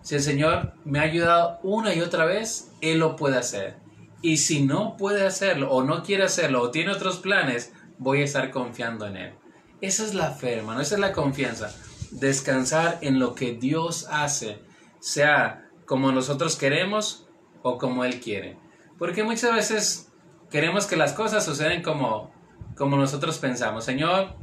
si 0.02 0.16
el 0.16 0.22
Señor 0.22 0.74
me 0.86 1.00
ha 1.00 1.04
ayudado 1.04 1.60
una 1.64 1.93
y 1.93 2.02
otra 2.02 2.26
vez, 2.26 2.72
Él 2.82 3.00
lo 3.00 3.16
puede 3.16 3.38
hacer. 3.38 3.78
Y 4.22 4.38
si 4.38 4.64
no 4.64 4.96
puede 4.98 5.26
hacerlo, 5.26 5.72
o 5.72 5.84
no 5.84 6.04
quiere 6.04 6.24
hacerlo, 6.24 6.62
o 6.62 6.72
tiene 6.72 6.91
otros 6.91 7.18
planes, 7.18 7.74
voy 7.98 8.22
a 8.22 8.26
estar 8.26 8.52
confiando 8.52 9.08
en 9.08 9.18
Él. 9.18 9.34
Esa 9.82 10.04
es 10.06 10.14
la 10.14 10.32
fe, 10.32 10.54
hermano, 10.54 10.82
esa 10.82 10.96
es 10.96 11.02
la 11.02 11.12
confianza. 11.12 11.76
Descansar 12.12 13.00
en 13.02 13.20
lo 13.20 13.34
que 13.34 13.54
Dios 13.54 14.08
hace, 14.10 14.60
sea 15.00 15.68
como 15.86 16.12
nosotros 16.12 16.56
queremos 16.56 17.24
o 17.68 17.80
como 17.80 18.05
Él 18.05 18.20
quiere. 18.20 18.57
Porque 18.99 19.24
muchas 19.24 19.51
veces 19.55 20.11
queremos 20.51 20.86
que 20.86 20.95
las 20.95 21.13
cosas 21.13 21.43
suceden 21.43 21.82
como, 21.82 22.32
como 22.78 22.95
nosotros 22.95 23.39
pensamos. 23.39 23.84
Señor, 23.84 24.36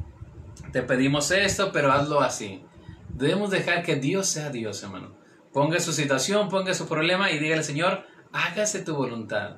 te 0.73 0.81
pedimos 0.81 1.31
esto, 1.31 1.71
pero 1.71 1.93
hazlo 1.93 2.19
así. 2.19 2.65
Debemos 3.07 3.49
dejar 3.49 3.81
que 3.83 3.95
Dios 3.95 4.27
sea 4.27 4.49
Dios, 4.49 4.83
hermano. 4.83 5.15
Ponga 5.53 5.79
su 5.79 5.93
situación, 5.93 6.49
ponga 6.49 6.73
su 6.73 6.85
problema 6.85 7.31
y 7.31 7.39
dígale, 7.39 7.63
Señor, 7.63 8.05
hágase 8.33 8.83
tu 8.83 8.93
voluntad. 8.93 9.55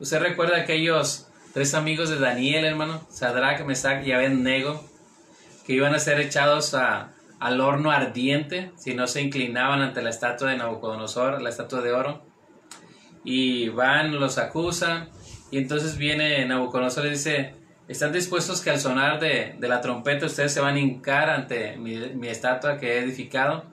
¿Usted 0.00 0.20
recuerda 0.20 0.56
aquellos 0.56 1.28
tres 1.52 1.74
amigos 1.74 2.08
de 2.08 2.18
Daniel, 2.18 2.64
hermano? 2.64 3.06
Sadrach, 3.10 3.66
Mesach 3.66 4.02
y 4.06 4.12
Abednego, 4.12 4.82
que 5.66 5.74
iban 5.74 5.94
a 5.94 5.98
ser 5.98 6.20
echados 6.20 6.72
al 6.72 7.60
horno 7.60 7.90
ardiente 7.90 8.72
si 8.78 8.94
no 8.94 9.06
se 9.06 9.20
inclinaban 9.20 9.82
ante 9.82 10.00
la 10.00 10.08
estatua 10.08 10.52
de 10.52 10.56
Nabucodonosor, 10.56 11.42
la 11.42 11.50
estatua 11.50 11.82
de 11.82 11.92
oro. 11.92 12.27
Y 13.24 13.68
van, 13.68 14.18
los 14.18 14.38
acusan, 14.38 15.08
y 15.50 15.58
entonces 15.58 15.96
viene 15.96 16.44
Nabucodonosor 16.44 17.06
y 17.06 17.10
dice, 17.10 17.54
¿están 17.88 18.12
dispuestos 18.12 18.60
que 18.60 18.70
al 18.70 18.80
sonar 18.80 19.20
de, 19.20 19.56
la 19.60 19.80
trompeta 19.80 20.26
ustedes 20.26 20.52
se 20.52 20.60
van 20.60 20.76
a 20.76 20.80
hincar 20.80 21.30
ante 21.30 21.76
mi, 21.76 21.96
mi 22.14 22.28
estatua 22.28 22.78
que 22.78 22.94
he 22.94 22.98
edificado? 22.98 23.64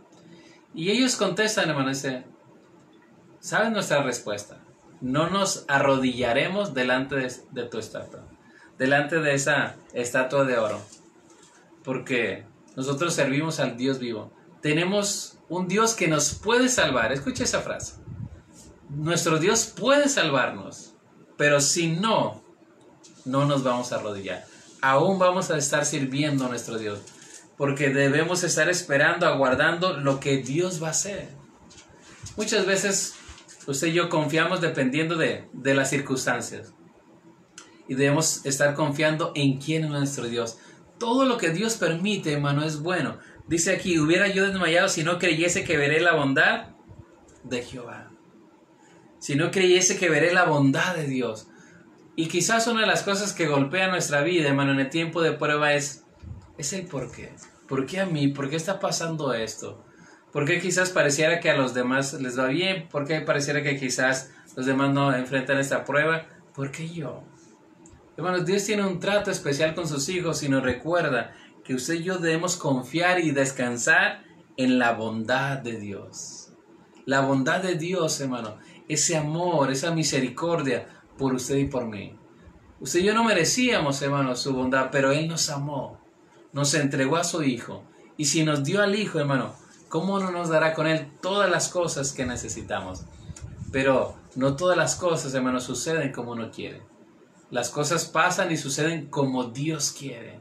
Y 0.76 0.92
ellos 0.92 1.16
contestan, 1.16 1.70
hermano, 1.70 1.90
dice, 1.90 2.26
¿saben 3.40 3.72
nuestra 3.72 4.04
respuesta? 4.04 4.58
No 5.00 5.30
nos 5.30 5.64
arrodillaremos 5.70 6.74
delante 6.74 7.16
de, 7.16 7.64
tu 7.64 7.80
estatua, 7.80 8.26
delante 8.78 9.22
de 9.22 9.34
esa 9.34 9.78
estatua 9.94 10.44
de 10.44 10.58
oro, 10.58 10.82
porque 11.84 12.46
nosotros 12.76 13.14
servimos 13.14 13.62
al 13.62 13.78
Dios 13.78 14.00
vivo. 14.00 14.34
Tenemos 14.62 15.38
un 15.48 15.68
Dios 15.70 15.94
que 15.96 16.10
nos 16.10 16.34
puede 16.36 16.68
salvar. 16.68 17.14
Escucha 17.14 17.44
esa 17.44 17.62
frase. 17.62 18.05
Nuestro 18.90 19.40
Dios 19.40 19.66
puede 19.66 20.10
salvarnos, 20.10 20.94
pero 21.38 21.60
si 21.60 21.88
no, 21.88 22.44
no 23.26 23.46
nos 23.46 23.64
vamos 23.64 23.92
a 23.92 23.98
arrodillar. 23.98 24.46
Aún 24.82 25.18
vamos 25.18 25.50
a 25.52 25.58
estar 25.58 25.86
sirviendo 25.86 26.46
a 26.46 26.50
nuestro 26.50 26.78
Dios 26.78 27.00
porque 27.58 27.90
debemos 27.90 28.44
estar 28.44 28.70
esperando, 28.70 29.26
aguardando 29.26 29.98
lo 29.98 30.20
que 30.20 30.38
Dios 30.38 30.82
va 30.82 30.88
a 30.88 30.92
hacer. 30.92 31.30
Muchas 32.36 32.66
veces 32.66 33.16
usted 33.66 33.88
y 33.88 33.94
yo 33.94 34.10
confiamos 34.10 34.62
dependiendo 34.62 35.16
de, 35.16 35.48
las 35.54 35.90
circunstancias. 35.90 36.74
Y 37.88 37.96
debemos 37.96 38.46
estar 38.46 38.74
confiando 38.74 39.32
en 39.36 39.60
quién 39.60 39.86
es 39.86 39.90
nuestro 39.90 40.26
Dios. 40.28 40.58
Todo 40.98 41.26
lo 41.26 41.38
que 41.38 41.52
Dios 41.52 41.76
permite, 41.76 42.34
hermano, 42.34 42.64
es 42.64 42.80
bueno. 42.80 43.20
Dice 43.48 43.74
aquí, 43.74 44.00
hubiera 44.00 44.28
yo 44.28 44.48
desmayado 44.48 44.90
si 44.90 45.04
no 45.04 45.20
creyese 45.20 45.64
que 45.64 45.78
veré 45.78 46.02
la 46.02 46.16
bondad 46.16 46.70
de 47.44 47.62
Jehová. 47.62 48.05
Si 49.26 49.36
no 49.36 49.50
creyese 49.50 49.98
que 49.98 50.08
veré 50.08 50.32
la 50.32 50.46
bondad 50.46 50.96
de 50.96 51.08
Dios. 51.08 51.48
Y 52.16 52.28
quizás 52.28 52.68
una 52.68 52.82
de 52.82 52.86
las 52.86 53.02
cosas 53.02 53.34
que 53.34 53.48
golpea 53.48 53.88
nuestra 53.88 54.22
vida, 54.22 54.50
hermano, 54.50 54.74
en 54.74 54.80
el 54.80 54.92
tiempo 54.92 55.24
de 55.24 55.32
prueba 55.32 55.74
es 55.74 56.04
es 56.60 56.74
el 56.74 56.86
por 56.86 57.12
qué. 57.12 57.34
¿Por 57.68 57.88
qué 57.88 58.02
a 58.02 58.06
mí? 58.06 58.28
¿Por 58.28 58.52
qué 58.52 58.56
está 58.56 58.80
pasando 58.80 59.34
esto? 59.34 59.84
¿Por 60.32 60.46
qué 60.46 60.62
quizás 60.62 60.92
pareciera 60.92 61.40
que 61.40 61.50
a 61.50 61.58
los 61.58 61.74
demás 61.74 62.14
les 62.14 62.38
va 62.38 62.46
bien? 62.46 62.88
¿Por 62.88 63.08
qué 63.08 63.20
pareciera 63.22 63.64
que 63.64 63.80
quizás 63.80 64.30
los 64.56 64.68
demás 64.68 64.94
no 64.94 65.12
enfrentan 65.12 65.58
esta 65.58 65.86
prueba? 65.86 66.28
¿Por 66.54 66.70
qué 66.70 66.88
yo? 66.88 67.24
Hermanos, 68.18 68.46
Dios 68.46 68.64
tiene 68.64 68.86
un 68.86 69.00
trato 69.00 69.32
especial 69.32 69.74
con 69.74 69.88
sus 69.88 70.08
hijos 70.08 70.44
y 70.44 70.50
nos 70.50 70.62
recuerda 70.62 71.34
que 71.64 71.74
usted 71.74 71.96
y 71.96 72.04
yo 72.04 72.20
debemos 72.20 72.58
confiar 72.58 73.20
y 73.22 73.32
descansar 73.32 74.24
en 74.56 74.78
la 74.78 74.92
bondad 74.92 75.58
de 75.58 75.80
Dios. 75.80 76.52
La 77.06 77.22
bondad 77.22 77.64
de 77.64 77.74
Dios, 77.76 78.22
hermano, 78.22 78.58
ese 78.88 79.18
amor, 79.18 79.72
esa 79.72 79.92
misericordia 79.92 80.88
por 81.18 81.34
usted 81.34 81.58
y 81.58 81.66
por 81.66 81.86
mí. 81.86 82.16
Usted 82.80 83.00
y 83.00 83.04
yo 83.04 83.14
no 83.14 83.24
merecíamos, 83.24 84.02
hermano, 84.02 84.36
su 84.36 84.54
bondad, 84.54 84.90
pero 84.92 85.12
Él 85.12 85.28
nos 85.28 85.50
amó 85.50 86.06
nos 86.56 86.74
entregó 86.74 87.18
a 87.18 87.26
su 87.26 87.44
Hijo. 87.44 87.84
Y 88.16 88.26
si 88.26 88.46
nos 88.46 88.64
dio 88.64 88.82
al 88.82 88.96
Hijo, 88.96 89.20
hermano, 89.20 89.54
¿cómo 89.90 90.20
no 90.20 90.32
nos 90.32 90.48
dará 90.48 90.74
con 90.74 90.88
Él 90.88 91.12
todas 91.22 91.52
las 91.52 91.68
cosas 91.68 92.14
que 92.14 92.26
necesitamos? 92.26 93.04
Pero 93.74 94.16
no 94.36 94.56
todas 94.56 94.78
las 94.78 94.96
cosas, 94.96 95.34
hermano, 95.34 95.60
suceden 95.60 96.14
como 96.14 96.32
uno 96.32 96.52
quiere. 96.52 96.82
Las 97.52 97.70
cosas 97.70 98.06
pasan 98.06 98.54
y 98.54 98.58
suceden 98.58 99.08
como 99.08 99.44
Dios 99.44 99.92
quiere. 99.92 100.40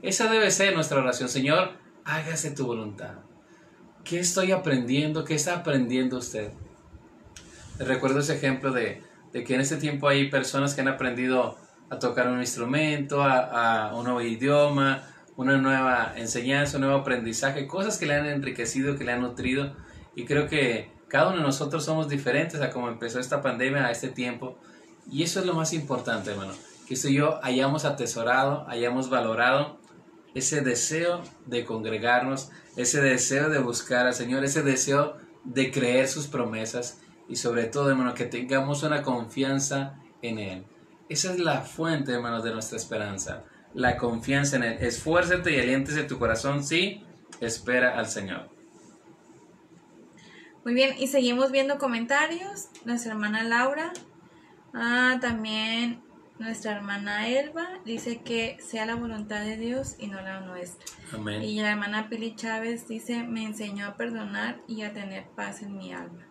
Esa 0.00 0.32
debe 0.32 0.50
ser 0.50 0.74
nuestra 0.74 1.00
oración. 1.00 1.28
Señor, 1.28 1.72
hágase 2.06 2.52
tu 2.52 2.64
voluntad. 2.64 3.16
¿Qué 4.04 4.20
estoy 4.20 4.52
aprendiendo? 4.52 5.22
¿Qué 5.22 5.34
está 5.34 5.56
aprendiendo 5.56 6.16
usted? 6.16 6.50
Recuerdo 7.78 8.20
ese 8.20 8.34
ejemplo 8.34 8.70
de, 8.72 9.02
que 9.32 9.54
en 9.54 9.60
este 9.60 9.76
tiempo 9.76 10.08
hay 10.08 10.28
personas 10.28 10.74
que 10.74 10.82
han 10.82 10.88
aprendido 10.88 11.56
a 11.90 11.98
tocar 11.98 12.28
un 12.28 12.40
instrumento, 12.40 13.22
a, 13.22 13.94
un 13.94 14.04
nuevo 14.04 14.20
idioma, 14.20 15.02
una 15.36 15.56
nueva 15.56 16.12
enseñanza, 16.16 16.76
un 16.76 16.82
nuevo 16.82 16.98
aprendizaje, 16.98 17.66
cosas 17.66 17.98
que 17.98 18.06
le 18.06 18.14
han 18.14 18.26
enriquecido, 18.26 18.96
que 18.96 19.04
le 19.04 19.12
han 19.12 19.22
nutrido. 19.22 19.74
Y 20.14 20.24
creo 20.24 20.48
que 20.48 20.90
cada 21.08 21.28
uno 21.28 21.38
de 21.38 21.42
nosotros 21.42 21.84
somos 21.84 22.08
diferentes 22.08 22.60
a 22.60 22.70
cómo 22.70 22.88
empezó 22.88 23.18
esta 23.18 23.42
pandemia, 23.42 23.86
a 23.86 23.90
este 23.90 24.08
tiempo. 24.08 24.58
Y 25.10 25.22
eso 25.22 25.40
es 25.40 25.46
lo 25.46 25.54
más 25.54 25.72
importante, 25.72 26.30
hermano. 26.30 26.52
Que 26.86 26.94
usted 26.94 27.10
y 27.10 27.14
yo 27.14 27.40
hayamos 27.42 27.84
atesorado, 27.84 28.66
hayamos 28.68 29.08
valorado 29.10 29.78
ese 30.34 30.60
deseo 30.62 31.22
de 31.46 31.64
congregarnos, 31.64 32.50
ese 32.76 33.00
deseo 33.00 33.48
de 33.48 33.58
buscar 33.58 34.06
al 34.06 34.14
Señor, 34.14 34.44
ese 34.44 34.62
deseo 34.62 35.16
de 35.44 35.70
creer 35.70 36.08
sus 36.08 36.26
promesas 36.26 37.01
y 37.28 37.36
sobre 37.36 37.64
todo, 37.64 37.90
hermano, 37.90 38.14
que 38.14 38.26
tengamos 38.26 38.82
una 38.82 39.02
confianza 39.02 39.98
en 40.22 40.38
Él. 40.38 40.64
Esa 41.08 41.32
es 41.32 41.38
la 41.38 41.62
fuente, 41.62 42.12
hermano, 42.12 42.42
de 42.42 42.52
nuestra 42.52 42.76
esperanza. 42.76 43.44
La 43.74 43.96
confianza 43.96 44.56
en 44.56 44.64
Él. 44.64 44.78
Esfuérzate 44.80 45.54
y 45.54 45.60
aliéntese 45.60 46.04
tu 46.04 46.18
corazón, 46.18 46.62
sí, 46.62 47.04
espera 47.40 47.98
al 47.98 48.06
Señor. 48.06 48.50
Muy 50.64 50.74
bien, 50.74 50.94
y 50.98 51.08
seguimos 51.08 51.50
viendo 51.50 51.78
comentarios. 51.78 52.68
Nuestra 52.84 53.12
hermana 53.12 53.42
Laura 53.42 53.92
Ah, 54.74 55.18
también 55.20 56.02
nuestra 56.38 56.72
hermana 56.72 57.28
Elba 57.28 57.68
dice 57.84 58.22
que 58.22 58.56
sea 58.60 58.86
la 58.86 58.94
voluntad 58.94 59.44
de 59.44 59.56
Dios 59.56 59.96
y 59.98 60.06
no 60.06 60.20
la 60.22 60.40
nuestra. 60.40 60.86
Amén. 61.12 61.42
Y 61.42 61.60
la 61.60 61.72
hermana 61.72 62.08
Pili 62.08 62.34
Chávez 62.34 62.88
dice, 62.88 63.22
me 63.22 63.44
enseñó 63.44 63.86
a 63.86 63.96
perdonar 63.96 64.60
y 64.66 64.82
a 64.82 64.92
tener 64.92 65.26
paz 65.36 65.62
en 65.62 65.76
mi 65.76 65.92
alma. 65.92 66.26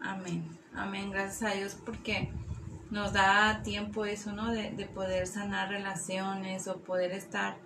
Amén. 0.00 0.48
Amén. 0.74 1.10
Gracias 1.10 1.50
a 1.50 1.54
Dios 1.54 1.76
porque 1.84 2.30
nos 2.90 3.12
da 3.12 3.62
tiempo 3.62 4.04
eso, 4.04 4.32
¿no? 4.32 4.52
De, 4.52 4.70
de 4.70 4.86
poder 4.86 5.26
sanar 5.26 5.68
relaciones 5.70 6.68
o 6.68 6.78
poder 6.78 7.12
estar 7.12 7.56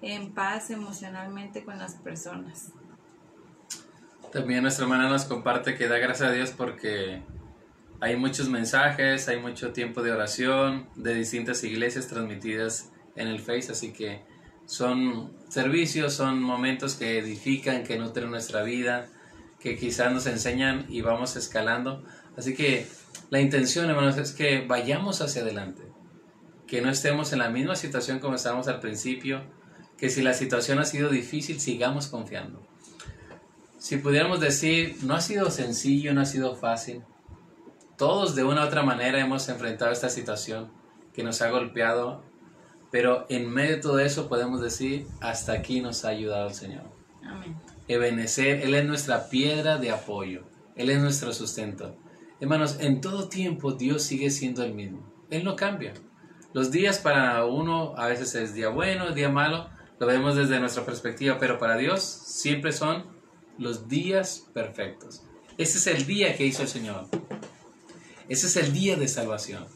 en 0.00 0.32
paz 0.32 0.70
emocionalmente 0.70 1.64
con 1.64 1.78
las 1.78 1.94
personas. 1.94 2.72
También 4.32 4.62
nuestra 4.62 4.84
hermana 4.84 5.08
nos 5.08 5.24
comparte 5.24 5.76
que 5.76 5.88
da 5.88 5.98
gracias 5.98 6.30
a 6.30 6.32
Dios 6.32 6.50
porque 6.50 7.22
hay 8.00 8.16
muchos 8.16 8.48
mensajes, 8.48 9.28
hay 9.28 9.38
mucho 9.38 9.72
tiempo 9.72 10.02
de 10.02 10.10
oración 10.10 10.88
de 10.96 11.14
distintas 11.14 11.62
iglesias 11.62 12.08
transmitidas 12.08 12.90
en 13.14 13.28
el 13.28 13.38
Face, 13.38 13.70
así 13.70 13.92
que 13.92 14.22
son 14.64 15.32
servicios, 15.48 16.14
son 16.14 16.42
momentos 16.42 16.96
que 16.96 17.18
edifican, 17.18 17.84
que 17.84 17.98
nutren 17.98 18.30
nuestra 18.30 18.62
vida, 18.62 19.06
que 19.62 19.76
quizás 19.76 20.12
nos 20.12 20.26
enseñan 20.26 20.86
y 20.88 21.02
vamos 21.02 21.36
escalando. 21.36 22.02
Así 22.36 22.54
que 22.54 22.86
la 23.30 23.40
intención, 23.40 23.88
hermanos, 23.88 24.18
es 24.18 24.32
que 24.32 24.66
vayamos 24.66 25.20
hacia 25.20 25.42
adelante, 25.42 25.82
que 26.66 26.82
no 26.82 26.90
estemos 26.90 27.32
en 27.32 27.38
la 27.38 27.48
misma 27.48 27.76
situación 27.76 28.18
como 28.18 28.34
estábamos 28.34 28.66
al 28.66 28.80
principio, 28.80 29.42
que 29.96 30.10
si 30.10 30.22
la 30.22 30.34
situación 30.34 30.80
ha 30.80 30.84
sido 30.84 31.10
difícil, 31.10 31.60
sigamos 31.60 32.08
confiando. 32.08 32.66
Si 33.78 33.98
pudiéramos 33.98 34.40
decir, 34.40 34.96
no 35.02 35.14
ha 35.14 35.20
sido 35.20 35.50
sencillo, 35.50 36.12
no 36.12 36.22
ha 36.22 36.26
sido 36.26 36.56
fácil, 36.56 37.02
todos 37.96 38.34
de 38.34 38.42
una 38.42 38.64
u 38.64 38.66
otra 38.66 38.82
manera 38.82 39.20
hemos 39.20 39.48
enfrentado 39.48 39.92
esta 39.92 40.08
situación 40.08 40.72
que 41.12 41.22
nos 41.22 41.40
ha 41.40 41.50
golpeado, 41.50 42.24
pero 42.90 43.26
en 43.28 43.48
medio 43.48 43.76
de 43.76 43.82
todo 43.82 44.00
eso 44.00 44.28
podemos 44.28 44.60
decir, 44.60 45.06
hasta 45.20 45.52
aquí 45.52 45.80
nos 45.80 46.04
ha 46.04 46.08
ayudado 46.08 46.48
el 46.48 46.54
Señor. 46.54 46.84
Amén. 47.24 47.56
Ebenecer, 47.88 48.62
Él 48.62 48.74
es 48.74 48.84
nuestra 48.84 49.28
piedra 49.28 49.78
de 49.78 49.90
apoyo, 49.90 50.42
Él 50.76 50.90
es 50.90 51.00
nuestro 51.00 51.32
sustento. 51.32 51.96
Hermanos, 52.40 52.78
en 52.80 53.00
todo 53.00 53.28
tiempo 53.28 53.72
Dios 53.72 54.02
sigue 54.02 54.30
siendo 54.30 54.64
el 54.64 54.74
mismo, 54.74 55.12
Él 55.30 55.44
no 55.44 55.56
cambia. 55.56 55.94
Los 56.52 56.70
días 56.70 56.98
para 56.98 57.44
uno 57.46 57.94
a 57.96 58.08
veces 58.08 58.34
es 58.34 58.54
día 58.54 58.68
bueno, 58.68 59.12
día 59.12 59.28
malo, 59.28 59.70
lo 59.98 60.06
vemos 60.06 60.36
desde 60.36 60.60
nuestra 60.60 60.84
perspectiva, 60.84 61.38
pero 61.38 61.58
para 61.58 61.76
Dios 61.76 62.02
siempre 62.02 62.72
son 62.72 63.06
los 63.58 63.88
días 63.88 64.48
perfectos. 64.52 65.22
Ese 65.58 65.78
es 65.78 65.86
el 65.86 66.06
día 66.06 66.36
que 66.36 66.46
hizo 66.46 66.62
el 66.62 66.68
Señor. 66.68 67.06
Ese 68.28 68.46
es 68.46 68.56
el 68.56 68.72
día 68.72 68.96
de 68.96 69.08
salvación. 69.08 69.66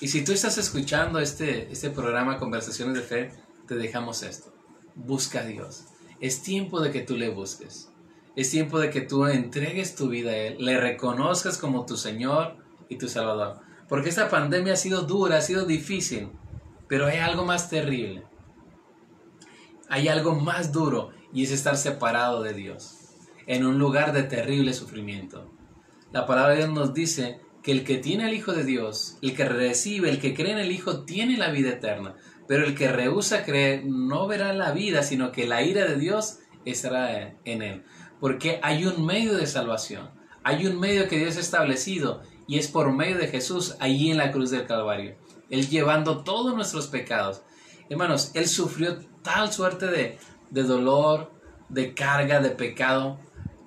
Y 0.00 0.08
si 0.08 0.24
tú 0.24 0.32
estás 0.32 0.58
escuchando 0.58 1.18
este, 1.18 1.70
este 1.70 1.90
programa 1.90 2.38
Conversaciones 2.38 2.94
de 2.94 3.02
Fe, 3.02 3.32
te 3.66 3.74
dejamos 3.74 4.22
esto. 4.22 4.54
Busca 4.94 5.40
a 5.40 5.46
Dios. 5.46 5.84
Es 6.24 6.40
tiempo 6.40 6.80
de 6.80 6.90
que 6.90 7.02
tú 7.02 7.18
le 7.18 7.28
busques. 7.28 7.90
Es 8.34 8.50
tiempo 8.50 8.78
de 8.78 8.88
que 8.88 9.02
tú 9.02 9.26
entregues 9.26 9.94
tu 9.94 10.08
vida 10.08 10.30
a 10.30 10.36
Él, 10.38 10.56
le 10.58 10.80
reconozcas 10.80 11.58
como 11.58 11.84
tu 11.84 11.98
Señor 11.98 12.56
y 12.88 12.96
tu 12.96 13.08
Salvador. 13.10 13.58
Porque 13.90 14.08
esta 14.08 14.30
pandemia 14.30 14.72
ha 14.72 14.76
sido 14.76 15.02
dura, 15.02 15.36
ha 15.36 15.40
sido 15.42 15.66
difícil, 15.66 16.30
pero 16.88 17.04
hay 17.04 17.18
algo 17.18 17.44
más 17.44 17.68
terrible. 17.68 18.22
Hay 19.90 20.08
algo 20.08 20.34
más 20.34 20.72
duro 20.72 21.10
y 21.30 21.42
es 21.42 21.50
estar 21.50 21.76
separado 21.76 22.42
de 22.42 22.54
Dios, 22.54 23.00
en 23.46 23.66
un 23.66 23.78
lugar 23.78 24.14
de 24.14 24.22
terrible 24.22 24.72
sufrimiento. 24.72 25.52
La 26.10 26.24
palabra 26.24 26.52
de 26.52 26.60
Dios 26.60 26.70
nos 26.70 26.94
dice 26.94 27.38
que 27.62 27.72
el 27.72 27.84
que 27.84 27.98
tiene 27.98 28.24
al 28.24 28.32
Hijo 28.32 28.54
de 28.54 28.64
Dios, 28.64 29.18
el 29.20 29.36
que 29.36 29.44
recibe, 29.44 30.08
el 30.08 30.20
que 30.20 30.32
cree 30.32 30.52
en 30.52 30.58
el 30.58 30.72
Hijo, 30.72 31.04
tiene 31.04 31.36
la 31.36 31.50
vida 31.50 31.68
eterna. 31.68 32.14
Pero 32.46 32.64
el 32.64 32.74
que 32.74 32.92
rehúsa 32.92 33.44
creer 33.44 33.84
no 33.84 34.26
verá 34.26 34.52
la 34.52 34.72
vida, 34.72 35.02
sino 35.02 35.32
que 35.32 35.46
la 35.46 35.62
ira 35.62 35.86
de 35.86 35.96
Dios 35.96 36.40
estará 36.64 37.34
en 37.44 37.62
él. 37.62 37.84
Porque 38.20 38.60
hay 38.62 38.86
un 38.86 39.04
medio 39.04 39.34
de 39.34 39.46
salvación, 39.46 40.10
hay 40.42 40.66
un 40.66 40.78
medio 40.78 41.08
que 41.08 41.18
Dios 41.18 41.36
ha 41.36 41.40
establecido 41.40 42.22
y 42.46 42.58
es 42.58 42.68
por 42.68 42.92
medio 42.92 43.18
de 43.18 43.28
Jesús 43.28 43.76
allí 43.80 44.10
en 44.10 44.18
la 44.18 44.30
cruz 44.30 44.50
del 44.50 44.66
Calvario. 44.66 45.16
Él 45.50 45.68
llevando 45.68 46.22
todos 46.24 46.54
nuestros 46.54 46.86
pecados. 46.86 47.42
Hermanos, 47.88 48.30
Él 48.34 48.46
sufrió 48.46 48.98
tal 49.22 49.52
suerte 49.52 49.86
de, 49.86 50.18
de 50.50 50.62
dolor, 50.62 51.32
de 51.68 51.94
carga, 51.94 52.40
de 52.40 52.50
pecado. 52.50 53.18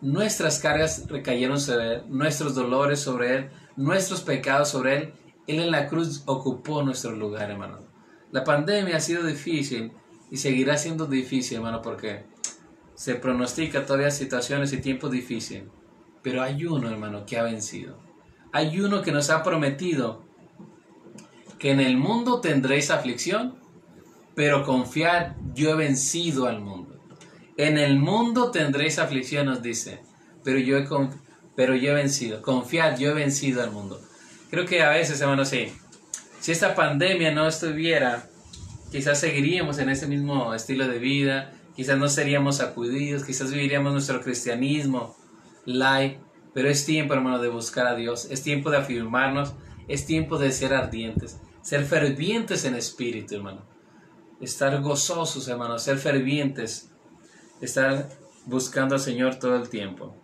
Nuestras 0.02 0.60
cargas 0.60 1.08
recayeron 1.08 1.60
sobre 1.60 1.96
Él, 1.96 2.04
nuestros 2.08 2.56
dolores 2.56 3.00
sobre 3.00 3.36
Él, 3.36 3.50
nuestros 3.76 4.22
pecados 4.22 4.70
sobre 4.70 4.98
Él. 4.98 5.14
Él 5.48 5.60
en 5.60 5.72
la 5.72 5.88
cruz 5.88 6.24
ocupó 6.26 6.84
nuestro 6.84 7.12
lugar, 7.12 7.50
hermano. 7.50 7.87
La 8.32 8.44
pandemia 8.44 8.98
ha 8.98 9.00
sido 9.00 9.26
difícil 9.26 9.92
y 10.30 10.38
seguirá 10.38 10.78
siendo 10.78 11.06
difícil, 11.06 11.58
hermano, 11.58 11.82
porque 11.82 12.26
se 12.96 13.16
pronostica 13.16 13.86
todavía 13.86 14.12
situaciones 14.12 14.74
y 14.74 14.82
tiempos 14.82 15.12
difíciles. 15.12 15.64
Pero 16.22 16.42
hay 16.42 16.66
uno, 16.66 16.90
hermano, 16.90 17.26
que 17.26 17.38
ha 17.38 17.44
vencido. 17.44 17.98
Hay 18.52 18.80
uno 18.80 19.02
que 19.02 19.12
nos 19.12 19.30
ha 19.30 19.44
prometido 19.44 20.26
que 21.60 21.72
en 21.72 21.80
el 21.80 21.98
mundo 21.98 22.42
tendréis 22.42 22.92
aflicción, 22.92 23.56
pero 24.36 24.64
confiad, 24.64 25.36
yo 25.54 25.72
he 25.72 25.76
vencido 25.76 26.48
al 26.48 26.62
mundo. 26.62 27.00
En 27.56 27.78
el 27.78 27.98
mundo 27.98 28.52
tendréis 28.52 29.00
aflicción, 29.00 29.48
nos 29.48 29.62
dice, 29.62 30.02
pero 30.44 30.60
yo 30.60 30.78
he, 30.78 30.88
pero 31.56 31.76
yo 31.76 31.92
he 31.92 31.96
vencido. 31.96 32.42
Confiad, 32.42 32.98
yo 32.98 33.12
he 33.12 33.14
vencido 33.14 33.64
al 33.64 33.72
mundo. 33.72 34.00
Creo 34.50 34.66
que 34.66 34.84
a 34.84 34.90
veces, 34.90 35.20
hermanos, 35.22 35.50
sí. 35.50 35.74
Si 36.48 36.54
esta 36.54 36.76
pandemia 36.76 37.34
no 37.34 37.46
estuviera, 37.46 38.30
quizás 38.90 39.20
seguiríamos 39.20 39.80
en 39.80 39.90
ese 39.90 40.08
mismo 40.08 40.54
estilo 40.54 40.88
de 40.88 40.98
vida, 40.98 41.52
quizás 41.76 41.98
no 41.98 42.08
seríamos 42.08 42.56
sacudidos, 42.56 43.26
quizás 43.26 43.52
viviríamos 43.52 43.92
nuestro 43.92 44.22
cristianismo 44.22 45.14
light, 45.66 46.20
pero 46.54 46.70
es 46.70 46.86
tiempo, 46.86 47.14
hermano, 47.14 47.40
de 47.40 47.50
buscar 47.50 47.86
a 47.86 47.96
Dios, 47.96 48.30
es 48.32 48.44
tiempo 48.44 48.70
de 48.70 48.78
afirmarnos, 48.78 49.56
es 49.90 50.06
tiempo 50.06 50.38
de 50.38 50.54
ser 50.54 50.74
ardientes, 50.74 51.42
ser 51.62 51.84
fervientes 51.84 52.64
en 52.64 52.76
espíritu, 52.76 53.36
hermano. 53.36 53.66
Estar 54.40 54.82
gozosos, 54.82 55.50
hermano, 55.50 55.78
ser 55.78 55.98
fervientes, 55.98 56.90
estar 57.60 58.08
buscando 58.46 58.96
al 58.96 59.02
Señor 59.02 59.36
todo 59.36 59.58
el 59.58 59.68
tiempo. 59.68 60.16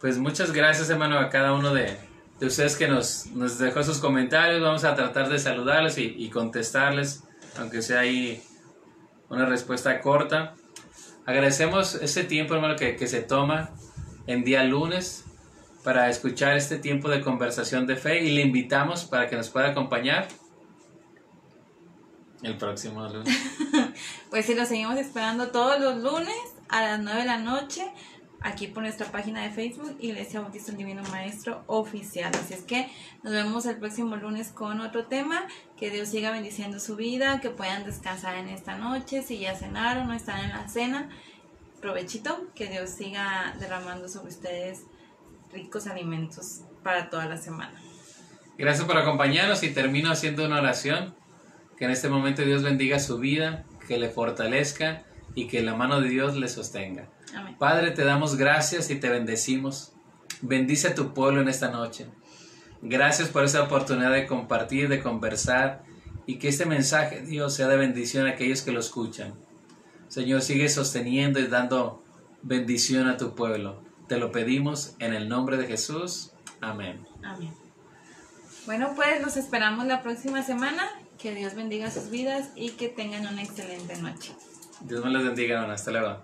Pues 0.00 0.18
muchas 0.18 0.52
gracias, 0.52 0.90
hermano, 0.90 1.16
a 1.16 1.28
cada 1.28 1.52
uno 1.52 1.72
de, 1.72 2.09
ustedes 2.46 2.76
que 2.76 2.88
nos, 2.88 3.26
nos, 3.26 3.58
dejó 3.58 3.82
sus 3.82 3.98
comentarios. 3.98 4.60
Vamos 4.60 4.84
a 4.84 4.94
tratar 4.94 5.28
de 5.28 5.38
saludarles 5.38 5.98
y, 5.98 6.28
contestarles, 6.30 7.24
aunque 7.58 7.82
sea 7.82 8.00
ahí 8.00 8.42
una 9.28 9.46
respuesta 9.46 10.00
corta. 10.00 10.54
Agradecemos 11.26 11.96
ese 11.96 12.24
tiempo, 12.24 12.54
hermano, 12.54 12.76
que, 12.76 12.96
que 12.96 13.06
se 13.06 13.20
toma 13.20 13.70
en 14.26 14.44
día 14.44 14.64
lunes 14.64 15.24
para 15.84 16.08
escuchar 16.08 16.56
este 16.56 16.78
tiempo 16.78 17.08
de 17.08 17.20
conversación 17.20 17.86
de 17.86 17.96
fe 17.96 18.22
y 18.24 18.30
le 18.30 18.42
invitamos 18.42 19.04
para 19.04 19.28
que 19.28 19.36
nos 19.36 19.48
pueda 19.48 19.68
acompañar 19.68 20.28
el 22.42 22.56
próximo 22.56 23.06
lunes. 23.08 23.36
pues 24.30 24.46
sí, 24.46 24.54
lo 24.54 24.64
seguimos 24.64 24.96
esperando 24.96 25.48
todos 25.48 25.80
los 25.80 25.98
lunes 25.98 26.36
a 26.68 26.82
las 26.82 27.00
9 27.00 27.20
de 27.20 27.26
la 27.26 27.38
noche 27.38 27.92
aquí 28.42 28.66
por 28.66 28.82
nuestra 28.82 29.10
página 29.10 29.42
de 29.42 29.50
Facebook, 29.50 29.96
Iglesia 30.00 30.40
Bautista 30.40 30.72
el 30.72 30.78
Divino 30.78 31.02
Maestro 31.10 31.62
Oficial. 31.66 32.32
Así 32.34 32.54
es 32.54 32.62
que 32.62 32.88
nos 33.22 33.32
vemos 33.32 33.66
el 33.66 33.76
próximo 33.76 34.16
lunes 34.16 34.48
con 34.48 34.80
otro 34.80 35.06
tema. 35.06 35.46
Que 35.76 35.90
Dios 35.90 36.08
siga 36.08 36.30
bendiciendo 36.30 36.80
su 36.80 36.96
vida, 36.96 37.40
que 37.40 37.50
puedan 37.50 37.84
descansar 37.84 38.36
en 38.36 38.48
esta 38.48 38.76
noche, 38.76 39.22
si 39.22 39.38
ya 39.38 39.54
cenaron 39.54 40.10
o 40.10 40.14
están 40.14 40.44
en 40.44 40.50
la 40.50 40.68
cena. 40.68 41.08
Provechito, 41.80 42.46
que 42.54 42.68
Dios 42.68 42.90
siga 42.90 43.54
derramando 43.58 44.08
sobre 44.08 44.28
ustedes 44.28 44.82
ricos 45.52 45.86
alimentos 45.86 46.62
para 46.82 47.10
toda 47.10 47.26
la 47.26 47.36
semana. 47.36 47.80
Gracias 48.58 48.86
por 48.86 48.98
acompañarnos 48.98 49.62
y 49.62 49.70
termino 49.70 50.10
haciendo 50.10 50.44
una 50.44 50.58
oración. 50.58 51.14
Que 51.78 51.86
en 51.86 51.92
este 51.92 52.10
momento 52.10 52.42
Dios 52.42 52.62
bendiga 52.62 52.98
su 52.98 53.18
vida, 53.18 53.64
que 53.88 53.98
le 53.98 54.10
fortalezca 54.10 55.02
y 55.34 55.46
que 55.46 55.62
la 55.62 55.74
mano 55.74 56.00
de 56.00 56.08
Dios 56.08 56.36
le 56.36 56.48
sostenga. 56.48 57.08
Amén. 57.34 57.56
Padre, 57.58 57.90
te 57.92 58.04
damos 58.04 58.36
gracias 58.36 58.90
y 58.90 58.96
te 58.96 59.08
bendecimos. 59.08 59.92
Bendice 60.42 60.88
a 60.88 60.94
tu 60.94 61.12
pueblo 61.14 61.40
en 61.40 61.48
esta 61.48 61.70
noche. 61.70 62.06
Gracias 62.82 63.28
por 63.28 63.44
esa 63.44 63.62
oportunidad 63.62 64.12
de 64.12 64.26
compartir, 64.26 64.88
de 64.88 65.02
conversar 65.02 65.84
y 66.26 66.36
que 66.36 66.48
este 66.48 66.64
mensaje, 66.64 67.22
Dios, 67.22 67.54
sea 67.54 67.68
de 67.68 67.76
bendición 67.76 68.26
a 68.26 68.30
aquellos 68.30 68.62
que 68.62 68.72
lo 68.72 68.80
escuchan. 68.80 69.34
Señor, 70.08 70.42
sigue 70.42 70.68
sosteniendo 70.68 71.38
y 71.40 71.46
dando 71.46 72.02
bendición 72.42 73.08
a 73.08 73.16
tu 73.16 73.34
pueblo. 73.34 73.82
Te 74.08 74.16
lo 74.16 74.32
pedimos 74.32 74.94
en 74.98 75.14
el 75.14 75.28
nombre 75.28 75.56
de 75.56 75.66
Jesús. 75.66 76.32
Amén. 76.60 77.06
Amén. 77.22 77.52
Bueno, 78.66 78.92
pues 78.96 79.22
los 79.22 79.36
esperamos 79.36 79.86
la 79.86 80.02
próxima 80.02 80.42
semana. 80.42 80.88
Que 81.18 81.34
Dios 81.34 81.54
bendiga 81.54 81.90
sus 81.90 82.10
vidas 82.10 82.48
y 82.56 82.70
que 82.70 82.88
tengan 82.88 83.26
una 83.26 83.42
excelente 83.42 83.96
noche. 83.98 84.32
Dios 84.80 85.04
me 85.04 85.10
los 85.10 85.24
bendiga. 85.24 85.70
Hasta 85.72 85.90
luego. 85.90 86.16